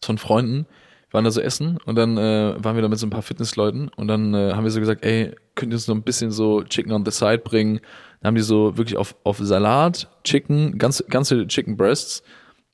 von 0.04 0.18
Freunden, 0.18 0.66
wir 1.10 1.14
waren 1.14 1.26
da 1.26 1.32
so 1.32 1.42
essen 1.42 1.78
und 1.86 1.96
dann 1.96 2.18
äh, 2.18 2.56
waren 2.58 2.76
wir 2.76 2.82
da 2.82 2.88
mit 2.88 2.98
so 2.98 3.06
ein 3.06 3.12
paar 3.12 3.22
Fitnessleuten 3.22 3.90
und 3.90 4.08
dann 4.08 4.34
äh, 4.34 4.54
haben 4.54 4.64
wir 4.64 4.72
so 4.72 4.80
gesagt, 4.80 5.06
ey, 5.06 5.36
könnt 5.56 5.72
ihr 5.74 5.76
uns 5.76 5.88
noch 5.88 5.96
ein 5.96 6.02
bisschen 6.04 6.32
so 6.32 6.64
Chicken 6.64 6.92
on 6.92 7.06
the 7.06 7.12
side 7.12 7.40
bringen? 7.40 7.82
Dann 8.22 8.30
haben 8.30 8.36
die 8.36 8.42
so 8.42 8.78
wirklich 8.78 8.98
auf, 8.98 9.16
auf 9.24 9.38
Salat, 9.40 10.10
Chicken, 10.24 10.78
ganze, 10.80 11.04
ganze 11.04 11.46
Chicken 11.48 11.76
Breasts 11.78 12.24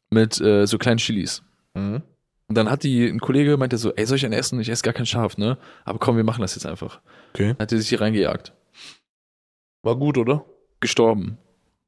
mit 0.09 0.39
äh, 0.39 0.65
so 0.67 0.77
kleinen 0.77 0.99
Chilis. 0.99 1.41
Mhm. 1.73 2.01
Und 2.47 2.57
dann 2.57 2.69
hat 2.69 2.83
die, 2.83 3.05
ein 3.07 3.19
Kollege 3.19 3.57
meinte 3.57 3.77
so, 3.77 3.91
ey, 3.93 4.05
soll 4.05 4.15
ich 4.15 4.23
einen 4.23 4.33
essen? 4.33 4.59
Ich 4.61 4.69
esse 4.69 4.83
gar 4.83 4.93
kein 4.93 5.05
Scharf, 5.05 5.37
ne? 5.37 5.57
Aber 5.83 5.99
komm, 5.99 6.15
wir 6.15 6.23
machen 6.23 6.41
das 6.41 6.55
jetzt 6.55 6.65
einfach. 6.65 7.01
Okay. 7.33 7.47
Dann 7.49 7.57
hat 7.59 7.71
er 7.73 7.77
sich 7.79 7.89
hier 7.89 7.99
reingejagt. 7.99 8.53
War 9.83 9.97
gut, 9.97 10.17
oder? 10.17 10.45
Gestorben. 10.79 11.37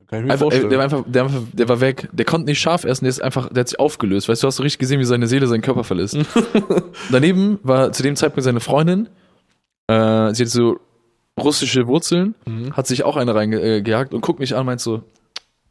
Kann 0.08 0.20
ich 0.22 0.26
mir 0.26 0.32
Einfach, 0.34 0.46
ey, 0.48 0.52
vorstellen. 0.62 0.70
der, 0.70 0.78
war 0.80 0.84
einfach, 0.86 1.04
der, 1.08 1.30
der 1.54 1.70
war 1.70 1.82
weg. 1.82 2.10
Der 2.12 2.26
konnte 2.26 2.48
nicht 2.48 2.60
scharf 2.60 2.84
essen, 2.84 3.06
der 3.06 3.10
ist 3.10 3.22
einfach, 3.22 3.50
der 3.50 3.62
hat 3.62 3.70
sich 3.70 3.80
aufgelöst. 3.80 4.28
Weißt 4.28 4.42
du, 4.42 4.48
hast 4.48 4.58
du 4.58 4.64
richtig 4.64 4.80
gesehen, 4.80 5.00
wie 5.00 5.04
seine 5.06 5.28
Seele 5.28 5.46
seinen 5.48 5.62
Körper 5.62 5.84
verlässt. 5.84 6.18
Daneben 7.12 7.60
war 7.64 7.92
zu 7.92 8.04
dem 8.04 8.16
Zeitpunkt 8.16 8.44
seine 8.44 8.60
Freundin, 8.60 9.08
äh, 9.88 10.34
sie 10.34 10.44
hat 10.44 10.50
so 10.50 10.80
russische 11.40 11.88
Wurzeln, 11.88 12.36
Mhm. 12.46 12.76
hat 12.76 12.88
sich 12.88 13.04
auch 13.04 13.18
eine 13.18 13.34
reingejagt 13.36 14.14
und 14.14 14.22
guckt 14.22 14.40
mich 14.40 14.56
an 14.56 14.66
meint 14.66 14.82
so, 14.82 15.04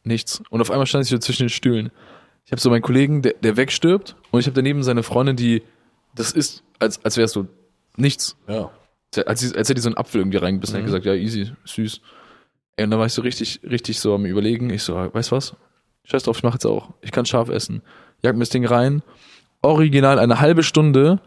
nichts. 0.03 0.41
Und 0.49 0.61
auf 0.61 0.71
einmal 0.71 0.87
stand 0.87 1.03
ich 1.03 1.09
so 1.09 1.17
zwischen 1.17 1.43
den 1.43 1.49
Stühlen. 1.49 1.91
Ich 2.45 2.51
habe 2.51 2.61
so 2.61 2.69
meinen 2.69 2.81
Kollegen, 2.81 3.21
der, 3.21 3.33
der 3.33 3.57
wegstirbt, 3.57 4.15
und 4.31 4.39
ich 4.39 4.47
habe 4.47 4.55
daneben 4.55 4.81
seine 4.83 5.03
Freundin, 5.03 5.35
die, 5.35 5.61
das 6.15 6.31
ist, 6.31 6.63
als, 6.79 7.03
als 7.05 7.17
wäre 7.17 7.25
es 7.25 7.33
so 7.33 7.45
nichts. 7.97 8.35
Ja. 8.47 8.71
Als, 9.25 9.43
als 9.43 9.69
hätte 9.69 9.73
die 9.75 9.81
so 9.81 9.89
einen 9.89 9.97
Apfel 9.97 10.21
irgendwie 10.21 10.37
reingebissen, 10.37 10.75
Mhm. 10.75 10.79
hat 10.79 10.85
gesagt, 10.85 11.05
ja, 11.05 11.13
easy, 11.13 11.51
süß. 11.65 12.01
Und 12.83 12.91
dann 12.91 12.99
war 12.99 13.07
ich 13.07 13.13
so 13.13 13.21
richtig, 13.21 13.61
richtig 13.63 13.99
so 13.99 14.15
am 14.15 14.25
überlegen. 14.25 14.69
Ich 14.69 14.83
so, 14.83 14.95
ah, 14.95 15.13
weißt 15.13 15.31
was? 15.31 15.55
Scheiß 16.05 16.23
drauf, 16.23 16.37
ich 16.37 16.43
mach 16.43 16.53
jetzt 16.53 16.65
auch. 16.65 16.93
Ich 17.01 17.11
kann 17.11 17.25
scharf 17.25 17.49
essen. 17.49 17.81
Jag 18.21 18.33
mir 18.35 18.39
das 18.39 18.49
Ding 18.49 18.65
rein. 18.65 19.03
Original 19.61 20.19
eine 20.19 20.39
halbe 20.39 20.63
Stunde 20.63 21.21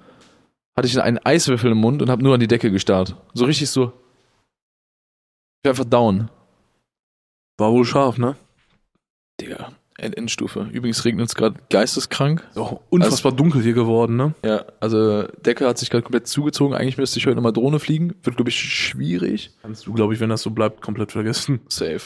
hatte 0.77 0.89
ich 0.89 1.01
einen 1.01 1.19
Eiswürfel 1.19 1.73
im 1.73 1.79
Mund 1.79 2.03
und 2.03 2.11
habe 2.11 2.23
nur 2.23 2.35
an 2.35 2.41
die 2.41 2.49
Decke 2.49 2.71
gestarrt. 2.71 3.17
So 3.35 3.45
richtig 3.45 3.71
so. 3.71 3.93
Ich 5.59 5.65
war 5.65 5.71
einfach 5.71 5.85
down. 5.85 6.31
War 7.59 7.71
wohl 7.73 7.85
scharf, 7.85 8.19
ne? 8.19 8.37
Digga. 9.41 9.73
End 9.99 10.17
Endstufe. 10.17 10.69
Übrigens 10.73 11.05
regnet 11.05 11.29
es 11.29 11.35
gerade 11.35 11.57
geisteskrank. 11.71 12.47
So, 12.55 12.81
unfassbar 12.91 13.33
dunkel 13.33 13.63
hier 13.63 13.75
geworden, 13.75 14.17
ne? 14.17 14.35
Ja, 14.45 14.65
also 14.81 15.25
Decke 15.45 15.67
hat 15.67 15.79
sich 15.79 15.91
gerade 15.91 16.03
komplett 16.03 16.27
zugezogen. 16.27 16.75
Eigentlich 16.75 16.97
müsste 16.97 17.19
ich 17.19 17.27
heute 17.27 17.37
nochmal 17.37 17.53
Drohne 17.53 17.79
fliegen. 17.79 18.15
Wird, 18.23 18.37
glaube 18.37 18.51
ich, 18.51 18.59
schwierig. 18.59 19.51
Kannst 19.63 19.87
du, 19.87 19.93
glaube 19.93 20.15
ich, 20.15 20.21
wenn 20.21 20.31
das 20.31 20.43
so 20.43 20.51
bleibt, 20.51 20.81
komplett 20.81 21.13
vergessen. 21.13 21.61
Safe. 21.69 22.01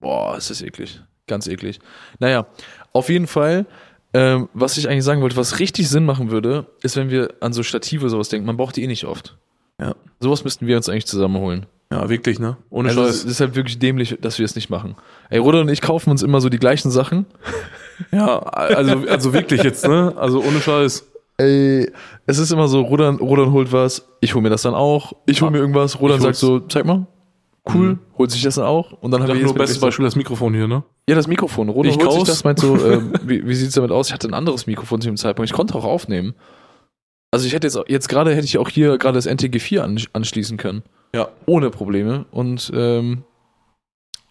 Boah, 0.00 0.36
ist 0.36 0.50
das 0.50 0.62
eklig. 0.62 1.00
Ganz 1.26 1.46
eklig. 1.46 1.78
Naja, 2.18 2.46
auf 2.92 3.08
jeden 3.08 3.28
Fall, 3.28 3.66
ähm, 4.12 4.48
was 4.52 4.76
ich 4.76 4.88
eigentlich 4.88 5.04
sagen 5.04 5.22
wollte, 5.22 5.36
was 5.36 5.60
richtig 5.60 5.88
Sinn 5.88 6.04
machen 6.04 6.30
würde, 6.30 6.66
ist, 6.82 6.96
wenn 6.96 7.10
wir 7.10 7.34
an 7.40 7.52
so 7.52 7.62
Stative 7.62 8.08
sowas 8.10 8.28
denken. 8.28 8.46
Man 8.46 8.56
braucht 8.56 8.76
die 8.76 8.82
eh 8.82 8.88
nicht 8.88 9.04
oft. 9.04 9.36
Ja. 9.80 9.94
Sowas 10.18 10.42
müssten 10.42 10.66
wir 10.66 10.76
uns 10.76 10.88
eigentlich 10.88 11.06
zusammenholen. 11.06 11.66
Ja, 11.92 12.08
wirklich, 12.08 12.38
ne? 12.38 12.56
Ohne 12.70 12.88
Also 12.90 13.02
es 13.02 13.22
Scheiß. 13.22 13.30
ist 13.30 13.40
halt 13.40 13.56
wirklich 13.56 13.78
dämlich, 13.78 14.16
dass 14.20 14.38
wir 14.38 14.44
es 14.44 14.54
nicht 14.54 14.70
machen. 14.70 14.94
Ey, 15.28 15.38
Ruder 15.38 15.62
und 15.62 15.68
ich 15.68 15.80
kaufen 15.80 16.10
uns 16.10 16.22
immer 16.22 16.40
so 16.40 16.48
die 16.48 16.58
gleichen 16.58 16.90
Sachen. 16.90 17.26
Ja, 18.12 18.38
also, 18.38 19.06
also 19.08 19.34
wirklich 19.34 19.62
jetzt, 19.62 19.86
ne? 19.86 20.14
Also 20.16 20.42
ohne 20.42 20.58
Scheiß. 20.62 21.04
Ey, 21.36 21.92
es 22.24 22.38
ist 22.38 22.50
immer 22.50 22.66
so, 22.66 22.80
Rudern, 22.80 23.16
Rudern 23.16 23.52
holt 23.52 23.72
was, 23.72 24.08
ich 24.22 24.34
hol 24.34 24.40
mir 24.40 24.48
das 24.48 24.62
dann 24.62 24.72
auch, 24.72 25.12
ich 25.26 25.42
hol 25.42 25.48
Ah, 25.48 25.50
mir 25.50 25.58
irgendwas, 25.58 25.98
ich 26.00 26.22
sagt 26.22 26.36
so, 26.36 26.60
zeig 26.60 26.86
mal, 26.86 27.06
cool, 27.74 27.88
Mhm. 27.88 27.98
holt 28.16 28.30
sich 28.30 28.42
das 28.42 28.54
dann 28.54 28.64
auch 28.64 28.92
und 28.92 29.10
dann 29.10 29.20
Ich 29.22 29.28
haben 29.28 29.34
wir 29.38 29.46
sag 29.48 29.54
nur, 29.54 29.54
bestes 29.54 29.80
Beispiel 29.80 30.06
das 30.06 30.16
Mikrofon 30.16 30.54
hier, 30.54 30.66
ne? 30.66 30.82
Ja, 31.10 31.14
das 31.14 31.26
Mikrofon. 31.28 31.68
Rudern 31.68 31.92
Ich 31.92 31.98
holt 31.98 32.10
sich 32.12 32.22
das, 32.24 32.42
meint 32.42 32.58
so, 32.58 32.74
ähm, 32.86 33.12
wie, 33.22 33.46
wie 33.46 33.54
sieht's 33.54 33.74
damit 33.74 33.90
aus? 33.90 34.08
Ich 34.08 34.14
hatte 34.14 34.28
ein 34.28 34.34
anderes 34.34 34.66
Mikrofon 34.66 35.02
zu 35.02 35.08
dem 35.08 35.18
Zeitpunkt, 35.18 35.50
ich 35.50 35.54
konnte 35.54 35.74
auch 35.74 35.84
aufnehmen. 35.84 36.32
Also 37.30 37.46
ich 37.46 37.52
hätte 37.52 37.66
jetzt, 37.66 37.78
jetzt 37.86 38.08
gerade 38.08 38.34
hätte 38.34 38.46
ich 38.46 38.56
auch 38.56 38.70
hier 38.70 38.96
gerade 38.96 39.16
das 39.18 39.28
NTG4 39.28 39.80
an, 39.80 40.00
anschließen 40.14 40.56
können. 40.56 40.84
Ja. 41.14 41.28
Ohne 41.46 41.70
Probleme 41.70 42.24
und 42.30 42.70
ähm, 42.74 43.24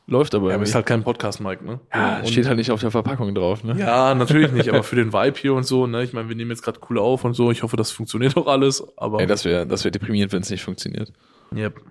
läuft 0.08 0.34
aber 0.34 0.50
Ja, 0.50 0.56
aber 0.56 0.64
ist 0.64 0.74
halt 0.76 0.86
kein 0.86 1.04
Podcast-Mic, 1.04 1.62
ne? 1.62 1.80
ja, 1.94 2.20
Und- 2.20 2.30
steht 2.30 2.48
halt 2.48 2.58
nicht 2.58 2.72
auf 2.72 2.80
der 2.82 2.90
Verpackung 2.92 3.36
drauf, 3.36 3.64
ne? 3.64 3.76
Ja, 3.78 4.16
natürlich 4.16 4.52
nicht, 4.52 4.70
aber 4.70 4.84
für 4.84 4.96
den 4.96 5.12
Vibe 5.14 5.38
hier 5.38 5.54
und 5.54 5.64
so, 5.64 5.88
ne? 5.88 6.04
Ich 6.04 6.14
meine, 6.14 6.30
wir 6.30 6.36
nehmen 6.36 6.52
jetzt 6.52 6.64
gerade 6.64 6.80
cool 6.90 6.98
auf 7.00 7.26
und 7.26 7.34
so. 7.34 7.52
Ich 7.52 7.64
hoffe, 7.64 7.76
das 7.78 7.92
funktioniert 7.92 8.36
auch 8.38 8.48
alles, 8.48 8.84
aber. 8.98 9.20
Ey, 9.20 9.28
das 9.28 9.44
wäre 9.46 9.68
das 9.68 9.84
wär 9.84 9.92
deprimierend, 9.92 10.32
wenn 10.34 10.42
es 10.42 10.50
nicht 10.50 10.64
funktioniert. 10.64 11.12
yep. 11.56 11.82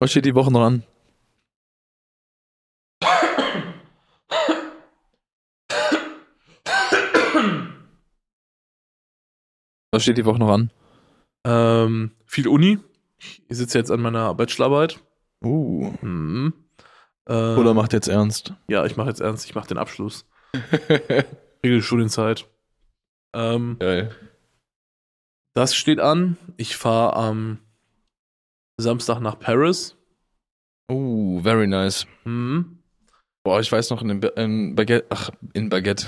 Was 0.00 0.10
steht 0.10 0.24
die 0.26 0.34
Woche 0.34 0.52
noch 0.52 0.62
an? 0.62 0.82
Was 9.92 10.02
steht 10.02 10.18
die 10.18 10.24
Woche 10.24 10.38
noch 10.38 10.50
an? 10.50 10.70
ähm, 11.46 12.10
viel 12.26 12.48
Uni. 12.48 12.78
Ich 13.48 13.56
sitze 13.56 13.78
jetzt 13.78 13.90
an 13.90 14.00
meiner 14.00 14.34
Bachelorarbeit. 14.34 15.00
Uh. 15.44 15.92
Mhm. 16.00 16.52
Ähm, 17.28 17.58
Oder 17.58 17.74
macht 17.74 17.92
jetzt 17.92 18.08
ernst? 18.08 18.54
Ja, 18.68 18.84
ich 18.84 18.96
mache 18.96 19.08
jetzt 19.08 19.20
ernst, 19.20 19.46
ich 19.46 19.54
mache 19.54 19.68
den 19.68 19.78
Abschluss. 19.78 20.26
Regelstudienzeit. 21.64 22.46
Ähm, 23.34 23.76
Geil. 23.80 24.10
das 25.54 25.74
steht 25.74 26.00
an. 26.00 26.36
Ich 26.56 26.76
fahre 26.76 27.16
am 27.16 27.58
Samstag 28.78 29.20
nach 29.20 29.38
Paris. 29.38 29.96
Uh, 30.90 31.40
very 31.42 31.66
nice. 31.66 32.06
Mhm. 32.24 32.78
Boah, 33.42 33.60
ich 33.60 33.70
weiß 33.70 33.90
noch 33.90 34.02
in, 34.02 34.20
Ba- 34.20 34.28
in 34.36 34.74
Baguette, 34.74 35.06
ach, 35.10 35.30
in 35.52 35.68
Baguette, 35.68 36.06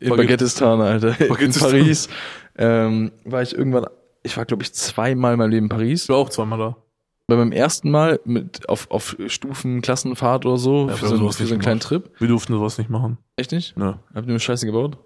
in. 0.00 0.08
Baguettistan, 0.10 0.80
Alter, 0.80 1.20
in. 1.20 1.52
Paris, 1.52 2.08
ähm, 2.56 3.12
war 3.24 3.42
ich 3.42 3.54
irgendwann, 3.54 3.86
ich 4.28 4.36
war 4.36 4.44
glaube 4.44 4.62
ich 4.62 4.72
zweimal 4.72 5.32
in 5.32 5.38
meinem 5.38 5.50
Leben 5.50 5.66
in 5.66 5.70
Paris. 5.70 6.04
Ich 6.04 6.08
war 6.08 6.16
auch 6.18 6.28
zweimal 6.30 6.58
da. 6.58 6.76
Bei 7.26 7.36
meinem 7.36 7.52
ersten 7.52 7.90
Mal 7.90 8.20
mit 8.24 8.68
auf, 8.68 8.90
auf 8.90 9.16
Stufen, 9.26 9.82
Klassenfahrt 9.82 10.46
oder 10.46 10.56
so, 10.56 10.88
Ja, 10.88 10.96
für 10.96 11.08
so, 11.08 11.14
einen- 11.16 11.32
für 11.32 11.46
so 11.46 11.52
einen 11.54 11.60
kleinen. 11.62 11.80
Trip. 11.80 12.10
Wir 12.18 12.28
durften 12.28 12.52
sowas 12.54 12.78
nicht 12.78 12.88
machen. 12.88 13.18
Echt 13.36 13.52
nicht? 13.52 13.76
Ne. 13.76 13.98
Habt 14.14 14.26
ihr 14.26 14.32
mir 14.32 14.40
Scheiße 14.40 14.64
gebaut? 14.64 14.96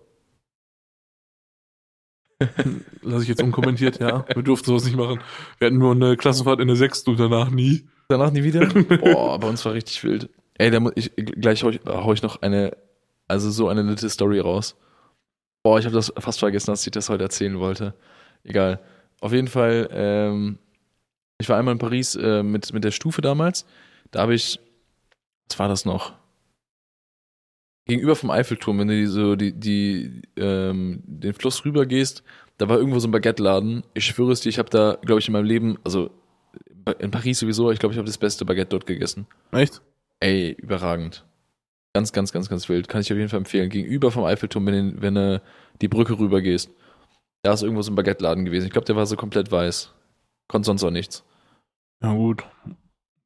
Lass 3.03 3.23
ich 3.23 3.29
jetzt 3.29 3.43
unkommentiert, 3.43 4.01
ja. 4.01 4.25
Wir 4.35 4.43
durften 4.43 4.67
sowas 4.67 4.85
nicht 4.85 4.97
machen. 4.97 5.21
Wir 5.59 5.67
hatten 5.67 5.79
nur 5.79 5.93
eine 5.93 6.17
Klassenfahrt 6.17 6.61
in 6.61 6.67
der 6.67 6.77
sechsten 6.77 7.11
und 7.11 7.21
danach 7.21 7.51
nie. 7.51 7.89
Danach 8.09 8.31
nie 8.33 8.43
wieder? 8.43 8.67
Boah, 8.99 9.39
bei 9.39 9.49
uns 9.49 9.65
war 9.65 9.75
richtig 9.75 10.03
wild. 10.05 10.29
Ey, 10.59 10.71
da 10.71 10.81
muss 10.81 10.93
ich, 10.97 11.13
gleich 11.17 11.63
hau 11.63 11.71
ich, 11.71 11.81
hau 11.87 12.13
ich 12.13 12.23
noch 12.23 12.43
eine, 12.43 12.77
also 13.29 13.51
so 13.51 13.69
eine 13.69 13.85
nette 13.85 14.09
Story 14.11 14.41
raus. 14.41 14.77
Boah, 15.63 15.79
ich 15.79 15.85
habe 15.87 15.95
das 15.95 16.13
fast 16.19 16.41
vergessen, 16.41 16.73
dass 16.73 16.85
ich 16.87 16.91
das 16.91 17.09
heute 17.09 17.23
erzählen 17.23 17.59
wollte. 17.61 17.95
Egal. 18.45 18.81
Auf 19.23 19.33
jeden 19.33 19.47
Fall, 19.49 19.89
ähm, 19.93 20.59
ich 21.39 21.49
war 21.49 21.57
einmal 21.59 21.73
in 21.73 21.79
Paris 21.79 22.17
äh, 22.17 22.43
mit, 22.43 22.73
mit 22.73 22.83
der 22.83 22.91
Stufe 22.91 23.21
damals. 23.23 23.65
Da 24.11 24.21
habe 24.21 24.35
ich, 24.35 24.59
was 25.49 25.59
war 25.59 25.69
das 25.69 25.85
noch? 25.85 26.15
Gegenüber 27.87 28.17
vom 28.17 28.31
Eiffelturm, 28.31 28.79
wenn 28.79 28.89
du 28.89 28.95
die, 28.95 29.07
so 29.07 29.37
die, 29.37 29.53
die, 29.53 30.23
ähm, 30.37 31.03
den 31.07 31.35
Fluss 31.35 31.65
rüber 31.65 31.87
gehst, 31.87 32.23
da 32.59 32.69
war 32.69 32.79
irgendwo 32.79 32.99
so 32.99 33.09
ein 33.09 33.13
Baguette-Laden. 33.13 33.83
Ich 33.95 34.05
schwöre 34.07 34.33
es 34.33 34.41
dir, 34.41 34.49
ich 34.51 34.59
habe 34.59 34.71
da, 34.71 34.99
glaube 35.03 35.21
ich, 35.21 35.27
in 35.29 35.33
meinem 35.33 35.45
Leben, 35.47 35.79
also 35.85 36.11
in 36.99 37.11
Paris 37.11 37.39
sowieso, 37.41 37.71
ich 37.71 37.79
glaube, 37.79 37.93
ich 37.93 37.99
habe 37.99 38.07
das 38.07 38.19
beste 38.19 38.45
Baguette 38.45 38.71
dort 38.71 38.87
gegessen. 38.87 39.27
Echt? 39.53 39.83
Ey, 40.21 40.51
überragend. 40.53 41.25
Ganz, 41.95 42.13
ganz, 42.13 42.33
ganz, 42.33 42.49
ganz 42.49 42.69
wild. 42.69 42.89
Kann 42.89 43.01
ich 43.03 43.13
auf 43.13 43.19
jeden 43.19 43.29
Fall 43.29 43.39
empfehlen. 43.39 43.69
Gegenüber 43.69 44.11
vom 44.11 44.25
Eiffelturm, 44.25 44.67
wenn, 44.67 44.97
du- 44.97 45.03
wenn 45.03 45.15
du 45.15 45.43
die 45.81 45.89
Brücke 45.89 46.19
rüber 46.19 46.41
gehst. 46.41 46.71
Da 47.43 47.53
ist 47.53 47.63
irgendwo 47.63 47.83
so 47.83 47.91
ein 47.93 47.97
Baguette-Laden 47.97 48.45
gewesen. 48.45 48.67
Ich 48.67 48.73
glaube, 48.73 48.85
der 48.85 48.97
war 48.97 49.07
so 49.07 49.17
komplett 49.17 49.51
weiß. 49.51 49.93
Konnte 50.49 50.67
sonst 50.67 50.85
auch 50.85 50.91
nichts. 50.91 51.25
Ja, 52.03 52.13
gut. 52.13 52.45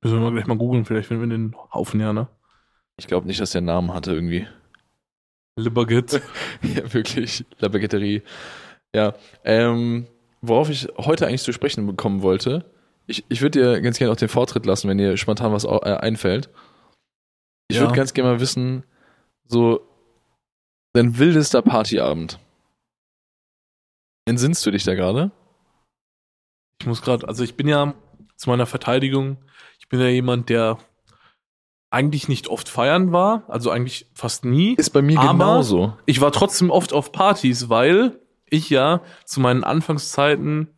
Müssen 0.02 0.16
wir 0.18 0.20
mal 0.20 0.32
gleich 0.32 0.46
mal 0.46 0.56
googeln, 0.56 0.84
vielleicht 0.84 1.08
finden 1.08 1.28
wir 1.28 1.36
den 1.36 1.54
Haufen 1.72 2.00
ja, 2.00 2.12
ne? 2.12 2.28
Ich 2.98 3.06
glaube 3.06 3.26
nicht, 3.26 3.40
dass 3.40 3.50
der 3.50 3.58
einen 3.58 3.66
Namen 3.66 3.92
hatte 3.92 4.12
irgendwie. 4.12 4.46
Libergit. 5.58 6.12
ja, 6.62 6.92
wirklich. 6.94 7.44
La 7.58 7.68
Baguetterie. 7.68 8.22
Ja. 8.94 9.14
Ähm, 9.44 10.06
worauf 10.40 10.70
ich 10.70 10.88
heute 10.96 11.26
eigentlich 11.26 11.42
zu 11.42 11.52
sprechen 11.52 11.86
bekommen 11.86 12.22
wollte, 12.22 12.64
ich, 13.06 13.24
ich 13.28 13.40
würde 13.42 13.60
dir 13.60 13.80
ganz 13.82 13.98
gerne 13.98 14.12
auch 14.12 14.16
den 14.16 14.28
Vortritt 14.28 14.66
lassen, 14.66 14.88
wenn 14.88 14.98
dir 14.98 15.16
spontan 15.16 15.52
was 15.52 15.64
äh, 15.64 15.68
einfällt. 15.68 16.48
Ich 17.68 17.76
Ja. 17.76 17.82
würde 17.82 17.94
ganz 17.94 18.14
gerne 18.14 18.32
mal 18.32 18.40
wissen, 18.40 18.84
so 19.44 19.80
dein 20.94 21.18
wildester 21.18 21.62
Partyabend. 21.62 22.38
Entsinnst 24.26 24.66
du 24.66 24.70
dich 24.70 24.84
da 24.84 24.94
gerade? 24.94 25.30
Ich 26.80 26.86
muss 26.86 27.00
gerade, 27.00 27.26
also 27.26 27.42
ich 27.42 27.56
bin 27.56 27.68
ja 27.68 27.94
zu 28.36 28.50
meiner 28.50 28.66
Verteidigung, 28.66 29.38
ich 29.78 29.88
bin 29.88 30.00
ja 30.00 30.08
jemand, 30.08 30.50
der 30.50 30.78
eigentlich 31.90 32.28
nicht 32.28 32.48
oft 32.48 32.68
feiern 32.68 33.12
war, 33.12 33.44
also 33.48 33.70
eigentlich 33.70 34.10
fast 34.12 34.44
nie. 34.44 34.74
Ist 34.74 34.90
bei 34.90 35.00
mir 35.00 35.18
genauso. 35.18 35.96
Ich 36.04 36.20
war 36.20 36.32
trotzdem 36.32 36.70
oft 36.70 36.92
auf 36.92 37.12
Partys, 37.12 37.68
weil 37.68 38.20
ich 38.50 38.68
ja 38.68 39.00
zu 39.24 39.40
meinen 39.40 39.64
Anfangszeiten 39.64 40.68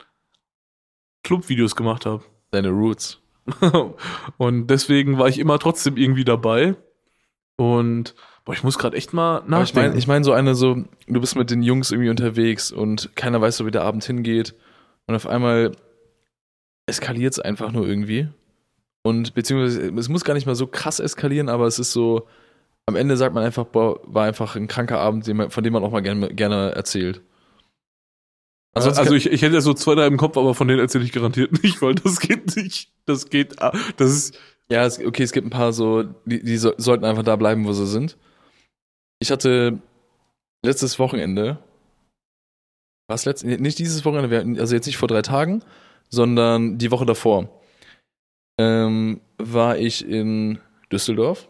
Clubvideos 1.24 1.74
gemacht 1.74 2.06
habe. 2.06 2.22
Deine 2.50 2.68
Roots. 2.68 3.20
Und 4.36 4.66
deswegen 4.68 5.18
war 5.18 5.28
ich 5.28 5.38
immer 5.38 5.58
trotzdem 5.58 5.96
irgendwie 5.96 6.24
dabei. 6.24 6.76
Und 7.56 8.14
boah, 8.48 8.54
ich 8.54 8.64
muss 8.64 8.78
gerade 8.78 8.96
echt 8.96 9.12
mal 9.12 9.36
Aber 9.36 9.44
ich 9.44 9.50
nachdenken. 9.50 9.88
meine, 9.90 9.98
ich 9.98 10.06
mein 10.06 10.24
so 10.24 10.32
eine 10.32 10.54
so, 10.54 10.82
du 11.06 11.20
bist 11.20 11.36
mit 11.36 11.50
den 11.50 11.62
Jungs 11.62 11.90
irgendwie 11.90 12.08
unterwegs 12.08 12.72
und 12.72 13.14
keiner 13.14 13.42
weiß 13.42 13.58
so, 13.58 13.66
wie 13.66 13.70
der 13.70 13.82
Abend 13.82 14.02
hingeht. 14.04 14.54
Und 15.06 15.14
auf 15.14 15.26
einmal 15.26 15.72
eskaliert 16.86 17.34
es 17.34 17.40
einfach 17.40 17.72
nur 17.72 17.86
irgendwie. 17.86 18.28
Und 19.02 19.34
beziehungsweise, 19.34 19.92
es 19.94 20.08
muss 20.08 20.24
gar 20.24 20.32
nicht 20.32 20.46
mal 20.46 20.54
so 20.54 20.66
krass 20.66 20.98
eskalieren, 20.98 21.50
aber 21.50 21.66
es 21.66 21.78
ist 21.78 21.92
so, 21.92 22.26
am 22.86 22.96
Ende 22.96 23.18
sagt 23.18 23.34
man 23.34 23.44
einfach, 23.44 23.66
boah, 23.66 24.00
war 24.04 24.24
einfach 24.24 24.56
ein 24.56 24.66
kranker 24.66 24.98
Abend, 24.98 25.26
von 25.26 25.62
dem 25.62 25.72
man 25.74 25.84
auch 25.84 25.90
mal 25.90 26.00
gerne, 26.00 26.28
gerne 26.34 26.70
erzählt. 26.70 27.20
also, 28.72 28.88
also 28.92 29.14
ich, 29.14 29.30
ich 29.30 29.42
hätte 29.42 29.60
so 29.60 29.74
zwei, 29.74 29.94
drei 29.94 30.06
im 30.06 30.16
Kopf, 30.16 30.38
aber 30.38 30.54
von 30.54 30.68
denen 30.68 30.80
erzähle 30.80 31.04
ich 31.04 31.12
garantiert 31.12 31.62
nicht, 31.62 31.82
weil 31.82 31.96
das 31.96 32.18
geht 32.18 32.56
nicht. 32.56 32.92
Das 33.04 33.28
geht, 33.28 33.60
ah, 33.60 33.72
das 33.98 34.10
ist, 34.10 34.38
Ja, 34.70 34.86
es, 34.86 34.98
okay, 34.98 35.22
es 35.22 35.32
gibt 35.32 35.46
ein 35.46 35.50
paar 35.50 35.74
so, 35.74 36.04
die, 36.24 36.42
die 36.42 36.56
so, 36.56 36.72
sollten 36.78 37.04
einfach 37.04 37.24
da 37.24 37.36
bleiben, 37.36 37.66
wo 37.66 37.74
sie 37.74 37.86
sind. 37.86 38.16
Ich 39.20 39.30
hatte 39.30 39.80
letztes 40.64 40.98
Wochenende, 40.98 41.58
was 43.08 43.24
letzt, 43.24 43.44
nee, 43.44 43.56
nicht 43.56 43.78
dieses 43.78 44.04
Wochenende, 44.04 44.60
also 44.60 44.74
jetzt 44.74 44.86
nicht 44.86 44.96
vor 44.96 45.08
drei 45.08 45.22
Tagen, 45.22 45.62
sondern 46.08 46.78
die 46.78 46.90
Woche 46.90 47.06
davor, 47.06 47.48
ähm, 48.60 49.20
war 49.38 49.78
ich 49.78 50.06
in 50.06 50.58
Düsseldorf. 50.92 51.48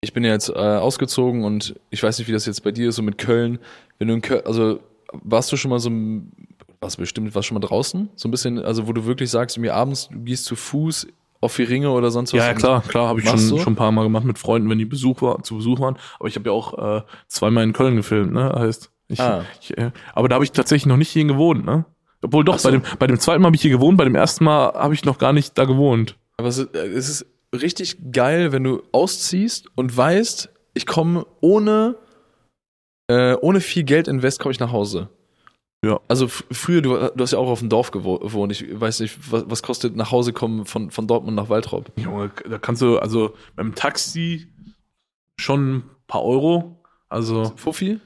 Ich 0.00 0.12
bin 0.12 0.24
ja 0.24 0.32
jetzt 0.32 0.48
äh, 0.48 0.52
ausgezogen 0.52 1.44
und 1.44 1.78
ich 1.90 2.02
weiß 2.02 2.18
nicht, 2.18 2.28
wie 2.28 2.32
das 2.32 2.46
jetzt 2.46 2.62
bei 2.64 2.72
dir 2.72 2.88
ist, 2.88 2.96
so 2.96 3.02
mit 3.02 3.18
Köln. 3.18 3.58
Wenn 3.98 4.08
du 4.08 4.14
in 4.14 4.22
Köln, 4.22 4.42
also 4.44 4.80
warst 5.12 5.52
du 5.52 5.56
schon 5.56 5.70
mal 5.70 5.78
so, 5.78 5.90
du 5.90 6.96
bestimmt, 6.96 7.34
warst 7.34 7.48
schon 7.48 7.54
mal 7.56 7.66
draußen? 7.66 8.10
So 8.16 8.28
ein 8.28 8.30
bisschen, 8.30 8.58
also 8.58 8.88
wo 8.88 8.92
du 8.92 9.04
wirklich 9.06 9.30
sagst, 9.30 9.58
mir 9.58 9.74
abends, 9.74 10.08
du 10.08 10.20
gehst 10.20 10.44
zu 10.44 10.56
Fuß 10.56 11.06
auf 11.42 11.56
die 11.56 11.64
Ringe 11.64 11.90
oder 11.90 12.10
sonst 12.10 12.32
was. 12.32 12.38
ja, 12.38 12.46
ja 12.46 12.54
klar, 12.54 12.82
klar, 12.82 13.08
habe 13.08 13.20
ich 13.20 13.28
schon, 13.28 13.38
schon 13.38 13.72
ein 13.74 13.76
paar 13.76 13.92
Mal 13.92 14.04
gemacht 14.04 14.24
mit 14.24 14.38
Freunden, 14.38 14.70
wenn 14.70 14.78
die 14.78 14.86
Besuch 14.86 15.20
war, 15.20 15.42
zu 15.42 15.56
Besuch 15.56 15.80
waren. 15.80 15.98
Aber 16.18 16.28
ich 16.28 16.36
habe 16.36 16.48
ja 16.48 16.52
auch 16.52 16.98
äh, 16.98 17.02
zweimal 17.28 17.64
in 17.64 17.72
Köln 17.74 17.96
gefilmt, 17.96 18.32
ne? 18.32 18.50
Heißt, 18.56 18.90
ich, 19.08 19.20
Ah. 19.20 19.44
ich, 19.60 19.76
äh, 19.76 19.90
aber 20.14 20.28
da 20.28 20.36
habe 20.36 20.44
ich 20.44 20.52
tatsächlich 20.52 20.86
noch 20.86 20.96
nicht 20.96 21.10
hier 21.10 21.24
gewohnt, 21.24 21.66
ne? 21.66 21.84
Obwohl 22.22 22.44
doch, 22.44 22.58
so. 22.58 22.68
bei, 22.68 22.72
dem, 22.78 22.82
bei 22.98 23.06
dem 23.08 23.18
zweiten 23.18 23.42
Mal 23.42 23.46
habe 23.46 23.56
ich 23.56 23.62
hier 23.62 23.72
gewohnt, 23.72 23.98
bei 23.98 24.04
dem 24.04 24.14
ersten 24.14 24.44
Mal 24.44 24.72
habe 24.74 24.94
ich 24.94 25.04
noch 25.04 25.18
gar 25.18 25.32
nicht 25.32 25.58
da 25.58 25.64
gewohnt. 25.64 26.16
Aber 26.38 26.48
es 26.48 26.58
ist, 26.58 26.74
äh, 26.74 26.86
es 26.86 27.08
ist 27.08 27.26
richtig 27.54 27.98
geil, 28.12 28.52
wenn 28.52 28.62
du 28.64 28.82
ausziehst 28.92 29.66
und 29.74 29.94
weißt, 29.94 30.48
ich 30.74 30.86
komme 30.86 31.26
ohne, 31.40 31.96
äh, 33.08 33.34
ohne 33.34 33.60
viel 33.60 33.82
Geld 33.82 34.06
invest, 34.08 34.38
komme 34.40 34.52
ich 34.52 34.60
nach 34.60 34.72
Hause. 34.72 35.08
Ja. 35.84 36.00
Also 36.08 36.28
früher, 36.28 36.80
du, 36.80 36.90
du 36.96 37.22
hast 37.22 37.32
ja 37.32 37.38
auch 37.38 37.48
auf 37.48 37.58
dem 37.58 37.68
Dorf 37.68 37.90
gewo- 37.90 38.20
gewohnt. 38.20 38.52
Ich 38.52 38.80
weiß 38.80 39.00
nicht, 39.00 39.18
was, 39.32 39.44
was 39.48 39.62
kostet 39.62 39.96
nach 39.96 40.12
Hause 40.12 40.32
kommen 40.32 40.64
von, 40.64 40.90
von 40.92 41.06
Dortmund 41.08 41.36
nach 41.36 41.48
Waltrop? 41.48 41.90
Junge, 41.96 42.30
da 42.48 42.58
kannst 42.58 42.82
du, 42.82 42.98
also 42.98 43.34
beim 43.56 43.74
Taxi 43.74 44.46
schon 45.40 45.76
ein 45.78 45.82
paar 46.06 46.22
Euro. 46.24 46.78
Also, 47.08 47.52
Fuffi? 47.56 47.98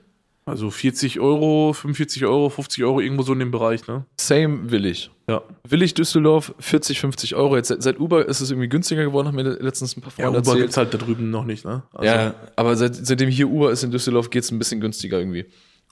also 0.46 0.70
40 0.70 1.20
Euro, 1.20 1.72
45 1.72 2.24
Euro, 2.24 2.48
50 2.48 2.82
Euro, 2.84 3.00
irgendwo 3.00 3.22
so 3.24 3.32
in 3.32 3.40
dem 3.40 3.50
Bereich, 3.50 3.86
ne? 3.88 4.04
Same 4.18 4.70
Willig. 4.70 5.10
Ja. 5.28 5.42
Willig 5.68 5.92
Düsseldorf, 5.94 6.54
40, 6.60 7.00
50 7.00 7.34
Euro. 7.34 7.56
Jetzt 7.56 7.68
seit, 7.68 7.82
seit 7.82 8.00
Uber 8.00 8.26
ist 8.26 8.40
es 8.40 8.50
irgendwie 8.52 8.68
günstiger 8.68 9.04
geworden, 9.04 9.26
haben 9.28 9.34
mir 9.34 9.42
letztens 9.42 9.96
ein 9.96 10.00
paar 10.00 10.12
Ja, 10.16 10.24
Freunde 10.26 10.38
Uber 10.38 10.48
erzählt. 10.50 10.58
gibt's 10.62 10.76
halt 10.76 10.94
da 10.94 10.98
drüben 10.98 11.30
noch 11.30 11.44
nicht, 11.44 11.64
ne? 11.64 11.82
Also, 11.92 12.04
ja, 12.06 12.34
aber 12.54 12.76
seit, 12.76 12.94
seitdem 12.94 13.28
hier 13.28 13.48
Uber 13.48 13.70
ist 13.72 13.82
in 13.82 13.90
Düsseldorf, 13.90 14.30
geht's 14.30 14.50
ein 14.50 14.58
bisschen 14.58 14.80
günstiger 14.80 15.18
irgendwie. 15.18 15.46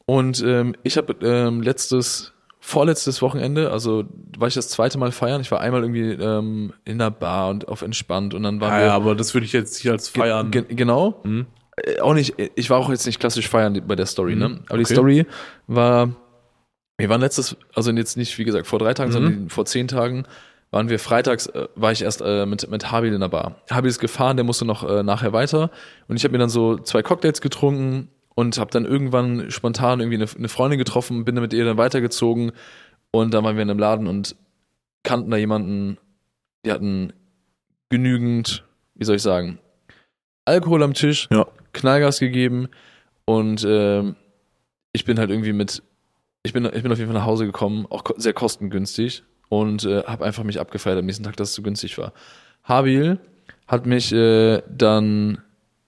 Und 0.07 0.43
ähm, 0.47 0.75
ich 0.83 0.97
habe 0.97 1.15
ähm, 1.23 1.63
letztes, 1.63 2.33
vorletztes 2.61 3.23
Wochenende, 3.23 3.71
also 3.71 4.05
war 4.39 4.49
ich 4.49 4.55
das 4.55 4.69
zweite 4.69 4.99
Mal 4.99 5.13
feiern. 5.13 5.41
Ich 5.41 5.51
war 5.51 5.61
einmal 5.61 5.83
irgendwie 5.83 6.13
ähm, 6.13 6.73
in 6.85 7.01
einer 7.01 7.11
Bar 7.11 7.51
und 7.51 7.69
auf 7.69 7.83
entspannt 7.83 8.35
und 8.35 8.43
dann 8.43 8.61
waren 8.61 8.73
Ja, 8.73 8.79
wir 8.79 8.87
ja, 8.87 8.95
aber 8.95 9.15
das 9.15 9.35
würde 9.35 9.47
ich 9.47 9.53
jetzt 9.53 9.77
hier 9.79 9.93
als 9.93 10.09
feiern. 10.09 10.51
Ge 10.51 10.65
genau. 10.69 11.21
Mhm. 11.25 11.47
Äh, 11.77 12.01
Auch 12.01 12.15
nicht, 12.15 12.35
ich 12.55 12.71
war 12.71 12.79
auch 12.79 12.91
jetzt 12.91 13.07
nicht 13.07 13.19
klassisch 13.21 13.49
feiern 13.49 13.81
bei 13.87 13.97
der 13.97 14.07
Story, 14.07 14.37
ne? 14.37 14.51
Mhm, 14.51 14.61
Aber 14.69 14.79
die 14.79 14.85
okay. 14.85 14.95
Story 14.95 15.27
war, 15.67 16.11
wir 16.99 17.09
waren 17.09 17.21
letztes, 17.21 17.57
also 17.75 17.91
jetzt 17.93 18.17
nicht, 18.17 18.37
wie 18.39 18.45
gesagt, 18.45 18.67
vor 18.67 18.79
drei 18.79 18.95
Tagen, 18.95 19.11
Mhm. 19.11 19.15
sondern 19.15 19.49
vor 19.49 19.65
zehn 19.67 19.89
Tagen 19.89 20.25
waren 20.71 20.89
wir 20.89 20.99
freitags, 20.99 21.47
äh, 21.47 21.69
war 21.77 21.93
ich 21.93 22.03
erst 22.03 22.21
äh, 22.21 22.47
mit, 22.47 22.69
mit 22.71 22.91
Habil 22.91 23.13
in 23.13 23.21
der 23.21 23.29
Bar. 23.29 23.57
Habil 23.71 23.89
ist 23.89 24.01
gefahren, 24.01 24.37
der 24.37 24.45
musste 24.45 24.65
noch 24.65 24.89
äh, 24.89 25.03
nachher 25.03 25.33
weiter. 25.33 25.71
Und 26.09 26.17
ich 26.17 26.25
habe 26.25 26.33
mir 26.33 26.39
dann 26.39 26.49
so 26.51 26.77
zwei 26.79 27.03
Cocktails 27.03 27.41
getrunken 27.41 28.09
und 28.35 28.59
habe 28.59 28.71
dann 28.71 28.85
irgendwann 28.85 29.51
spontan 29.51 30.01
irgendwie 30.01 30.17
eine, 30.23 30.27
eine 30.37 30.49
Freundin 30.49 30.79
getroffen, 30.79 31.25
bin 31.25 31.35
dann 31.35 31.43
mit 31.43 31.53
ihr 31.53 31.65
dann 31.65 31.77
weitergezogen. 31.79 32.53
Und 33.11 33.33
dann 33.33 33.45
waren 33.45 33.57
wir 33.57 33.63
in 33.63 33.71
einem 33.71 33.79
Laden 33.79 34.07
und 34.09 34.35
kannten 35.05 35.31
da 35.31 35.37
jemanden, 35.37 35.99
die 36.67 36.73
hatten 36.73 37.13
genügend, 37.91 38.65
wie 38.95 39.05
soll 39.05 39.17
ich 39.17 39.23
sagen, 39.23 39.59
Alkohol 40.47 40.83
am 40.83 40.95
Tisch, 40.95 41.29
Ja. 41.31 41.47
Knallgas 41.73 42.19
gegeben 42.19 42.69
und 43.25 43.65
ähm, 43.67 44.17
ich 44.93 45.05
bin 45.05 45.19
halt 45.19 45.31
irgendwie 45.31 45.53
mit, 45.53 45.83
ich 46.43 46.53
bin, 46.53 46.65
ich 46.67 46.83
bin 46.83 46.93
auf 46.93 46.99
jeden 46.99 47.11
Fall 47.11 47.19
nach 47.21 47.27
Hause 47.27 47.47
gekommen, 47.47 47.87
auch 47.89 48.05
sehr 48.17 48.33
kostengünstig 48.33 49.23
und 49.49 49.85
äh, 49.85 50.03
habe 50.05 50.25
einfach 50.25 50.45
mich 50.45 50.61
abgefeiert 50.61 50.99
am 50.99 51.07
nächsten 51.07 51.25
Tag, 51.25 51.37
dass 51.37 51.51
es 51.51 51.55
zu 51.55 51.63
günstig 51.63 51.97
war. 51.99 52.13
Habil 52.65 53.19
hat 53.67 53.87
mich 53.87 54.13
äh, 54.13 54.63
dann 54.69 55.39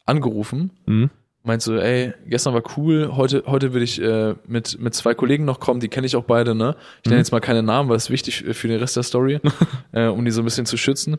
angerufen, 0.04 0.70
Mhm. 0.86 1.10
Meint 1.46 1.62
so, 1.62 1.76
ey, 1.76 2.12
gestern 2.26 2.52
war 2.54 2.62
cool, 2.76 3.12
heute, 3.16 3.44
heute 3.46 3.72
will 3.72 3.82
ich 3.82 4.00
äh, 4.02 4.34
mit, 4.46 4.78
mit 4.80 4.94
zwei 4.94 5.14
Kollegen 5.14 5.44
noch 5.44 5.60
kommen, 5.60 5.80
die 5.80 5.88
kenne 5.88 6.06
ich 6.06 6.16
auch 6.16 6.24
beide, 6.24 6.54
ne? 6.54 6.76
Ich 7.02 7.06
nenne 7.06 7.16
Mhm. 7.16 7.20
jetzt 7.20 7.32
mal 7.32 7.40
keine 7.40 7.62
Namen, 7.62 7.88
weil 7.88 7.96
es 7.96 8.10
wichtig 8.10 8.44
für 8.52 8.68
den 8.68 8.78
Rest 8.78 8.96
der 8.96 9.02
Story, 9.02 9.40
äh, 9.92 10.06
um 10.08 10.24
die 10.24 10.30
so 10.30 10.42
ein 10.42 10.44
bisschen 10.44 10.66
zu 10.66 10.76
schützen. 10.76 11.16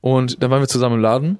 Und 0.00 0.42
dann 0.42 0.50
waren 0.50 0.60
wir 0.62 0.68
zusammen 0.68 0.96
im 0.96 1.02
Laden 1.02 1.38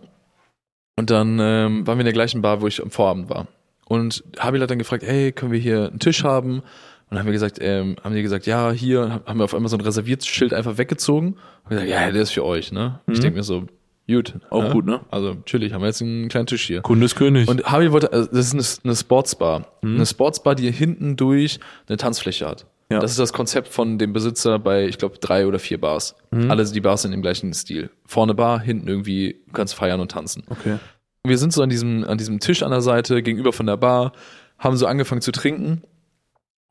und 0.97 1.11
dann 1.11 1.39
ähm, 1.41 1.87
waren 1.87 1.97
wir 1.99 2.03
in 2.03 2.05
der 2.07 2.13
gleichen 2.13 2.43
Bar, 2.43 2.61
wo 2.61 2.67
ich 2.67 2.83
am 2.83 2.91
Vorabend 2.91 3.31
war. 3.31 3.47
Und 3.87 4.23
Habil 4.39 4.61
hat 4.61 4.71
dann 4.71 4.79
gefragt, 4.79 5.03
hey, 5.05 5.33
können 5.33 5.53
wir 5.53 5.59
hier 5.59 5.89
einen 5.89 5.99
Tisch 5.99 6.23
haben? 6.25 6.61
Und 6.61 7.17
dann 7.17 7.21
haben 7.21 7.27
wir 7.27 7.33
gesagt, 7.33 7.59
ähm, 7.61 7.97
haben 8.05 8.15
die 8.15 8.23
gesagt, 8.23 8.47
ja, 8.47 8.71
hier, 8.71 9.23
haben 9.27 9.41
wir 9.41 9.45
auf 9.45 9.55
einmal 9.55 9.69
so 9.69 9.77
ein 9.77 9.81
Reserviertsschild 9.81 10.55
einfach 10.55 10.79
weggezogen. 10.79 11.37
Und 11.65 11.71
gesagt, 11.71 11.89
ja, 11.89 12.11
der 12.11 12.23
ist 12.23 12.31
für 12.31 12.45
euch, 12.45 12.71
ne? 12.71 13.01
Ich 13.09 13.19
Mhm. 13.19 13.23
denke 13.23 13.39
mir 13.39 13.43
so, 13.43 13.65
gut. 14.11 14.35
Auch 14.51 14.65
ne? 14.65 14.71
gut, 14.71 14.87
ne? 14.87 15.01
Also, 15.11 15.37
chillig, 15.47 15.73
haben 15.73 15.83
wir 15.83 15.89
jetzt 15.89 16.03
einen 16.03 16.29
kleinen 16.29 16.47
Tisch 16.47 16.67
hier. 16.67 16.83
Kunde 16.83 17.07
ist 17.07 17.17
König. 17.17 17.49
Und 17.49 17.65
Harvey 17.65 17.93
wollte, 17.93 18.13
also 18.13 18.29
das 18.31 18.53
ist 18.53 18.85
eine, 18.85 18.91
eine 18.91 18.97
Sportsbar. 18.97 19.67
Mhm. 19.83 19.97
Eine 19.97 20.07
Sportsbar, 20.07 20.55
die 20.55 20.71
hinten 20.71 21.17
durch 21.17 21.61
eine 21.89 21.97
Tanzfläche 21.97 22.47
hat. 22.47 22.67
Ja. 22.91 22.99
Das 22.99 23.13
ist 23.13 23.21
das 23.21 23.33
Konzept 23.33 23.69
von 23.69 23.99
dem 23.99 24.13
Besitzer 24.13 24.59
bei, 24.59 24.87
ich 24.87 24.99
glaube, 24.99 25.19
drei 25.19 25.47
oder 25.47 25.61
vier 25.61 25.81
Bars. 25.81 26.17
Mhm. 26.33 26.51
Alle 26.51 26.65
die 26.65 26.81
Bars 26.81 27.03
sind 27.03 27.13
im 27.13 27.23
gleichen 27.23 27.55
Stil. 27.55 27.91
Vorne 28.05 28.35
Bar, 28.35 28.61
hinten 28.61 28.89
irgendwie, 28.89 29.41
du 29.47 29.53
kannst 29.53 29.75
feiern 29.75 30.01
und 30.01 30.11
tanzen. 30.11 30.45
okay. 30.51 30.79
Wir 31.23 31.37
sind 31.37 31.53
so 31.53 31.63
an 31.63 31.69
diesem, 31.69 32.05
an 32.05 32.17
diesem 32.17 32.41
Tisch 32.41 32.63
an 32.63 32.71
der 32.71 32.81
Seite, 32.81 33.23
gegenüber 33.23 33.53
von 33.53 33.67
der 33.67 33.77
Bar, 33.77 34.13
haben 34.59 34.77
so 34.77 34.87
angefangen 34.87 35.21
zu 35.21 35.33
trinken. 35.33 35.83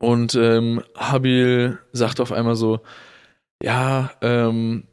Und 0.00 0.34
ähm, 0.34 0.82
Habil 0.96 1.78
sagt 1.92 2.20
auf 2.20 2.32
einmal 2.32 2.56
so, 2.56 2.80
ja, 3.62 4.10
ähm, 4.22 4.84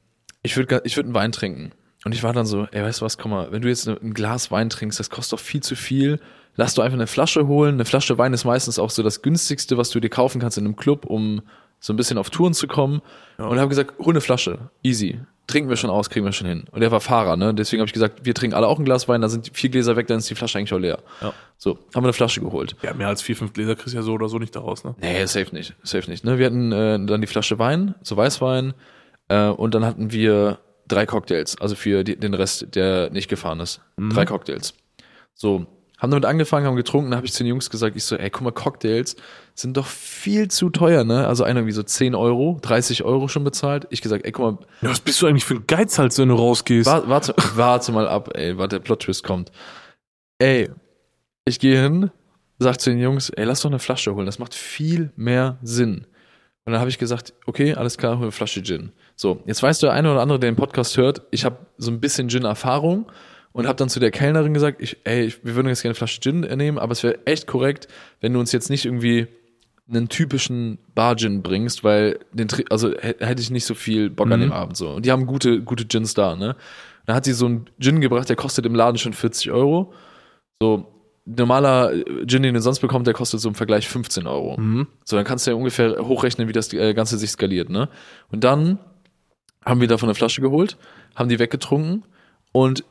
ich 0.43 0.55
würde 0.57 0.81
ich 0.83 0.95
würd 0.95 1.05
einen 1.05 1.15
Wein 1.15 1.31
trinken. 1.31 1.71
Und 2.07 2.15
ich 2.15 2.23
war 2.23 2.31
dann 2.31 2.45
so, 2.45 2.69
ey, 2.71 2.81
weißt 2.81 3.01
du 3.01 3.05
was, 3.05 3.17
komm 3.17 3.31
mal, 3.31 3.51
wenn 3.51 3.61
du 3.61 3.67
jetzt 3.67 3.85
ein 3.85 4.13
Glas 4.13 4.49
Wein 4.49 4.69
trinkst, 4.69 4.97
das 4.97 5.09
kostet 5.09 5.37
doch 5.37 5.43
viel 5.43 5.61
zu 5.61 5.75
viel. 5.75 6.21
Lass 6.55 6.73
du 6.73 6.81
einfach 6.81 6.97
eine 6.97 7.05
Flasche 7.05 7.47
holen. 7.47 7.73
Eine 7.73 7.83
Flasche 7.83 8.17
Wein 8.17 8.31
ist 8.31 8.45
meistens 8.45 8.79
auch 8.79 8.91
so 8.91 9.03
das 9.03 9.21
günstigste, 9.21 9.77
was 9.77 9.89
du 9.89 9.99
dir 9.99 10.07
kaufen 10.07 10.39
kannst 10.39 10.57
in 10.57 10.63
einem 10.63 10.77
Club, 10.77 11.05
um 11.05 11.41
so 11.81 11.91
ein 11.91 11.97
bisschen 11.97 12.17
auf 12.17 12.29
Touren 12.29 12.53
zu 12.53 12.65
kommen. 12.65 13.01
Ja. 13.37 13.47
Und 13.47 13.59
habe 13.59 13.67
gesagt, 13.67 13.99
hol 13.99 14.13
eine 14.13 14.21
Flasche, 14.21 14.69
easy. 14.83 15.19
Trinken 15.47 15.69
wir 15.69 15.75
schon 15.75 15.89
aus, 15.89 16.09
kriegen 16.09 16.25
wir 16.25 16.31
schon 16.31 16.47
hin. 16.47 16.63
Und 16.71 16.81
er 16.81 16.91
war 16.91 17.01
Fahrer, 17.01 17.35
ne? 17.35 17.53
Deswegen 17.53 17.81
habe 17.81 17.87
ich 17.87 17.93
gesagt, 17.93 18.25
wir 18.25 18.33
trinken 18.33 18.55
alle 18.55 18.67
auch 18.67 18.79
ein 18.79 18.85
Glas 18.85 19.09
Wein, 19.09 19.19
dann 19.19 19.29
sind 19.29 19.51
vier 19.53 19.69
Gläser 19.69 19.97
weg, 19.97 20.07
dann 20.07 20.19
ist 20.19 20.29
die 20.29 20.35
Flasche 20.35 20.57
eigentlich 20.57 20.73
auch 20.73 20.79
leer. 20.79 20.99
Ja. 21.21 21.33
So, 21.57 21.77
haben 21.93 22.03
wir 22.03 22.07
eine 22.07 22.13
Flasche 22.13 22.39
geholt. 22.39 22.77
Ja, 22.83 22.93
mehr 22.93 23.09
als 23.09 23.21
vier, 23.21 23.35
fünf 23.35 23.51
Gläser 23.51 23.75
kriegst 23.75 23.93
du 23.93 23.97
ja 23.97 24.03
so 24.03 24.13
oder 24.13 24.29
so 24.29 24.39
nicht 24.39 24.55
daraus, 24.55 24.85
ne? 24.85 24.95
Nee, 25.01 25.25
safe 25.25 25.53
nicht, 25.53 25.75
safe 25.83 26.09
nicht. 26.09 26.23
Ne? 26.23 26.37
Wir 26.37 26.45
hatten 26.45 26.71
äh, 26.71 27.05
dann 27.05 27.19
die 27.19 27.27
Flasche 27.27 27.59
Wein, 27.59 27.95
so 28.01 28.15
Weißwein, 28.15 28.73
Äh, 29.29 29.49
und 29.49 29.75
dann 29.75 29.83
hatten 29.83 30.13
wir 30.13 30.59
drei 30.87 31.05
Cocktails, 31.05 31.59
also 31.59 31.75
für 31.75 32.03
die, 32.03 32.17
den 32.17 32.33
Rest, 32.33 32.75
der 32.75 33.09
nicht 33.09 33.29
gefahren 33.29 33.59
ist. 33.59 33.81
Drei 33.97 34.25
Cocktails. 34.25 34.73
So, 35.33 35.67
haben 35.97 36.11
damit 36.11 36.25
angefangen, 36.25 36.67
haben 36.67 36.75
getrunken, 36.75 37.09
dann 37.09 37.17
habe 37.17 37.25
ich 37.25 37.33
zu 37.33 37.43
den 37.43 37.49
Jungs 37.49 37.69
gesagt, 37.69 37.95
ich 37.95 38.03
so, 38.03 38.15
ey, 38.15 38.29
guck 38.29 38.43
mal, 38.43 38.51
Cocktails 38.51 39.15
sind 39.55 39.77
doch 39.77 39.87
viel 39.87 40.47
zu 40.49 40.69
teuer, 40.69 41.03
ne? 41.03 41.27
Also 41.27 41.43
einer 41.43 41.65
wie 41.65 41.71
so 41.71 41.81
10 41.81 42.13
Euro, 42.13 42.59
30 42.61 43.03
Euro 43.03 43.27
schon 43.27 43.43
bezahlt. 43.43 43.87
Ich 43.89 44.01
gesagt, 44.01 44.23
ey, 44.25 44.31
guck 44.31 44.59
mal, 44.59 44.65
Ja, 44.81 44.89
was 44.89 44.99
bist 44.99 45.21
du 45.21 45.27
eigentlich 45.27 45.45
für 45.45 45.55
ein 45.55 45.65
Geizhals, 45.65 46.19
wenn 46.19 46.29
du 46.29 46.35
rausgehst? 46.35 46.87
Warte, 46.87 47.09
warte, 47.09 47.35
warte 47.55 47.91
mal 47.91 48.07
ab, 48.07 48.29
ey, 48.35 48.57
warte, 48.57 48.75
der 48.75 48.83
Plot-Twist 48.83 49.23
kommt. 49.23 49.51
Ey, 50.37 50.69
ich 51.45 51.59
gehe 51.59 51.81
hin, 51.81 52.11
sag 52.59 52.79
zu 52.79 52.91
den 52.91 52.99
Jungs, 52.99 53.31
ey, 53.31 53.45
lass 53.45 53.61
doch 53.61 53.71
eine 53.71 53.79
Flasche 53.79 54.13
holen, 54.13 54.27
das 54.27 54.37
macht 54.37 54.53
viel 54.53 55.11
mehr 55.15 55.57
Sinn. 55.63 56.05
Und 56.65 56.73
dann 56.73 56.79
habe 56.79 56.89
ich 56.89 56.99
gesagt, 56.99 57.33
okay, 57.47 57.73
alles 57.73 57.97
klar, 57.97 58.17
hol 58.17 58.23
eine 58.23 58.31
Flasche 58.31 58.61
Gin. 58.61 58.91
So, 59.19 59.41
jetzt 59.47 59.63
weißt 59.63 59.81
du, 59.81 59.87
der 59.87 59.93
eine 59.95 60.11
oder 60.11 60.21
andere, 60.21 60.39
der 60.39 60.51
den 60.51 60.55
Podcast 60.55 60.95
hört, 60.95 61.23
ich 61.31 61.43
habe 61.43 61.57
so 61.77 61.89
ein 61.91 61.99
bisschen 61.99 62.29
Gin-Erfahrung 62.29 63.11
und 63.51 63.65
habe 63.67 63.75
dann 63.75 63.89
zu 63.89 63.99
der 63.99 64.11
Kellnerin 64.11 64.53
gesagt, 64.53 64.79
ich, 64.79 64.97
ey, 65.05 65.33
wir 65.41 65.55
würden 65.55 65.67
jetzt 65.67 65.81
gerne 65.81 65.91
eine 65.91 65.95
Flasche 65.95 66.21
Gin 66.21 66.41
nehmen, 66.41 66.77
aber 66.77 66.91
es 66.91 67.01
wäre 67.01 67.25
echt 67.25 67.47
korrekt, 67.47 67.87
wenn 68.21 68.31
du 68.33 68.39
uns 68.39 68.51
jetzt 68.51 68.69
nicht 68.69 68.85
irgendwie 68.85 69.27
einen 69.89 70.07
typischen 70.09 70.77
Bar-Gin 70.93 71.41
bringst, 71.41 71.83
weil 71.83 72.19
den, 72.31 72.47
also 72.69 72.89
hä- 72.91 73.15
hätte 73.19 73.41
ich 73.41 73.49
nicht 73.49 73.65
so 73.65 73.73
viel 73.73 74.09
Bock 74.11 74.29
an 74.31 74.41
dem 74.41 74.51
Abend 74.51 74.77
so. 74.77 74.89
Und 74.91 75.05
die 75.05 75.11
haben 75.11 75.25
gute, 75.25 75.61
gute 75.61 75.85
Gins 75.85 76.13
da, 76.13 76.35
ne? 76.35 76.55
Dann 77.07 77.15
hat 77.15 77.25
sie 77.25 77.33
so 77.33 77.45
einen 77.47 77.69
Gin 77.79 78.01
gebracht, 78.01 78.27
der 78.29 78.35
kostet 78.35 78.65
im 78.65 78.75
Laden 78.75 78.97
schon 78.97 79.13
40 79.13 79.49
Euro. 79.51 79.93
So, 80.61 80.85
normaler 81.25 81.91
Gin, 82.27 82.43
den 82.43 82.53
du 82.53 82.61
sonst 82.61 82.81
bekommst, 82.81 83.07
der 83.07 83.13
kostet 83.13 83.39
so 83.39 83.47
im 83.49 83.55
Vergleich 83.55 83.87
15 83.87 84.27
Euro. 84.27 84.57
So, 85.05 85.15
dann 85.15 85.25
kannst 85.25 85.47
du 85.47 85.51
ja 85.51 85.57
ungefähr 85.57 86.05
hochrechnen, 86.07 86.47
wie 86.49 86.53
das 86.53 86.71
äh, 86.73 86.93
Ganze 86.93 87.17
sich 87.17 87.31
skaliert, 87.31 87.69
ne? 87.69 87.87
Und 88.29 88.43
dann 88.43 88.79
haben 89.67 89.81
wir 89.81 89.87
davon 89.87 90.07
eine 90.09 90.15
Flasche 90.15 90.41
geholt, 90.41 90.77
haben 91.15 91.29
die 91.29 91.39
weggetrunken 91.39 92.03
und 92.51 92.83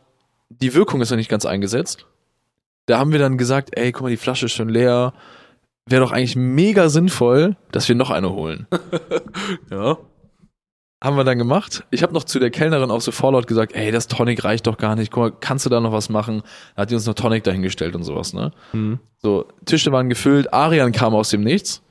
die 0.48 0.74
Wirkung 0.74 1.00
ist 1.00 1.10
noch 1.10 1.16
nicht 1.16 1.30
ganz 1.30 1.44
eingesetzt. 1.46 2.06
Da 2.86 2.98
haben 2.98 3.12
wir 3.12 3.18
dann 3.18 3.36
gesagt, 3.36 3.70
ey, 3.76 3.90
guck 3.92 4.02
mal, 4.02 4.10
die 4.10 4.16
Flasche 4.16 4.46
ist 4.46 4.52
schon 4.52 4.68
leer. 4.68 5.12
Wäre 5.88 6.02
doch 6.02 6.12
eigentlich 6.12 6.36
mega 6.36 6.88
sinnvoll, 6.88 7.56
dass 7.72 7.88
wir 7.88 7.94
noch 7.94 8.10
eine 8.10 8.30
holen. 8.30 8.66
Ja. 9.70 9.98
Haben 11.04 11.16
wir 11.18 11.24
dann 11.24 11.36
gemacht. 11.36 11.84
Ich 11.90 12.02
habe 12.02 12.14
noch 12.14 12.24
zu 12.24 12.38
der 12.38 12.50
Kellnerin 12.50 12.90
auch 12.90 13.02
so 13.02 13.12
vorlaut 13.12 13.46
gesagt, 13.46 13.74
ey, 13.74 13.92
das 13.92 14.08
Tonic 14.08 14.42
reicht 14.44 14.66
doch 14.66 14.78
gar 14.78 14.96
nicht. 14.96 15.12
Guck 15.12 15.22
mal, 15.22 15.32
kannst 15.38 15.66
du 15.66 15.70
da 15.70 15.78
noch 15.78 15.92
was 15.92 16.08
machen? 16.08 16.42
Da 16.74 16.82
hat 16.82 16.90
die 16.90 16.94
uns 16.94 17.06
noch 17.06 17.14
Tonic 17.14 17.44
dahingestellt 17.44 17.94
und 17.94 18.02
sowas, 18.02 18.32
ne? 18.32 18.52
Mhm. 18.72 18.98
So, 19.18 19.46
Tische 19.66 19.92
waren 19.92 20.08
gefüllt, 20.08 20.52
Arian 20.54 20.92
kam 20.92 21.14
aus 21.14 21.28
dem 21.28 21.42
Nichts. 21.42 21.82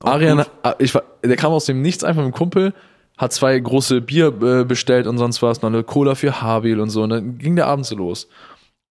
Arian, 0.00 0.38
gut. 0.38 0.76
ich 0.80 0.92
war, 0.92 1.04
der 1.22 1.36
kam 1.36 1.52
aus 1.52 1.66
dem 1.66 1.82
Nichts 1.82 2.02
einfach 2.02 2.22
mit 2.24 2.32
dem 2.32 2.36
Kumpel, 2.36 2.74
hat 3.22 3.32
zwei 3.32 3.56
große 3.56 4.00
Bier 4.00 4.34
äh, 4.42 4.64
bestellt 4.64 5.06
und 5.06 5.16
sonst 5.16 5.42
was, 5.42 5.62
noch 5.62 5.68
eine 5.70 5.84
Cola 5.84 6.16
für 6.16 6.42
Habil 6.42 6.80
und 6.80 6.90
so. 6.90 7.04
Und 7.04 7.10
dann 7.10 7.38
ging 7.38 7.54
der 7.54 7.68
Abend 7.68 7.86
so 7.86 7.94
los. 7.94 8.24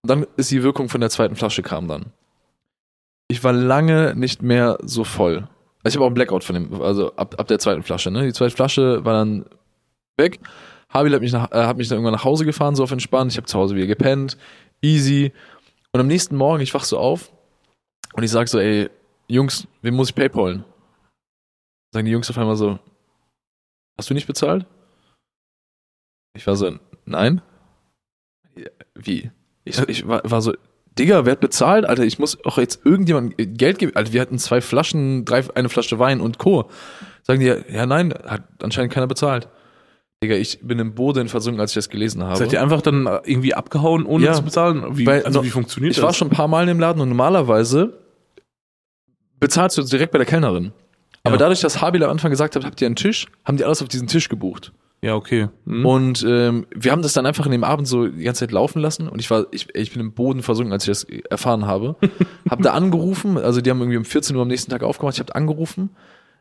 Und 0.03 0.09
dann 0.09 0.25
ist 0.37 0.49
die 0.51 0.63
Wirkung 0.63 0.87
von 0.87 1.01
der 1.01 1.09
zweiten 1.09 1.35
Flasche 1.35 1.61
kam 1.61 1.89
dann. 1.89 2.05
Ich 3.27 3.43
war 3.43 3.51
lange 3.51 4.15
nicht 4.15 4.41
mehr 4.41 4.77
so 4.83 5.03
voll. 5.03 5.49
Also 5.83 5.89
ich 5.89 5.95
habe 5.95 6.05
auch 6.05 6.07
einen 6.07 6.15
Blackout 6.15 6.45
von 6.45 6.55
dem, 6.55 6.81
also 6.81 7.13
ab, 7.17 7.35
ab 7.37 7.47
der 7.47 7.59
zweiten 7.59 7.83
Flasche. 7.83 8.09
Ne? 8.09 8.23
Die 8.23 8.31
zweite 8.31 8.55
Flasche 8.55 9.03
war 9.03 9.13
dann 9.15 9.45
weg. 10.15 10.39
Habil 10.93 11.13
hat 11.13 11.21
mich, 11.21 11.33
nach, 11.33 11.51
äh, 11.51 11.65
hat 11.65 11.75
mich 11.75 11.89
dann 11.89 11.97
irgendwann 11.97 12.13
nach 12.13 12.23
Hause 12.23 12.45
gefahren, 12.45 12.73
so 12.73 12.83
auf 12.83 12.91
entspannt. 12.91 13.33
Ich 13.33 13.37
habe 13.37 13.47
zu 13.47 13.59
Hause 13.59 13.75
wieder 13.75 13.87
gepennt. 13.87 14.37
Easy. 14.81 15.33
Und 15.91 15.99
am 15.99 16.07
nächsten 16.07 16.37
Morgen, 16.37 16.63
ich 16.63 16.73
wach 16.73 16.85
so 16.85 16.97
auf 16.97 17.33
und 18.13 18.23
ich 18.23 18.31
sag 18.31 18.47
so, 18.47 18.59
ey, 18.59 18.89
Jungs, 19.27 19.67
wem 19.81 19.95
muss 19.95 20.09
ich 20.09 20.15
Paypalen? 20.15 20.63
Sagen 21.93 22.05
die 22.05 22.11
Jungs 22.13 22.29
auf 22.29 22.37
einmal 22.37 22.55
so, 22.55 22.79
hast 23.97 24.09
du 24.09 24.13
nicht 24.13 24.27
bezahlt? 24.27 24.65
Ich 26.35 26.47
war 26.47 26.55
so, 26.55 26.77
nein. 27.05 27.41
Wie? 28.95 29.31
Ich, 29.63 29.79
ich 29.87 30.07
war, 30.07 30.21
war 30.23 30.41
so, 30.41 30.53
Digga, 30.97 31.25
wer 31.25 31.33
hat 31.33 31.39
bezahlt? 31.39 31.85
Alter, 31.85 32.03
ich 32.03 32.19
muss 32.19 32.43
auch 32.45 32.57
jetzt 32.57 32.85
irgendjemand 32.85 33.35
Geld 33.37 33.79
geben. 33.79 33.95
Alter, 33.95 34.11
wir 34.13 34.21
hatten 34.21 34.39
zwei 34.39 34.59
Flaschen, 34.61 35.23
drei, 35.25 35.43
eine 35.55 35.69
Flasche 35.69 35.99
Wein 35.99 36.19
und 36.19 36.37
Co. 36.37 36.69
Sagen 37.23 37.39
die, 37.39 37.45
ja 37.45 37.85
nein, 37.85 38.13
hat 38.25 38.43
anscheinend 38.63 38.91
keiner 38.93 39.07
bezahlt. 39.07 39.47
Digga, 40.23 40.35
ich 40.35 40.59
bin 40.61 40.77
im 40.79 40.93
Boden 40.93 41.29
versunken, 41.29 41.59
als 41.61 41.71
ich 41.71 41.75
das 41.75 41.89
gelesen 41.89 42.23
habe. 42.23 42.35
Seid 42.37 42.53
ihr 42.53 42.61
einfach 42.61 42.81
dann 42.81 43.07
äh, 43.07 43.21
irgendwie 43.23 43.53
abgehauen, 43.55 44.05
ohne 44.05 44.25
Ja. 44.25 44.33
zu 44.33 44.43
bezahlen? 44.43 44.97
Wie, 44.97 45.05
Weil- 45.05 45.23
also 45.25 45.43
wie 45.43 45.49
funktioniert 45.49 45.91
ich 45.91 45.97
das? 45.97 46.03
war 46.05 46.13
schon 46.13 46.27
ein 46.27 46.35
paar 46.35 46.47
Mal 46.47 46.61
in 46.63 46.67
dem 46.67 46.79
Laden 46.79 47.01
und 47.01 47.09
normalerweise 47.09 47.97
bezahlst 49.39 49.77
du 49.77 49.83
direkt 49.83 50.11
bei 50.11 50.17
der 50.19 50.27
Kellnerin. 50.27 50.73
Aber 51.23 51.35
Ja. 51.35 51.39
dadurch, 51.39 51.59
dass 51.61 51.81
Habil 51.81 52.03
am 52.03 52.09
Anfang 52.09 52.31
gesagt 52.31 52.55
hat, 52.55 52.65
habt 52.65 52.81
ihr 52.81 52.87
einen 52.87 52.95
Tisch, 52.95 53.27
haben 53.45 53.57
die 53.57 53.63
alles 53.63 53.81
auf 53.81 53.87
diesen 53.87 54.07
Tisch 54.07 54.27
gebucht. 54.29 54.71
ja, 55.03 55.15
okay. 55.15 55.47
Mhm. 55.65 55.85
Und 55.85 56.25
ähm, 56.27 56.67
wir 56.75 56.91
haben 56.91 57.01
das 57.01 57.13
dann 57.13 57.25
einfach 57.25 57.45
in 57.47 57.51
dem 57.51 57.63
Abend 57.63 57.87
so 57.87 58.07
die 58.07 58.23
ganze 58.23 58.39
Zeit 58.41 58.51
laufen 58.51 58.79
lassen 58.79 59.07
und 59.07 59.19
ich 59.19 59.29
war, 59.31 59.45
ich, 59.51 59.67
ich 59.75 59.91
bin 59.91 59.99
im 60.01 60.13
Boden 60.13 60.43
versunken, 60.43 60.71
als 60.73 60.83
ich 60.83 60.89
das 60.89 61.03
erfahren 61.29 61.65
habe. 61.65 61.95
hab 62.49 62.61
da 62.61 62.73
angerufen, 62.73 63.37
also 63.37 63.61
die 63.61 63.69
haben 63.71 63.79
irgendwie 63.79 63.97
um 63.97 64.05
14 64.05 64.35
Uhr 64.35 64.41
am 64.43 64.47
nächsten 64.47 64.69
Tag 64.71 64.83
aufgemacht, 64.83 65.15
ich 65.15 65.19
habe 65.19 65.33
angerufen. 65.35 65.89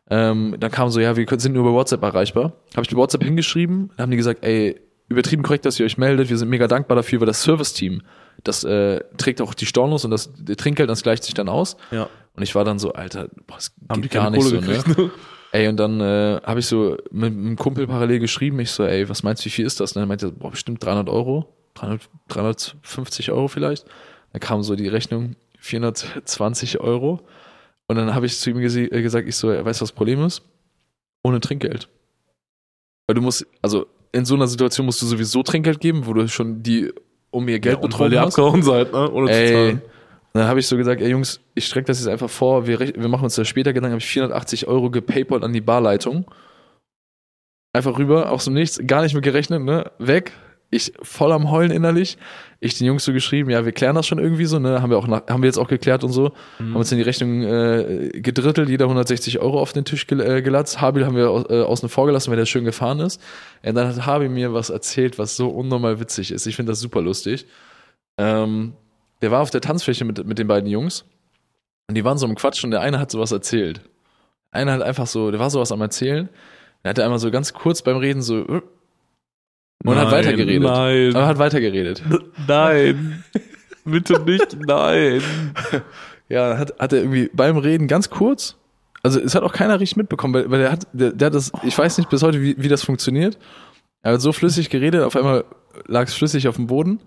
Ähm, 0.09 0.55
dann 0.59 0.71
kam 0.71 0.89
so, 0.89 0.99
ja, 0.99 1.15
wir 1.15 1.25
sind 1.39 1.53
nur 1.53 1.61
über 1.63 1.73
WhatsApp 1.73 2.03
erreichbar. 2.03 2.53
Habe 2.75 2.83
ich 2.83 2.89
bei 2.89 2.97
WhatsApp 2.97 3.23
hingeschrieben, 3.23 3.89
dann 3.95 4.03
haben 4.05 4.11
die 4.11 4.17
gesagt, 4.17 4.43
ey, 4.43 4.79
übertrieben 5.09 5.41
korrekt, 5.43 5.65
dass 5.65 5.79
ihr 5.79 5.85
euch 5.85 5.97
meldet, 5.97 6.29
wir 6.29 6.37
sind 6.37 6.49
mega 6.49 6.67
dankbar 6.67 6.95
dafür, 6.95 7.19
weil 7.19 7.27
das 7.27 7.41
Service-Team, 7.43 8.01
das 8.43 8.63
äh, 8.63 8.99
trägt 9.17 9.41
auch 9.41 9.53
die 9.53 9.65
Stornos 9.65 10.05
und 10.05 10.11
das 10.11 10.31
Trinkgeld, 10.57 10.89
das 10.89 11.03
gleicht 11.03 11.23
sich 11.23 11.33
dann 11.33 11.49
aus. 11.49 11.77
ja. 11.91 12.07
Und 12.35 12.43
ich 12.43 12.55
war 12.55 12.63
dann 12.63 12.79
so, 12.79 12.93
Alter, 12.93 13.27
boah, 13.47 13.55
das 13.55 13.73
Haben 13.89 14.01
die 14.01 14.07
geht 14.07 14.11
gar 14.13 14.23
keine 14.25 14.37
nicht 14.37 14.45
Kohle 14.49 14.61
so, 14.61 14.67
ne? 14.67 14.77
gekriegt? 14.77 14.97
Ne? 14.97 15.11
Ey, 15.53 15.67
und 15.67 15.77
dann 15.77 15.99
äh, 15.99 16.39
habe 16.43 16.61
ich 16.61 16.65
so 16.67 16.97
mit 17.11 17.33
einem 17.33 17.57
Kumpel 17.57 17.85
parallel 17.85 18.19
geschrieben, 18.19 18.59
ich 18.59 18.71
so, 18.71 18.83
ey, 18.85 19.09
was 19.09 19.21
meinst 19.23 19.43
du, 19.43 19.47
wie 19.47 19.49
viel 19.49 19.65
ist 19.65 19.79
das? 19.81 19.91
Und 19.91 20.01
dann 20.01 20.07
meinte 20.07 20.27
er, 20.27 20.31
boah, 20.31 20.51
bestimmt 20.51 20.83
300 20.83 21.09
Euro, 21.09 21.53
300, 21.73 22.09
350 22.29 23.31
Euro 23.31 23.47
vielleicht. 23.49 23.85
Dann 24.31 24.39
kam 24.39 24.63
so 24.63 24.75
die 24.75 24.87
Rechnung, 24.87 25.35
420 25.59 26.79
Euro. 26.79 27.19
Und 27.87 27.97
dann 27.97 28.15
habe 28.15 28.25
ich 28.25 28.37
zu 28.39 28.49
ihm 28.49 28.59
äh, 28.59 29.01
gesagt, 29.01 29.27
ich 29.27 29.35
so, 29.35 29.49
weißt 29.49 29.61
du, 29.61 29.65
was 29.65 29.79
das 29.79 29.91
Problem 29.91 30.23
ist? 30.23 30.41
Ohne 31.23 31.41
Trinkgeld. 31.41 31.89
Weil 33.07 33.15
du 33.15 33.21
musst, 33.21 33.45
also 33.61 33.87
in 34.13 34.23
so 34.23 34.35
einer 34.35 34.47
Situation 34.47 34.85
musst 34.85 35.01
du 35.01 35.05
sowieso 35.05 35.43
Trinkgeld 35.43 35.81
geben, 35.81 36.05
wo 36.05 36.13
du 36.13 36.27
schon 36.29 36.63
die 36.63 36.91
um 37.29 37.47
ihr 37.47 37.59
Geld 37.59 37.77
Ja, 37.77 37.83
und 37.83 37.97
weil 37.99 38.11
ihr 38.13 38.21
hast. 38.21 38.37
abgehauen 38.39 38.61
seid, 38.63 38.91
ne? 38.93 39.09
Ohne 39.11 39.27
zu 39.27 39.33
Ey, 39.33 39.51
zahlen. 39.53 39.81
Dann 40.33 40.47
habe 40.47 40.59
ich 40.59 40.67
so 40.67 40.77
gesagt, 40.77 41.01
ey 41.01 41.09
Jungs, 41.09 41.41
ich 41.55 41.65
strecke 41.65 41.87
das 41.87 41.99
jetzt 41.99 42.07
einfach 42.07 42.29
vor, 42.29 42.67
wir, 42.67 42.79
wir 42.79 43.07
machen 43.07 43.25
uns 43.25 43.35
da 43.35 43.43
später 43.43 43.73
Gedanken, 43.73 43.93
habe 43.93 44.01
ich 44.01 44.07
480 44.07 44.67
Euro 44.67 44.89
gepaypalt 44.89 45.43
an 45.43 45.53
die 45.53 45.61
Barleitung. 45.61 46.25
Einfach 47.73 47.97
rüber, 47.97 48.31
aus 48.31 48.45
dem 48.45 48.53
Nichts, 48.53 48.81
gar 48.85 49.01
nicht 49.01 49.13
mit 49.13 49.23
gerechnet, 49.23 49.61
ne? 49.61 49.91
Weg. 49.97 50.31
Ich 50.73 50.93
voll 51.01 51.33
am 51.33 51.51
Heulen 51.51 51.71
innerlich. 51.71 52.17
Ich 52.61 52.77
den 52.77 52.87
Jungs 52.87 53.03
so 53.03 53.11
geschrieben, 53.11 53.49
ja, 53.49 53.65
wir 53.65 53.73
klären 53.73 53.95
das 53.95 54.07
schon 54.07 54.19
irgendwie 54.19 54.45
so, 54.45 54.57
ne? 54.57 54.81
Haben 54.81 54.89
wir 54.89 54.97
auch 54.97 55.07
nach, 55.07 55.27
haben 55.27 55.41
wir 55.41 55.47
jetzt 55.47 55.57
auch 55.57 55.67
geklärt 55.67 56.05
und 56.05 56.11
so. 56.11 56.31
Haben 56.59 56.75
uns 56.77 56.91
in 56.93 56.97
die 56.97 57.03
Rechnung 57.03 57.43
äh, 57.43 58.09
gedrittelt, 58.13 58.69
jeder 58.69 58.85
160 58.85 59.39
Euro 59.39 59.59
auf 59.59 59.73
den 59.73 59.83
Tisch 59.83 60.07
gel 60.07 60.21
äh, 60.21 60.41
gelatzt. 60.41 60.79
Habil 60.79 61.05
haben 61.05 61.15
wir 61.17 61.29
aus, 61.29 61.45
äh, 61.49 61.61
außen 61.61 61.89
vor 61.89 62.05
gelassen, 62.07 62.29
weil 62.29 62.37
der 62.37 62.45
schön 62.45 62.63
gefahren 62.63 63.01
ist. 63.01 63.21
Und 63.63 63.75
dann 63.75 63.87
hat 63.87 64.05
Habil 64.05 64.29
mir 64.29 64.53
was 64.53 64.69
erzählt, 64.69 65.17
was 65.17 65.35
so 65.35 65.49
unnormal 65.49 65.99
witzig 65.99 66.31
ist. 66.31 66.45
Ich 66.45 66.55
finde 66.55 66.71
das 66.71 66.79
super 66.79 67.01
lustig. 67.01 67.45
Ähm, 68.17 68.73
der 69.21 69.31
war 69.31 69.41
auf 69.41 69.49
der 69.49 69.61
Tanzfläche 69.61 70.05
mit, 70.05 70.25
mit 70.25 70.39
den 70.39 70.47
beiden 70.47 70.69
Jungs 70.69 71.05
und 71.87 71.95
die 71.95 72.03
waren 72.03 72.17
so 72.17 72.25
im 72.25 72.35
Quatsch 72.35 72.63
und 72.63 72.71
der 72.71 72.81
eine 72.81 72.99
hat 72.99 73.11
sowas 73.11 73.31
erzählt. 73.31 73.81
Einer 74.51 74.73
hat 74.73 74.81
einfach 74.81 75.07
so, 75.07 75.31
der 75.31 75.39
war 75.39 75.49
sowas 75.49 75.71
am 75.71 75.81
Erzählen. 75.81 76.29
Der 76.83 76.89
hatte 76.89 77.03
einmal 77.03 77.19
so 77.19 77.31
ganz 77.31 77.53
kurz 77.53 77.81
beim 77.81 77.97
Reden 77.97 78.21
so 78.21 78.39
äh, 78.39 78.61
und 79.83 79.95
hat 79.95 80.05
Nein, 80.05 80.11
weitergeredet. 80.11 80.63
Nein. 80.63 81.15
Aber 81.15 81.27
hat 81.27 81.37
weitergeredet. 81.37 82.03
Nein. 82.47 83.23
Bitte 83.85 84.19
nicht, 84.21 84.57
nein. 84.59 85.21
Ja, 86.29 86.57
hat, 86.57 86.79
hat 86.79 86.93
er 86.93 86.99
irgendwie 86.99 87.29
beim 87.33 87.57
Reden 87.57 87.87
ganz 87.87 88.09
kurz, 88.09 88.55
also 89.03 89.19
es 89.19 89.33
hat 89.33 89.43
auch 89.43 89.53
keiner 89.53 89.79
richtig 89.79 89.97
mitbekommen, 89.97 90.33
weil, 90.33 90.51
weil 90.51 90.59
der 90.59 90.71
hat, 90.71 90.87
der, 90.93 91.11
der 91.11 91.25
hat 91.27 91.35
das, 91.35 91.51
ich 91.63 91.77
weiß 91.77 91.97
nicht 91.97 92.09
bis 92.09 92.21
heute, 92.21 92.41
wie, 92.41 92.55
wie 92.57 92.67
das 92.67 92.83
funktioniert. 92.83 93.37
Er 94.03 94.13
hat 94.13 94.21
so 94.21 94.31
flüssig 94.31 94.69
geredet, 94.69 95.03
auf 95.03 95.15
einmal 95.15 95.45
lag 95.87 96.07
es 96.07 96.13
flüssig 96.13 96.47
auf 96.47 96.55
dem 96.55 96.67
Boden. 96.67 96.99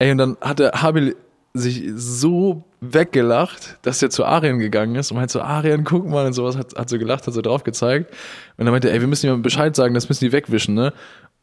Ey, 0.00 0.10
und 0.12 0.18
dann 0.18 0.36
hat 0.40 0.58
der 0.58 0.72
Habil 0.82 1.14
sich 1.52 1.84
so 1.94 2.64
weggelacht, 2.80 3.78
dass 3.82 4.02
er 4.02 4.08
zu 4.08 4.24
Arian 4.24 4.58
gegangen 4.58 4.94
ist 4.96 5.10
und 5.10 5.18
meinte 5.18 5.32
so, 5.34 5.42
Arian, 5.42 5.84
guck 5.84 6.06
mal 6.08 6.26
und 6.26 6.32
sowas, 6.32 6.56
hat, 6.56 6.74
hat 6.76 6.88
so 6.88 6.98
gelacht, 6.98 7.26
hat 7.26 7.34
so 7.34 7.42
drauf 7.42 7.64
gezeigt. 7.64 8.10
Und 8.56 8.64
dann 8.64 8.72
meinte 8.72 8.88
er, 8.88 8.94
ey, 8.94 9.00
wir 9.00 9.08
müssen 9.08 9.26
jemandem 9.26 9.42
Bescheid 9.42 9.76
sagen, 9.76 9.92
das 9.94 10.08
müssen 10.08 10.24
die 10.24 10.32
wegwischen, 10.32 10.74
ne? 10.74 10.92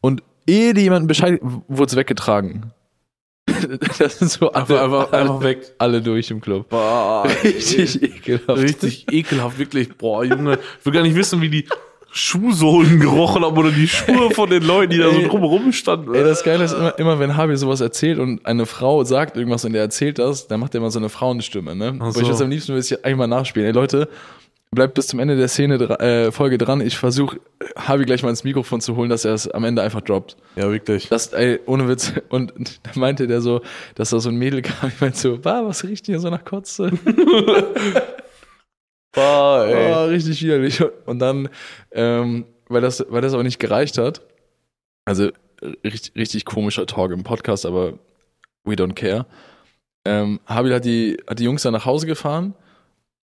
Und 0.00 0.22
ehe 0.46 0.74
die 0.74 0.80
jemanden 0.82 1.06
Bescheid, 1.06 1.38
wurde 1.42 1.90
es 1.90 1.96
weggetragen. 1.96 2.72
das 3.98 4.18
sind 4.18 4.30
so 4.30 4.52
Einfach, 4.52 4.82
einfach, 4.82 5.12
alle, 5.12 5.22
einfach 5.22 5.42
weg. 5.42 5.72
alle 5.78 6.02
durch 6.02 6.30
im 6.30 6.40
Club. 6.40 6.68
Boah, 6.68 7.24
Richtig 7.44 8.02
ekelhaft. 8.02 8.60
Richtig 8.60 9.12
ekelhaft, 9.12 9.58
wirklich. 9.58 9.96
Boah, 9.96 10.24
Junge. 10.24 10.58
Ich 10.80 10.86
will 10.86 10.92
gar 10.92 11.02
nicht 11.02 11.14
wissen, 11.14 11.40
wie 11.40 11.48
die 11.48 11.68
Schuhsohlen 12.10 13.00
gerochen 13.00 13.44
haben 13.44 13.56
oder 13.56 13.70
die 13.70 13.86
Schuhe 13.86 14.30
von 14.30 14.48
den 14.48 14.62
Leuten, 14.62 14.92
die 14.92 14.98
da 14.98 15.10
so 15.12 15.20
drumherum 15.28 15.72
standen. 15.72 16.14
Ey, 16.14 16.24
das 16.24 16.42
Geile 16.42 16.64
ist 16.64 16.72
immer, 16.72 16.98
immer 16.98 17.18
wenn 17.18 17.36
Habi 17.36 17.56
sowas 17.56 17.80
erzählt 17.80 18.18
und 18.18 18.44
eine 18.46 18.66
Frau 18.66 19.04
sagt 19.04 19.36
irgendwas 19.36 19.64
und 19.64 19.72
der 19.74 19.82
erzählt 19.82 20.18
das, 20.18 20.48
dann 20.48 20.60
macht 20.60 20.74
er 20.74 20.78
immer 20.80 20.90
so 20.90 20.98
eine 20.98 21.10
Frauenstimme, 21.10 21.76
ne? 21.76 21.94
Ach 21.98 22.06
Aber 22.06 22.08
ich 22.10 22.16
so. 22.16 22.28
würde 22.28 22.44
am 22.44 22.50
liebsten 22.50 22.72
will 22.72 22.80
ich 22.80 23.04
eigentlich 23.04 23.16
mal 23.16 23.26
nachspielen. 23.26 23.66
Ey, 23.66 23.72
Leute, 23.72 24.08
bleibt 24.70 24.94
bis 24.94 25.06
zum 25.08 25.18
Ende 25.18 25.36
der 25.36 25.48
Szene 25.48 25.74
äh, 26.00 26.30
Folge 26.32 26.58
dran. 26.58 26.80
Ich 26.80 26.98
versuche, 26.98 27.40
Harvey 27.76 28.04
gleich 28.04 28.22
mal 28.22 28.30
ins 28.30 28.44
Mikrofon 28.44 28.80
zu 28.80 28.96
holen, 28.96 29.10
dass 29.10 29.24
er 29.24 29.34
es 29.34 29.48
am 29.48 29.64
Ende 29.64 29.82
einfach 29.82 30.00
droppt. 30.00 30.36
Ja, 30.56 30.70
wirklich. 30.70 31.08
Das, 31.08 31.32
ey, 31.32 31.60
ohne 31.66 31.88
Witz. 31.88 32.12
Und 32.28 32.52
da 32.82 32.90
meinte 32.98 33.26
der 33.26 33.40
so, 33.40 33.60
dass 33.94 34.10
da 34.10 34.18
so 34.18 34.28
ein 34.28 34.36
Mädel 34.36 34.62
kam. 34.62 34.88
Ich 34.88 35.00
meinte 35.00 35.18
so, 35.18 35.38
bah, 35.38 35.62
was 35.64 35.84
riecht 35.84 36.06
hier 36.06 36.20
so 36.20 36.30
nach 36.30 36.44
Kotze? 36.44 36.90
Bah, 39.18 40.04
Oh, 40.04 40.04
richtig 40.06 40.42
widerlich. 40.42 40.82
Und 41.06 41.18
dann, 41.18 41.48
ähm, 41.92 42.44
weil 42.68 42.80
das, 42.80 43.04
weil 43.08 43.22
das 43.22 43.34
aber 43.34 43.42
nicht 43.42 43.58
gereicht 43.58 43.98
hat, 43.98 44.22
also 45.04 45.30
richtig, 45.84 46.14
richtig 46.16 46.44
komischer 46.44 46.86
Talk 46.86 47.10
im 47.12 47.24
Podcast, 47.24 47.66
aber 47.66 47.94
we 48.64 48.74
don't 48.74 48.94
care. 48.94 49.26
Ähm, 50.04 50.40
Habil 50.46 50.74
hat 50.74 50.84
die, 50.84 51.16
hat 51.26 51.38
die 51.38 51.44
Jungs 51.44 51.62
dann 51.62 51.72
nach 51.72 51.86
Hause 51.86 52.06
gefahren 52.06 52.54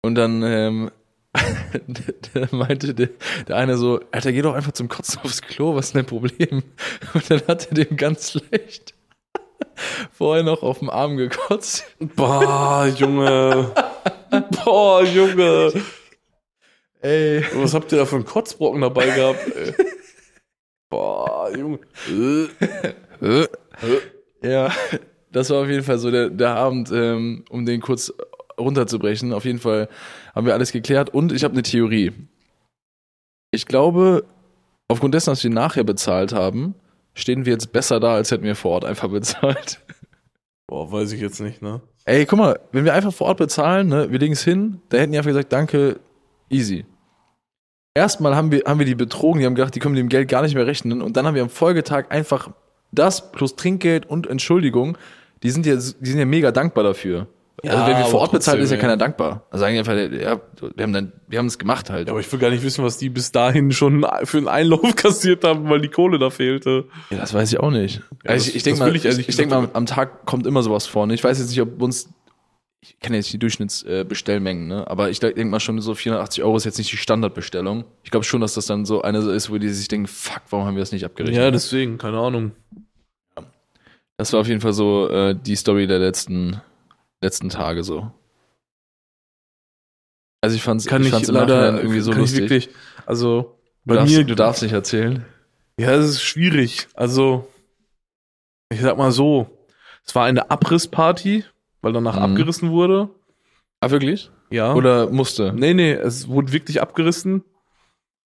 und 0.02 0.14
dann 0.14 0.42
ähm, 0.42 0.90
der 2.34 2.48
meinte 2.52 2.94
der, 2.94 3.08
der 3.48 3.56
eine 3.56 3.76
so, 3.76 4.00
Alter, 4.10 4.32
geh 4.32 4.42
doch 4.42 4.54
einfach 4.54 4.72
zum 4.72 4.88
Kotzen 4.88 5.20
aufs 5.22 5.42
Klo, 5.42 5.74
was 5.74 5.86
ist 5.86 5.96
dein 5.96 6.06
Problem? 6.06 6.62
Und 7.14 7.30
dann 7.30 7.42
hat 7.48 7.68
er 7.70 7.84
dem 7.84 7.96
ganz 7.96 8.32
schlecht 8.32 8.94
vorher 10.12 10.44
noch 10.44 10.62
auf 10.62 10.78
dem 10.78 10.90
Arm 10.90 11.16
gekotzt. 11.16 11.84
Boah, 12.16 12.86
Junge. 12.86 13.72
Boah, 14.64 15.04
Junge. 15.04 15.72
Ey. 17.00 17.44
Was 17.54 17.74
habt 17.74 17.92
ihr 17.92 17.98
da 17.98 18.06
für 18.06 18.16
einen 18.16 18.24
Kotzbrocken 18.24 18.80
dabei 18.80 19.06
gehabt? 19.06 19.46
Ey? 19.56 19.74
Boah, 20.90 21.50
Junge. 21.56 21.78
Ja, 24.44 24.72
das 25.30 25.50
war 25.50 25.62
auf 25.62 25.68
jeden 25.68 25.84
Fall 25.84 25.98
so 25.98 26.10
der, 26.10 26.28
der 26.28 26.56
Abend, 26.56 26.90
ähm, 26.92 27.44
um 27.48 27.64
den 27.64 27.80
kurz 27.80 28.12
runterzubrechen. 28.58 29.32
Auf 29.32 29.44
jeden 29.44 29.60
Fall 29.60 29.88
haben 30.34 30.46
wir 30.46 30.54
alles 30.54 30.72
geklärt 30.72 31.10
und 31.10 31.30
ich 31.32 31.44
habe 31.44 31.54
eine 31.54 31.62
Theorie. 31.62 32.12
Ich 33.52 33.66
glaube, 33.66 34.24
aufgrund 34.88 35.14
dessen, 35.14 35.30
dass 35.30 35.44
wir 35.44 35.50
nachher 35.50 35.84
bezahlt 35.84 36.32
haben, 36.32 36.74
stehen 37.14 37.44
wir 37.44 37.52
jetzt 37.52 37.72
besser 37.72 38.00
da, 38.00 38.14
als 38.14 38.30
hätten 38.30 38.44
wir 38.44 38.56
vor 38.56 38.72
Ort 38.72 38.84
einfach 38.84 39.08
bezahlt. 39.08 39.80
Boah, 40.66 40.90
weiß 40.90 41.12
ich 41.12 41.20
jetzt 41.20 41.40
nicht, 41.40 41.62
ne? 41.62 41.80
Ey, 42.04 42.26
guck 42.26 42.38
mal, 42.38 42.58
wenn 42.72 42.84
wir 42.84 42.94
einfach 42.94 43.12
vor 43.12 43.28
Ort 43.28 43.38
bezahlen, 43.38 43.88
ne, 43.88 44.10
wir 44.10 44.18
legen 44.18 44.32
es 44.32 44.42
hin, 44.42 44.80
da 44.88 44.98
hätten 44.98 45.12
die 45.12 45.18
einfach 45.18 45.30
gesagt, 45.30 45.52
danke, 45.52 46.00
easy. 46.50 46.84
Erstmal 47.94 48.34
haben 48.34 48.50
wir, 48.50 48.62
haben 48.66 48.78
wir 48.78 48.86
die 48.86 48.94
betrogen, 48.94 49.40
die 49.40 49.46
haben 49.46 49.54
gedacht, 49.54 49.74
die 49.74 49.78
können 49.78 49.94
mit 49.94 50.00
dem 50.00 50.08
Geld 50.08 50.28
gar 50.28 50.42
nicht 50.42 50.54
mehr 50.54 50.66
rechnen 50.66 51.02
und 51.02 51.16
dann 51.16 51.26
haben 51.26 51.34
wir 51.34 51.42
am 51.42 51.50
Folgetag 51.50 52.06
einfach 52.10 52.50
das 52.90 53.32
plus 53.32 53.54
Trinkgeld 53.54 54.06
und 54.06 54.26
Entschuldigung, 54.26 54.98
die 55.42 55.50
sind 55.50 55.66
ja, 55.66 55.74
die 55.74 56.08
sind 56.08 56.18
ja 56.18 56.24
mega 56.24 56.50
dankbar 56.52 56.84
dafür. 56.84 57.26
Ja, 57.64 57.72
also 57.72 57.86
wenn 57.86 57.98
wir 57.98 58.06
vor 58.06 58.20
Ort 58.20 58.32
bezahlen, 58.32 58.60
ist 58.60 58.72
ja 58.72 58.76
keiner 58.76 58.96
dankbar. 58.96 59.46
Also 59.50 59.62
sagen 59.62 59.78
einfach, 59.78 59.94
ja, 59.94 60.40
wir 60.74 60.82
haben 60.82 60.92
dann, 60.92 61.12
wir 61.28 61.38
haben 61.38 61.46
es 61.46 61.58
gemacht 61.58 61.90
halt. 61.90 62.08
Ja, 62.08 62.12
aber 62.12 62.20
ich 62.20 62.32
will 62.32 62.40
gar 62.40 62.50
nicht 62.50 62.64
wissen, 62.64 62.82
was 62.82 62.98
die 62.98 63.08
bis 63.08 63.30
dahin 63.30 63.70
schon 63.70 64.04
für 64.24 64.38
einen 64.38 64.48
Einlauf 64.48 64.96
kassiert 64.96 65.44
haben, 65.44 65.68
weil 65.68 65.80
die 65.80 65.88
Kohle 65.88 66.18
da 66.18 66.30
fehlte. 66.30 66.86
Ja, 67.10 67.18
das 67.18 67.34
weiß 67.34 67.52
ich 67.52 67.60
auch 67.60 67.70
nicht. 67.70 68.02
Ja, 68.24 68.30
also 68.30 68.48
ich, 68.48 68.56
ich 68.56 68.62
denke 68.64 68.80
mal, 68.80 68.88
ich 68.90 68.96
ich, 68.96 69.04
ehrlich 69.04 69.28
ich, 69.28 69.36
denk 69.36 69.50
gesagt 69.50 69.74
mal, 69.74 69.78
am 69.78 69.86
Tag 69.86 70.26
kommt 70.26 70.46
immer 70.46 70.62
sowas 70.62 70.86
vorne. 70.86 71.14
Ich 71.14 71.22
weiß 71.22 71.38
jetzt 71.38 71.50
nicht, 71.50 71.60
ob 71.60 71.80
uns, 71.80 72.08
ich 72.80 72.98
kenne 72.98 73.16
jetzt 73.16 73.32
die 73.32 73.38
Durchschnittsbestellmengen, 73.38 74.70
äh, 74.70 74.74
ne? 74.74 74.90
aber 74.90 75.10
ich 75.10 75.20
denke 75.20 75.44
mal 75.44 75.60
schon 75.60 75.80
so 75.80 75.94
480 75.94 76.42
Euro 76.42 76.56
ist 76.56 76.64
jetzt 76.64 76.78
nicht 76.78 76.90
die 76.90 76.96
Standardbestellung. 76.96 77.84
Ich 78.02 78.10
glaube 78.10 78.24
schon, 78.24 78.40
dass 78.40 78.54
das 78.54 78.66
dann 78.66 78.84
so 78.84 79.02
eine 79.02 79.18
ist, 79.18 79.50
wo 79.50 79.58
die 79.58 79.68
sich 79.68 79.86
denken, 79.86 80.08
fuck, 80.08 80.42
warum 80.50 80.66
haben 80.66 80.74
wir 80.74 80.80
das 80.80 80.90
nicht 80.90 81.04
abgerechnet? 81.04 81.40
Ja, 81.40 81.52
deswegen, 81.52 81.96
keine 81.96 82.18
Ahnung. 82.18 82.52
das 84.16 84.32
war 84.32 84.40
auf 84.40 84.48
jeden 84.48 84.60
Fall 84.60 84.72
so 84.72 85.08
äh, 85.08 85.36
die 85.40 85.54
Story 85.54 85.86
der 85.86 86.00
letzten, 86.00 86.60
letzten 87.22 87.48
Tage 87.48 87.82
so. 87.84 88.10
Also 90.40 90.56
ich 90.56 90.62
fand's, 90.62 90.86
Kann 90.86 91.02
ich 91.02 91.08
ich, 91.08 91.14
fand's 91.14 91.28
leider 91.30 91.76
irgendwie 91.78 92.00
so 92.00 92.10
kann 92.10 92.20
lustig. 92.20 92.44
ich 92.44 92.50
wirklich, 92.50 92.68
also 93.06 93.42
du, 93.42 93.58
bei 93.84 93.94
darfst, 93.94 94.14
mir, 94.16 94.24
du 94.24 94.34
darfst 94.34 94.62
nicht 94.62 94.72
erzählen. 94.72 95.24
ja, 95.78 95.92
es 95.92 96.06
ist 96.08 96.22
schwierig. 96.22 96.88
Also 96.94 97.48
ich 98.72 98.80
sag 98.80 98.96
mal 98.96 99.12
so, 99.12 99.46
es 100.04 100.14
war 100.14 100.24
eine 100.24 100.50
Abrissparty, 100.50 101.44
weil 101.80 101.92
danach 101.92 102.16
Mhm. 102.16 102.22
abgerissen 102.22 102.70
wurde. 102.72 103.08
Ah, 103.80 103.90
wirklich? 103.90 104.30
Ja. 104.50 104.74
Oder 104.74 105.08
musste? 105.10 105.52
Nee, 105.52 105.74
nee, 105.74 105.92
es 105.92 106.28
wurde 106.28 106.52
wirklich 106.52 106.80
abgerissen. 106.82 107.44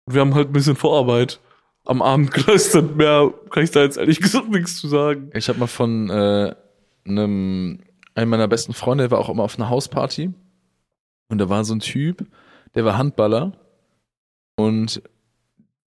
Wir 0.06 0.22
haben 0.22 0.34
halt 0.36 0.50
ein 0.50 0.54
bisschen 0.54 0.76
Vorarbeit 0.78 1.40
am 1.86 2.02
Abend 2.02 2.32
geleistet. 2.34 2.96
Mehr 2.96 3.34
kann 3.50 3.64
ich 3.64 3.72
da 3.72 3.82
jetzt 3.82 3.98
ehrlich 3.98 4.22
gesagt 4.22 4.48
nichts 4.50 4.78
zu 4.78 4.88
sagen. 4.88 5.30
Ich 5.34 5.50
habe 5.50 5.60
mal 5.60 5.68
von 5.68 6.10
äh, 6.10 6.56
einem, 7.06 7.80
einem 8.18 8.32
meiner 8.32 8.48
besten 8.48 8.74
Freunde, 8.74 9.06
der 9.06 9.12
war 9.12 9.20
auch 9.20 9.30
immer 9.30 9.44
auf 9.44 9.58
einer 9.58 9.70
Hausparty. 9.70 10.34
Und 11.30 11.38
da 11.38 11.50
war 11.50 11.64
so 11.64 11.76
ein 11.76 11.80
Typ, 11.80 12.26
der 12.76 12.84
war 12.84 12.98
Handballer. 12.98 13.54
Und 14.58 15.02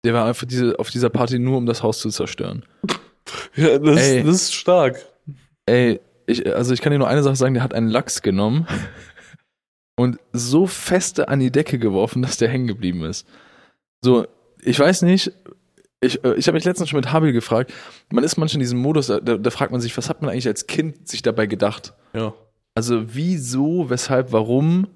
der 0.05 0.13
war 0.13 0.25
einfach 0.25 0.47
diese, 0.47 0.79
auf 0.79 0.89
dieser 0.89 1.09
Party 1.09 1.39
nur, 1.39 1.57
um 1.57 1.65
das 1.65 1.83
Haus 1.83 1.99
zu 1.99 2.09
zerstören. 2.09 2.65
Ja, 3.55 3.79
das, 3.79 4.01
Ey. 4.01 4.23
das 4.23 4.35
ist 4.35 4.53
stark. 4.53 5.05
Ey, 5.65 6.01
ich, 6.25 6.53
also 6.53 6.73
ich 6.73 6.81
kann 6.81 6.91
dir 6.91 6.99
nur 6.99 7.07
eine 7.07 7.23
Sache 7.23 7.37
sagen, 7.37 7.53
der 7.53 7.63
hat 7.63 7.73
einen 7.73 7.87
Lachs 7.87 8.21
genommen 8.21 8.67
und 9.95 10.19
so 10.33 10.67
feste 10.67 11.29
an 11.29 11.39
die 11.39 11.49
Decke 11.51 11.79
geworfen, 11.79 12.21
dass 12.21 12.35
der 12.35 12.49
hängen 12.49 12.67
geblieben 12.67 13.05
ist. 13.05 13.25
So, 14.03 14.27
ich 14.61 14.77
weiß 14.77 15.03
nicht, 15.03 15.31
ich, 16.03 16.23
äh, 16.23 16.35
ich 16.35 16.47
habe 16.47 16.55
mich 16.55 16.65
letztens 16.65 16.89
schon 16.89 16.97
mit 16.97 17.11
Habil 17.11 17.33
gefragt, 17.33 17.73
man 18.11 18.23
ist 18.23 18.37
manchmal 18.37 18.55
in 18.55 18.61
diesem 18.61 18.79
Modus, 18.79 19.07
da, 19.07 19.19
da 19.19 19.49
fragt 19.49 19.71
man 19.71 19.81
sich, 19.81 19.95
was 19.97 20.09
hat 20.09 20.21
man 20.21 20.29
eigentlich 20.29 20.47
als 20.47 20.67
Kind 20.67 21.07
sich 21.07 21.21
dabei 21.21 21.45
gedacht? 21.45 21.93
Ja. 22.13 22.33
Also 22.75 23.15
wieso, 23.15 23.89
weshalb, 23.89 24.31
warum 24.31 24.87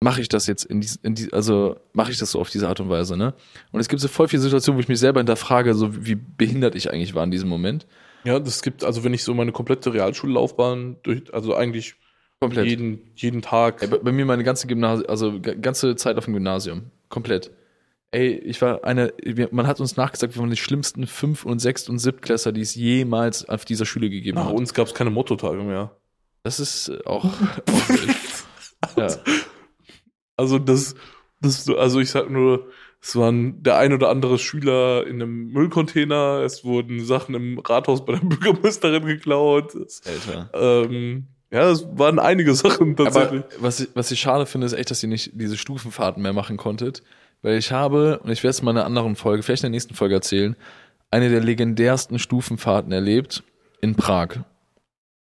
mache 0.00 0.20
ich 0.20 0.28
das 0.28 0.46
jetzt 0.46 0.64
in 0.64 0.80
die, 0.80 0.88
in 1.02 1.14
die 1.14 1.32
also 1.32 1.76
mache 1.92 2.12
ich 2.12 2.18
das 2.18 2.32
so 2.32 2.40
auf 2.40 2.50
diese 2.50 2.68
Art 2.68 2.80
und 2.80 2.90
Weise, 2.90 3.16
ne? 3.16 3.34
Und 3.72 3.80
es 3.80 3.88
gibt 3.88 4.00
so 4.00 4.08
voll 4.08 4.28
viele 4.28 4.42
Situationen, 4.42 4.76
wo 4.76 4.80
ich 4.80 4.88
mich 4.88 4.98
selber 4.98 5.20
hinterfrage, 5.20 5.74
so 5.74 6.04
wie 6.06 6.16
behindert 6.16 6.74
ich 6.74 6.92
eigentlich 6.92 7.14
war 7.14 7.24
in 7.24 7.30
diesem 7.30 7.48
Moment. 7.48 7.86
Ja, 8.24 8.38
das 8.38 8.62
gibt, 8.62 8.84
also 8.84 9.04
wenn 9.04 9.14
ich 9.14 9.24
so 9.24 9.32
meine 9.34 9.52
komplette 9.52 9.94
Realschullaufbahn 9.94 10.96
durch, 11.02 11.32
also 11.32 11.54
eigentlich 11.54 11.94
Komplett. 12.40 12.66
jeden, 12.66 12.98
jeden 13.14 13.40
Tag. 13.40 13.82
Ey, 13.82 13.88
bei, 13.88 13.98
bei 13.98 14.12
mir 14.12 14.26
meine 14.26 14.44
ganze 14.44 14.66
Gymnasium, 14.66 15.08
also 15.08 15.40
ganze 15.40 15.96
Zeit 15.96 16.18
auf 16.18 16.24
dem 16.26 16.34
Gymnasium. 16.34 16.90
Komplett. 17.08 17.50
Ey, 18.16 18.28
ich 18.38 18.62
war 18.62 18.82
eine, 18.82 19.12
man 19.50 19.66
hat 19.66 19.78
uns 19.78 19.98
nachgesagt, 19.98 20.36
wir 20.36 20.40
waren 20.40 20.48
die 20.48 20.56
schlimmsten 20.56 21.06
Fünf- 21.06 21.44
und 21.44 21.58
Sechst- 21.58 21.90
und 21.90 21.98
Siebtklässler, 21.98 22.52
die 22.52 22.62
es 22.62 22.74
jemals 22.74 23.46
auf 23.46 23.66
dieser 23.66 23.84
Schule 23.84 24.08
gegeben 24.08 24.36
Nach 24.38 24.46
hat. 24.46 24.54
uns 24.54 24.72
gab 24.72 24.86
es 24.86 24.94
keine 24.94 25.10
Mottotage 25.10 25.62
mehr. 25.62 25.94
Das 26.42 26.58
ist 26.58 26.90
auch, 27.06 27.30
ja. 28.96 29.08
Also 30.34 30.58
das, 30.58 30.94
das, 31.42 31.68
also 31.68 32.00
ich 32.00 32.08
sag 32.08 32.30
nur, 32.30 32.70
es 33.02 33.14
waren 33.16 33.62
der 33.62 33.76
ein 33.76 33.92
oder 33.92 34.08
andere 34.08 34.38
Schüler 34.38 35.06
in 35.06 35.16
einem 35.20 35.48
Müllcontainer, 35.48 36.40
es 36.42 36.64
wurden 36.64 37.04
Sachen 37.04 37.34
im 37.34 37.58
Rathaus 37.58 38.02
bei 38.06 38.14
der 38.14 38.20
Bürgermeisterin 38.20 39.04
geklaut. 39.04 39.74
Alter. 40.06 40.50
ähm, 40.54 41.26
ja, 41.50 41.70
es 41.70 41.86
waren 41.92 42.18
einige 42.18 42.54
Sachen 42.54 42.96
tatsächlich. 42.96 43.44
Aber 43.44 43.62
was 43.62 43.80
ich, 43.80 43.88
was 43.92 44.10
ich 44.10 44.20
schade 44.20 44.46
finde, 44.46 44.66
ist 44.66 44.72
echt, 44.72 44.90
dass 44.90 45.02
ihr 45.02 45.10
nicht 45.10 45.32
diese 45.34 45.58
Stufenfahrten 45.58 46.22
mehr 46.22 46.32
machen 46.32 46.56
konntet. 46.56 47.02
Weil 47.46 47.58
ich 47.58 47.70
habe, 47.70 48.18
und 48.18 48.32
ich 48.32 48.42
werde 48.42 48.50
es 48.50 48.62
mal 48.62 48.72
in 48.72 48.78
einer 48.78 48.86
anderen 48.86 49.14
Folge, 49.14 49.44
vielleicht 49.44 49.62
in 49.62 49.66
der 49.66 49.76
nächsten 49.76 49.94
Folge 49.94 50.16
erzählen, 50.16 50.56
eine 51.12 51.30
der 51.30 51.40
legendärsten 51.40 52.18
Stufenfahrten 52.18 52.90
erlebt 52.90 53.44
in 53.80 53.94
Prag. 53.94 54.40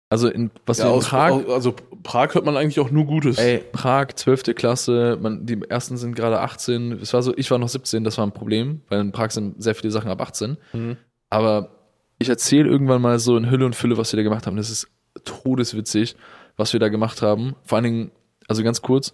Also 0.09 0.27
in, 0.27 0.49
was 0.65 0.79
ja, 0.79 0.85
wir 0.85 0.89
in 0.89 0.97
aus, 0.97 1.07
Prag, 1.07 1.47
also 1.49 1.75
Prag 2.01 2.33
hört 2.33 2.45
man 2.45 2.57
eigentlich 2.57 2.79
auch 2.79 2.89
nur 2.89 3.05
Gutes. 3.05 3.37
ey, 3.37 3.59
Prag, 3.59 4.07
12. 4.15 4.55
Klasse, 4.55 5.19
man, 5.21 5.45
die 5.45 5.61
ersten 5.69 5.97
sind 5.97 6.15
gerade 6.15 6.39
18. 6.39 6.93
Es 6.93 7.13
war 7.13 7.21
so, 7.21 7.37
ich 7.37 7.51
war 7.51 7.59
noch 7.59 7.69
17, 7.69 8.03
das 8.03 8.17
war 8.17 8.25
ein 8.25 8.31
Problem, 8.31 8.81
weil 8.89 9.01
in 9.01 9.11
Prag 9.11 9.29
sind 9.29 9.61
sehr 9.61 9.75
viele 9.75 9.91
Sachen 9.91 10.09
ab 10.09 10.19
18. 10.19 10.57
Mhm. 10.73 10.97
Aber 11.29 11.69
ich 12.17 12.29
erzähle 12.29 12.67
irgendwann 12.67 13.03
mal 13.03 13.19
so 13.19 13.37
in 13.37 13.51
Hülle 13.51 13.67
und 13.67 13.75
Fülle, 13.75 13.99
was 13.99 14.11
wir 14.11 14.17
da 14.17 14.23
gemacht 14.23 14.47
haben. 14.47 14.57
Das 14.57 14.71
ist 14.71 14.87
todeswitzig, 15.25 16.15
was 16.57 16.73
wir 16.73 16.79
da 16.79 16.89
gemacht 16.89 17.21
haben. 17.21 17.55
Vor 17.65 17.75
allen 17.75 17.85
Dingen, 17.85 18.11
also 18.47 18.63
ganz 18.63 18.81
kurz, 18.81 19.13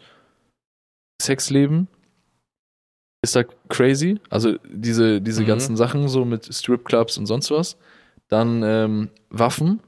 Sexleben 1.22 1.89
ist 3.26 3.36
da 3.36 3.43
crazy. 3.69 4.19
Also 4.30 4.55
diese, 4.71 5.21
diese 5.21 5.41
Mhm. 5.43 5.47
ganzen 5.47 5.76
Sachen 5.78 6.07
so 6.07 6.23
mit 6.26 6.45
Stripclubs 6.53 7.17
und 7.17 7.26
sonst 7.26 7.51
was. 7.51 7.78
Dann 8.30 8.63
ähm, 8.63 9.09
Waffen. 9.30 9.82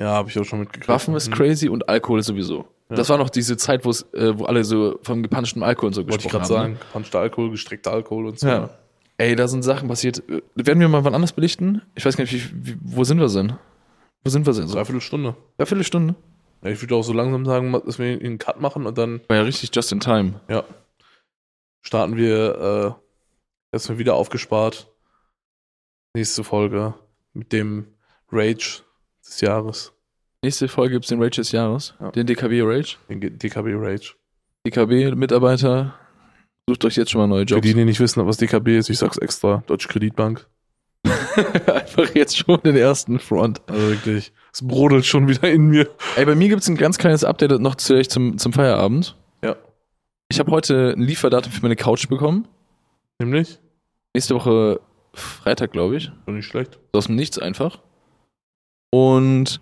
Ja, 0.00 0.08
habe 0.08 0.30
ich 0.30 0.38
auch 0.38 0.44
schon 0.44 0.60
mitgekriegt. 0.60 0.88
Waffen 0.88 1.14
ist 1.14 1.28
Mhm. 1.28 1.34
crazy 1.34 1.68
und 1.68 1.88
Alkohol 1.88 2.22
sowieso. 2.22 2.64
Ja. 2.90 2.96
Das 2.96 3.08
war 3.08 3.18
noch 3.18 3.30
diese 3.30 3.56
Zeit, 3.56 3.84
wo 3.84 3.90
es, 3.90 4.02
äh, 4.14 4.38
wo 4.38 4.44
alle 4.46 4.64
so 4.64 4.98
vom 5.02 5.22
gepanschten 5.22 5.62
Alkohol 5.62 5.88
und 5.88 5.94
so 5.94 6.00
Wollte 6.02 6.16
ich 6.16 6.22
gesprochen 6.24 6.42
gerade 6.48 6.54
haben. 6.60 6.70
ne? 6.72 6.76
sagen. 6.78 6.86
Gepanschter 6.88 7.20
Alkohol, 7.20 7.50
gestreckter 7.50 7.92
Alkohol 7.92 8.26
und 8.26 8.38
so. 8.38 8.48
Ja. 8.48 8.70
Ey, 9.18 9.36
da 9.36 9.46
sind 9.46 9.62
Sachen 9.62 9.88
passiert. 9.88 10.22
Werden 10.56 10.80
wir 10.80 10.88
mal 10.88 11.04
wann 11.04 11.14
anders 11.14 11.32
belichten? 11.32 11.82
Ich 11.94 12.04
weiß 12.04 12.16
gar 12.16 12.24
nicht, 12.24 12.32
wie, 12.34 12.66
wie, 12.72 12.76
wo 12.82 13.04
sind 13.04 13.20
wir 13.20 13.28
denn? 13.28 13.52
Wo 14.24 14.30
sind 14.30 14.46
wir 14.46 14.52
denn? 14.52 14.66
So? 14.66 14.74
Dreiviertel 14.74 15.00
Stunde. 15.00 15.36
Ja, 15.58 15.66
Viertelstunde. 15.66 16.14
Ja, 16.64 16.70
ich 16.70 16.80
würde 16.80 16.94
auch 16.96 17.02
so 17.02 17.12
langsam 17.12 17.44
sagen, 17.44 17.72
dass 17.72 17.98
wir 17.98 18.06
einen 18.20 18.38
Cut 18.38 18.60
machen 18.60 18.86
und 18.86 18.96
dann 18.98 19.20
War 19.28 19.36
ja 19.36 19.42
richtig 19.42 19.70
just 19.74 19.92
in 19.92 20.00
time. 20.00 20.34
Ja. 20.48 20.64
Starten 21.82 22.16
wir 22.16 22.98
äh, 23.72 23.74
erstmal 23.76 23.98
wieder 23.98 24.14
aufgespart. 24.14 24.88
Nächste 26.14 26.44
Folge 26.44 26.94
mit 27.32 27.52
dem 27.52 27.86
Rage 28.30 28.82
des 29.26 29.40
Jahres. 29.40 29.92
Nächste 30.44 30.68
Folge 30.68 30.94
gibt's 30.94 31.08
den 31.08 31.20
Rage 31.22 31.36
des 31.40 31.52
Jahres. 31.52 31.94
Ja. 32.00 32.10
Den 32.10 32.26
DKW 32.26 32.62
Rage. 32.62 32.96
Den 33.08 33.20
G- 33.20 33.30
DKB 33.30 33.74
Rage. 33.76 34.14
DKB-Mitarbeiter, 34.66 35.94
sucht 36.68 36.84
euch 36.84 36.96
jetzt 36.96 37.10
schon 37.10 37.20
mal 37.20 37.26
neue 37.26 37.40
Für 37.46 37.54
Jobs. 37.56 37.62
die, 37.66 37.74
die 37.74 37.84
nicht 37.84 37.98
wissen, 38.00 38.24
was 38.26 38.36
DKB 38.36 38.78
ist, 38.78 38.90
ich 38.90 38.98
sag's 38.98 39.18
extra, 39.18 39.62
Deutsche 39.66 39.88
Kreditbank. 39.88 40.46
Einfach 41.66 42.14
jetzt 42.14 42.36
schon 42.36 42.60
den 42.62 42.76
ersten 42.76 43.18
Front. 43.18 43.60
Also 43.66 43.88
wirklich, 43.88 44.32
es 44.52 44.66
brodelt 44.66 45.04
schon 45.04 45.26
wieder 45.28 45.50
in 45.50 45.66
mir. 45.68 45.88
Ey, 46.16 46.24
bei 46.26 46.34
mir 46.36 46.48
gibt's 46.48 46.68
ein 46.68 46.76
ganz 46.76 46.98
kleines 46.98 47.24
Update 47.24 47.58
noch 47.60 47.74
zu, 47.74 48.00
zum, 48.06 48.38
zum 48.38 48.52
Feierabend. 48.52 49.16
Ich 50.32 50.38
habe 50.38 50.50
heute 50.50 50.94
ein 50.96 51.02
Lieferdatum 51.02 51.52
für 51.52 51.60
meine 51.60 51.76
Couch 51.76 52.08
bekommen. 52.08 52.48
Nämlich? 53.18 53.58
Nächste 54.14 54.34
Woche 54.34 54.80
Freitag, 55.12 55.72
glaube 55.72 55.98
ich. 55.98 56.10
Nicht 56.26 56.46
schlecht. 56.46 56.78
Aus 56.92 57.04
dem 57.04 57.16
Nichts 57.16 57.38
einfach. 57.38 57.80
Und 58.90 59.60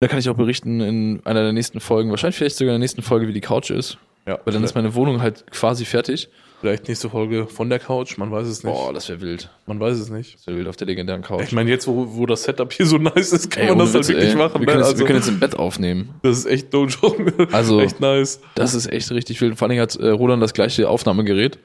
da 0.00 0.08
kann 0.08 0.18
ich 0.18 0.28
auch 0.28 0.34
berichten 0.34 0.80
in 0.80 1.24
einer 1.24 1.44
der 1.44 1.52
nächsten 1.52 1.78
Folgen, 1.78 2.10
wahrscheinlich 2.10 2.34
vielleicht 2.34 2.56
sogar 2.56 2.74
in 2.74 2.80
der 2.80 2.84
nächsten 2.84 3.02
Folge, 3.02 3.28
wie 3.28 3.32
die 3.32 3.40
Couch 3.40 3.70
ist. 3.70 3.98
Ja, 4.26 4.40
Weil 4.44 4.54
dann 4.54 4.64
ist 4.64 4.74
meine 4.74 4.96
Wohnung 4.96 5.22
halt 5.22 5.48
quasi 5.52 5.84
fertig. 5.84 6.30
Vielleicht 6.60 6.88
nächste 6.88 7.10
Folge 7.10 7.46
von 7.46 7.68
der 7.68 7.78
Couch, 7.78 8.16
man 8.18 8.30
weiß 8.30 8.46
es 8.46 8.64
nicht. 8.64 8.72
Boah, 8.72 8.92
das 8.92 9.08
wäre 9.08 9.20
wild. 9.20 9.50
Man 9.66 9.80
weiß 9.80 9.98
es 9.98 10.10
nicht. 10.10 10.34
Das 10.34 10.46
wäre 10.46 10.56
wild 10.56 10.68
auf 10.68 10.76
der 10.76 10.86
legendären 10.86 11.22
Couch. 11.22 11.42
Ich 11.44 11.52
meine, 11.52 11.70
jetzt, 11.70 11.86
wo, 11.86 12.16
wo 12.16 12.26
das 12.26 12.44
Setup 12.44 12.72
hier 12.72 12.86
so 12.86 12.98
nice 12.98 13.32
ist, 13.32 13.50
kann 13.50 13.64
Ey, 13.64 13.68
man 13.70 13.78
das 13.80 13.94
halt 13.94 14.04
Witz, 14.04 14.08
wirklich 14.08 14.30
ey. 14.30 14.36
machen. 14.36 14.60
Wir 14.60 14.60
ne? 14.60 14.66
können, 14.66 14.78
jetzt, 14.78 14.86
also, 14.88 14.98
wir 14.98 15.06
können 15.06 15.18
jetzt 15.18 15.28
im 15.28 15.40
Bett 15.40 15.56
aufnehmen. 15.56 16.14
das 16.22 16.38
ist 16.38 16.46
echt 16.46 16.72
no 16.72 16.86
joke. 16.86 17.48
Also- 17.52 17.80
echt 17.80 18.00
nice. 18.00 18.40
Das 18.54 18.74
ist 18.74 18.86
echt 18.86 19.10
richtig 19.10 19.40
wild. 19.40 19.58
Vor 19.58 19.68
allem 19.68 19.80
hat 19.80 19.96
äh, 19.96 20.08
Roland 20.08 20.42
das 20.42 20.54
gleiche 20.54 20.88
Aufnahmegerät. 20.88 21.58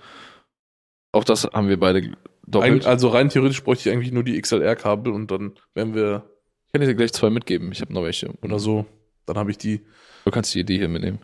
Auch 1.11 1.23
das 1.23 1.45
haben 1.45 1.69
wir 1.69 1.79
beide 1.79 2.11
doppelt. 2.45 2.85
Ein, 2.85 2.89
also 2.89 3.07
rein 3.09 3.29
theoretisch 3.29 3.63
bräuchte 3.63 3.89
ich 3.89 3.95
eigentlich 3.95 4.11
nur 4.11 4.23
die 4.23 4.39
XLR-Kabel 4.39 5.11
und 5.11 5.31
dann 5.31 5.53
wären 5.73 5.95
wir 5.95 6.23
ich 6.69 6.73
kann 6.73 6.87
dir 6.87 6.93
gleich 6.93 7.13
zwei 7.13 7.31
mitgeben. 7.31 7.71
Ich 7.71 7.81
habe 7.81 7.91
noch 7.91 8.03
welche. 8.03 8.29
oder 8.43 8.59
so. 8.59 8.85
Dann 9.25 9.37
habe 9.37 9.49
ich 9.49 9.57
die. 9.57 9.81
Du 10.23 10.29
kannst 10.29 10.53
die 10.53 10.59
Idee 10.59 10.77
hier 10.77 10.87
mitnehmen. 10.87 11.17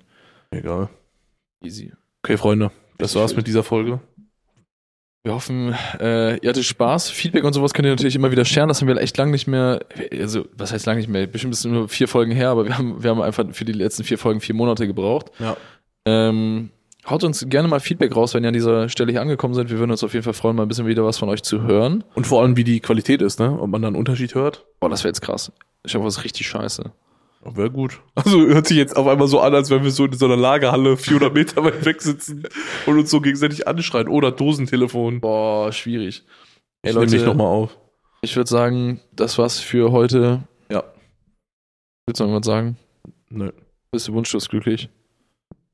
Egal. 0.50 0.90
Easy. 1.64 1.94
Okay, 2.24 2.36
Freunde. 2.38 2.72
Das 2.98 3.16
war's 3.16 3.36
mit 3.36 3.48
dieser 3.48 3.64
Folge. 3.64 4.00
Wir 5.24 5.34
hoffen, 5.34 5.76
äh, 6.00 6.38
ihr 6.38 6.50
hattet 6.50 6.66
Spaß. 6.66 7.10
Feedback 7.10 7.44
und 7.44 7.54
sowas 7.54 7.74
könnt 7.74 7.88
ihr 7.88 7.92
natürlich 7.92 8.16
immer 8.16 8.30
wieder 8.30 8.46
sharen. 8.46 8.68
Das 8.68 8.82
haben 8.82 8.88
wir 8.88 8.98
echt 8.98 9.18
lange 9.18 9.32
nicht 9.32 9.48
mehr. 9.48 9.80
Also, 10.12 10.46
was 10.56 10.72
heißt 10.72 10.86
lange 10.86 11.00
nicht 11.00 11.10
mehr? 11.10 11.26
Bestimmt 11.26 11.52
ist 11.54 11.66
es 11.66 11.66
nur 11.66 11.90
vier 11.90 12.08
Folgen 12.08 12.32
her, 12.32 12.50
aber 12.50 12.66
wir 12.66 12.78
haben, 12.78 13.02
wir 13.02 13.10
haben 13.10 13.22
einfach 13.22 13.44
für 13.52 13.66
die 13.66 13.72
letzten 13.72 14.04
vier 14.04 14.20
Folgen 14.20 14.40
vier 14.40 14.54
Monate 14.54 14.86
gebraucht. 14.86 15.32
Ja. 15.40 15.58
Ähm, 16.06 16.70
haut 17.10 17.24
uns 17.24 17.44
gerne 17.50 17.68
mal 17.68 17.80
Feedback 17.80 18.16
raus, 18.16 18.36
wenn 18.36 18.44
ihr 18.44 18.50
an 18.50 18.54
dieser 18.54 18.88
Stelle 18.88 19.12
hier 19.12 19.22
angekommen 19.22 19.56
seid. 19.56 19.72
Wir 19.72 19.80
würden 19.80 19.90
uns 19.90 20.04
auf 20.04 20.14
jeden 20.14 20.24
Fall 20.24 20.34
freuen, 20.34 20.56
mal 20.56 20.62
ein 20.62 20.68
bisschen 20.68 20.86
wieder 20.86 21.04
was 21.04 21.18
von 21.18 21.30
euch 21.30 21.42
zu 21.42 21.64
hören. 21.64 22.04
Und 22.14 22.28
vor 22.28 22.44
allem, 22.44 22.56
wie 22.56 22.64
die 22.64 22.80
Qualität 22.80 23.24
ist, 23.24 23.40
ne? 23.40 23.60
Ob 23.60 23.68
man 23.68 23.82
da 23.82 23.88
einen 23.88 23.98
Unterschied 23.98 24.36
hört. 24.36 24.64
Boah, 24.80 24.92
das 24.92 25.04
wäre 25.04 25.10
jetzt 25.10 25.22
krass. 25.22 25.52
Ich 25.84 25.96
hoffe, 25.96 26.06
das 26.06 26.18
ist 26.20 26.24
richtig 26.24 26.48
scheiße. 26.48 26.92
Wäre 27.48 27.70
gut. 27.70 28.02
Also 28.16 28.40
hört 28.48 28.68
sich 28.68 28.78
jetzt 28.78 28.98
auf 28.98 29.06
einmal 29.08 29.28
so 29.28 29.40
an, 29.40 29.54
als 29.54 29.70
wenn 29.70 29.84
wir 29.84 29.92
so 29.92 30.06
in 30.06 30.14
so 30.14 30.26
einer 30.26 30.36
Lagerhalle 30.36 30.98
400 30.98 31.34
Meter 31.34 31.64
weit 31.64 31.86
weg 31.86 32.02
sitzen 32.02 32.48
und 32.88 32.98
uns 33.00 33.12
so 33.12 33.22
gegenseitig 33.22 33.68
anschreien. 33.68 34.08
Oder 34.08 34.32
Dosentelefon. 34.32 35.22
Boah, 35.22 35.72
schwierig. 35.72 36.26
Ey, 36.82 36.90
Ich 36.92 36.96
nehme 36.96 37.08
dich 37.08 37.24
nochmal 37.24 37.48
auf. 37.48 37.78
ich 38.22 38.36
würde 38.36 38.50
sagen, 38.50 39.00
das 39.12 39.38
war's 39.38 39.60
für 39.60 39.92
heute. 39.92 40.42
Ja. 40.72 40.84
Willst 42.08 42.20
du 42.20 42.26
noch 42.26 42.40
was 42.40 42.46
sagen? 42.46 42.78
Nö. 43.30 43.52
Bist 43.92 44.08
du 44.08 44.14
wunschlos 44.14 44.50
glücklich? 44.50 44.90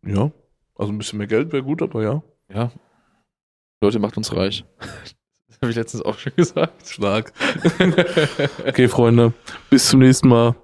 Ja. 0.06 0.32
Also 0.76 0.92
ein 0.92 0.98
bisschen 0.98 1.20
mehr 1.20 1.28
Geld 1.28 1.54
wäre 1.54 1.64
gut, 1.64 1.82
aber 1.82 2.04
ja. 2.04 2.22
Ja. 2.54 2.72
Leute, 3.82 4.00
macht 4.00 4.18
uns 4.18 4.36
reich. 4.36 4.66
Das 5.48 5.58
habe 5.68 5.70
ich 5.72 5.76
letztens 5.78 6.04
auch 6.04 6.18
schon 6.18 6.34
gesagt. 6.36 6.88
Stark. 6.88 7.34
okay, 8.68 8.88
Freunde. 8.88 9.34
Bis 9.70 9.90
zum 9.90 10.00
nächsten 10.00 10.28
Mal. 10.30 10.56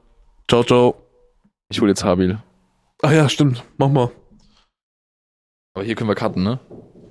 Ciao, 0.49 0.63
ciao. 0.63 0.95
Ich 1.69 1.81
hole 1.81 1.91
jetzt 1.91 2.05
Habil. 2.05 2.39
Ah 3.01 3.11
ja, 3.11 3.27
stimmt. 3.27 3.65
Mach 3.77 3.89
mal. 3.89 4.11
Aber 5.73 5.83
hier 5.83 5.95
können 5.95 6.09
wir 6.09 6.15
cutten, 6.15 6.41
ne? 6.41 6.59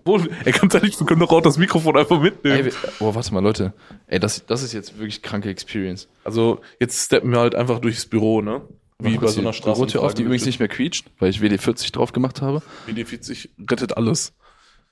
Wo, 0.06 0.18
ey, 0.18 0.52
ganz 0.52 0.72
ehrlich, 0.72 0.98
wir 0.98 1.06
können 1.06 1.20
doch 1.20 1.30
auch 1.30 1.42
das 1.42 1.58
Mikrofon 1.58 1.98
einfach 1.98 2.20
mitnehmen. 2.20 2.66
Ey, 2.66 2.72
oh, 3.00 3.14
warte 3.14 3.34
mal, 3.34 3.42
Leute. 3.42 3.74
Ey, 4.06 4.18
das, 4.18 4.46
das 4.46 4.62
ist 4.62 4.72
jetzt 4.72 4.96
wirklich 4.96 5.20
kranke 5.20 5.50
Experience. 5.50 6.08
Also, 6.24 6.62
jetzt 6.80 7.04
steppen 7.04 7.30
wir 7.30 7.40
halt 7.40 7.54
einfach 7.54 7.80
durchs 7.80 8.06
Büro, 8.06 8.40
ne? 8.40 8.62
Wie 8.98 9.14
Mach 9.14 9.22
bei 9.22 9.26
so 9.26 9.40
einer 9.42 9.50
die 9.50 9.60
Bürotür 9.60 10.02
auf, 10.02 10.14
die 10.14 10.22
übrigens 10.22 10.46
nicht 10.46 10.58
mehr 10.58 10.68
quietscht, 10.68 11.06
weil 11.18 11.28
ich 11.28 11.40
WD-40 11.40 11.92
drauf 11.92 12.12
gemacht 12.12 12.40
habe. 12.40 12.62
WD40 12.88 13.50
rettet 13.70 13.98
alles. 13.98 14.32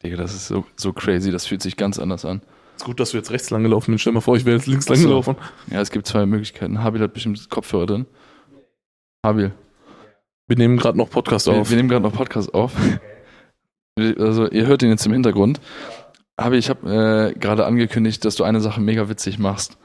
Digga, 0.03 0.19
das 0.19 0.35
ist 0.35 0.49
so, 0.49 0.67
so 0.77 0.93
crazy. 0.93 1.31
Das 1.31 1.47
fühlt 1.47 1.63
sich 1.63 1.79
ganz 1.79 1.99
anders 1.99 2.27
an. 2.27 2.43
Ist 2.77 2.85
gut, 2.85 3.01
dass 3.01 3.13
du 3.13 3.17
jetzt 3.17 3.31
rechts 3.31 3.49
lang 3.49 3.63
gelaufen 3.63 3.93
bist. 3.93 4.03
Stell 4.03 4.13
dir 4.13 4.17
mal 4.17 4.21
vor, 4.21 4.37
ich 4.37 4.45
wäre 4.45 4.57
jetzt 4.57 4.67
links 4.67 4.89
lang 4.89 4.99
Ach 4.99 5.03
gelaufen. 5.03 5.37
Ja, 5.71 5.81
es 5.81 5.91
gibt 5.91 6.07
zwei 6.07 6.27
Möglichkeiten. 6.27 6.83
Habil 6.83 7.01
hat 7.01 7.15
bestimmt 7.15 7.49
Kopfhörer 7.49 7.87
drin. 7.87 8.07
Habil. 9.25 9.53
Wir 10.47 10.57
nehmen 10.57 10.77
gerade 10.77 10.99
noch 10.99 11.11
Podcast 11.11 11.47
Wir, 11.47 11.55
auf. 11.55 11.71
wir 11.71 11.77
nehmen 11.77 11.89
gerade 11.89 12.05
noch 12.05 12.13
Podcast 12.13 12.53
auf. 12.53 12.73
Also, 13.97 14.51
ihr 14.51 14.67
hört 14.67 14.83
ihn 14.83 14.91
jetzt 14.91 15.07
im 15.07 15.13
Hintergrund. 15.13 15.61
Aber 16.37 16.57
ich 16.57 16.69
habe 16.69 17.33
äh, 17.35 17.39
gerade 17.39 17.65
angekündigt, 17.65 18.25
dass 18.25 18.37
du 18.37 18.45
eine 18.45 18.61
Sache 18.61 18.81
mega 18.81 19.09
witzig 19.09 19.39
machst. 19.39 19.79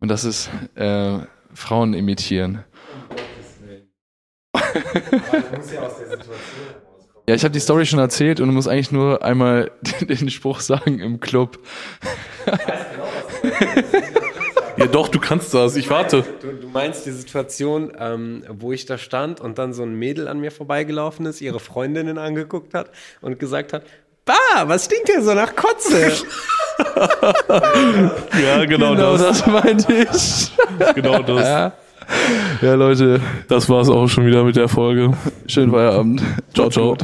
Und 0.00 0.08
das 0.08 0.24
ist 0.24 0.48
äh, 0.74 1.18
Frauen 1.52 1.92
imitieren. 1.92 2.64
Ja, 7.28 7.34
ich 7.34 7.44
habe 7.44 7.52
die 7.52 7.60
Story 7.60 7.84
schon 7.84 7.98
erzählt 7.98 8.40
und 8.40 8.46
du 8.46 8.54
musst 8.54 8.68
eigentlich 8.68 8.90
nur 8.90 9.22
einmal 9.22 9.70
den 10.00 10.30
Spruch 10.30 10.60
sagen 10.60 11.00
im 11.00 11.20
Club. 11.20 11.58
Ja, 14.78 14.86
doch, 14.86 15.08
du 15.08 15.18
kannst 15.18 15.52
das. 15.54 15.76
Ich 15.76 15.90
warte. 15.90 16.24
Du, 16.40 16.52
du 16.52 16.68
meinst 16.68 17.04
die 17.04 17.10
Situation, 17.10 17.92
ähm, 17.98 18.44
wo 18.48 18.72
ich 18.72 18.86
da 18.86 18.96
stand 18.98 19.40
und 19.40 19.58
dann 19.58 19.72
so 19.72 19.82
ein 19.82 19.94
Mädel 19.94 20.28
an 20.28 20.38
mir 20.40 20.50
vorbeigelaufen 20.52 21.26
ist, 21.26 21.40
ihre 21.40 21.58
Freundinnen 21.60 22.16
angeguckt 22.18 22.74
hat 22.74 22.90
und 23.20 23.38
gesagt 23.38 23.72
hat, 23.72 23.82
Bah, 24.24 24.34
was 24.66 24.84
stinkt 24.84 25.08
hier 25.08 25.22
so 25.22 25.34
nach 25.34 25.54
Kotze? 25.56 26.12
Ja, 28.40 28.64
genau, 28.66 28.94
das. 28.94 29.44
meinte 29.46 29.92
ich. 29.92 30.52
Genau 30.94 31.22
das. 31.22 31.42
Ja. 31.44 31.72
ja, 32.62 32.74
Leute, 32.74 33.20
Das 33.48 33.68
war's 33.68 33.88
auch 33.88 34.06
schon 34.06 34.26
wieder 34.26 34.44
mit 34.44 34.54
der 34.56 34.68
Folge. 34.68 35.12
schönen 35.48 35.72
Feierabend. 35.72 36.22
Ciao, 36.54 36.68
ciao. 36.70 36.96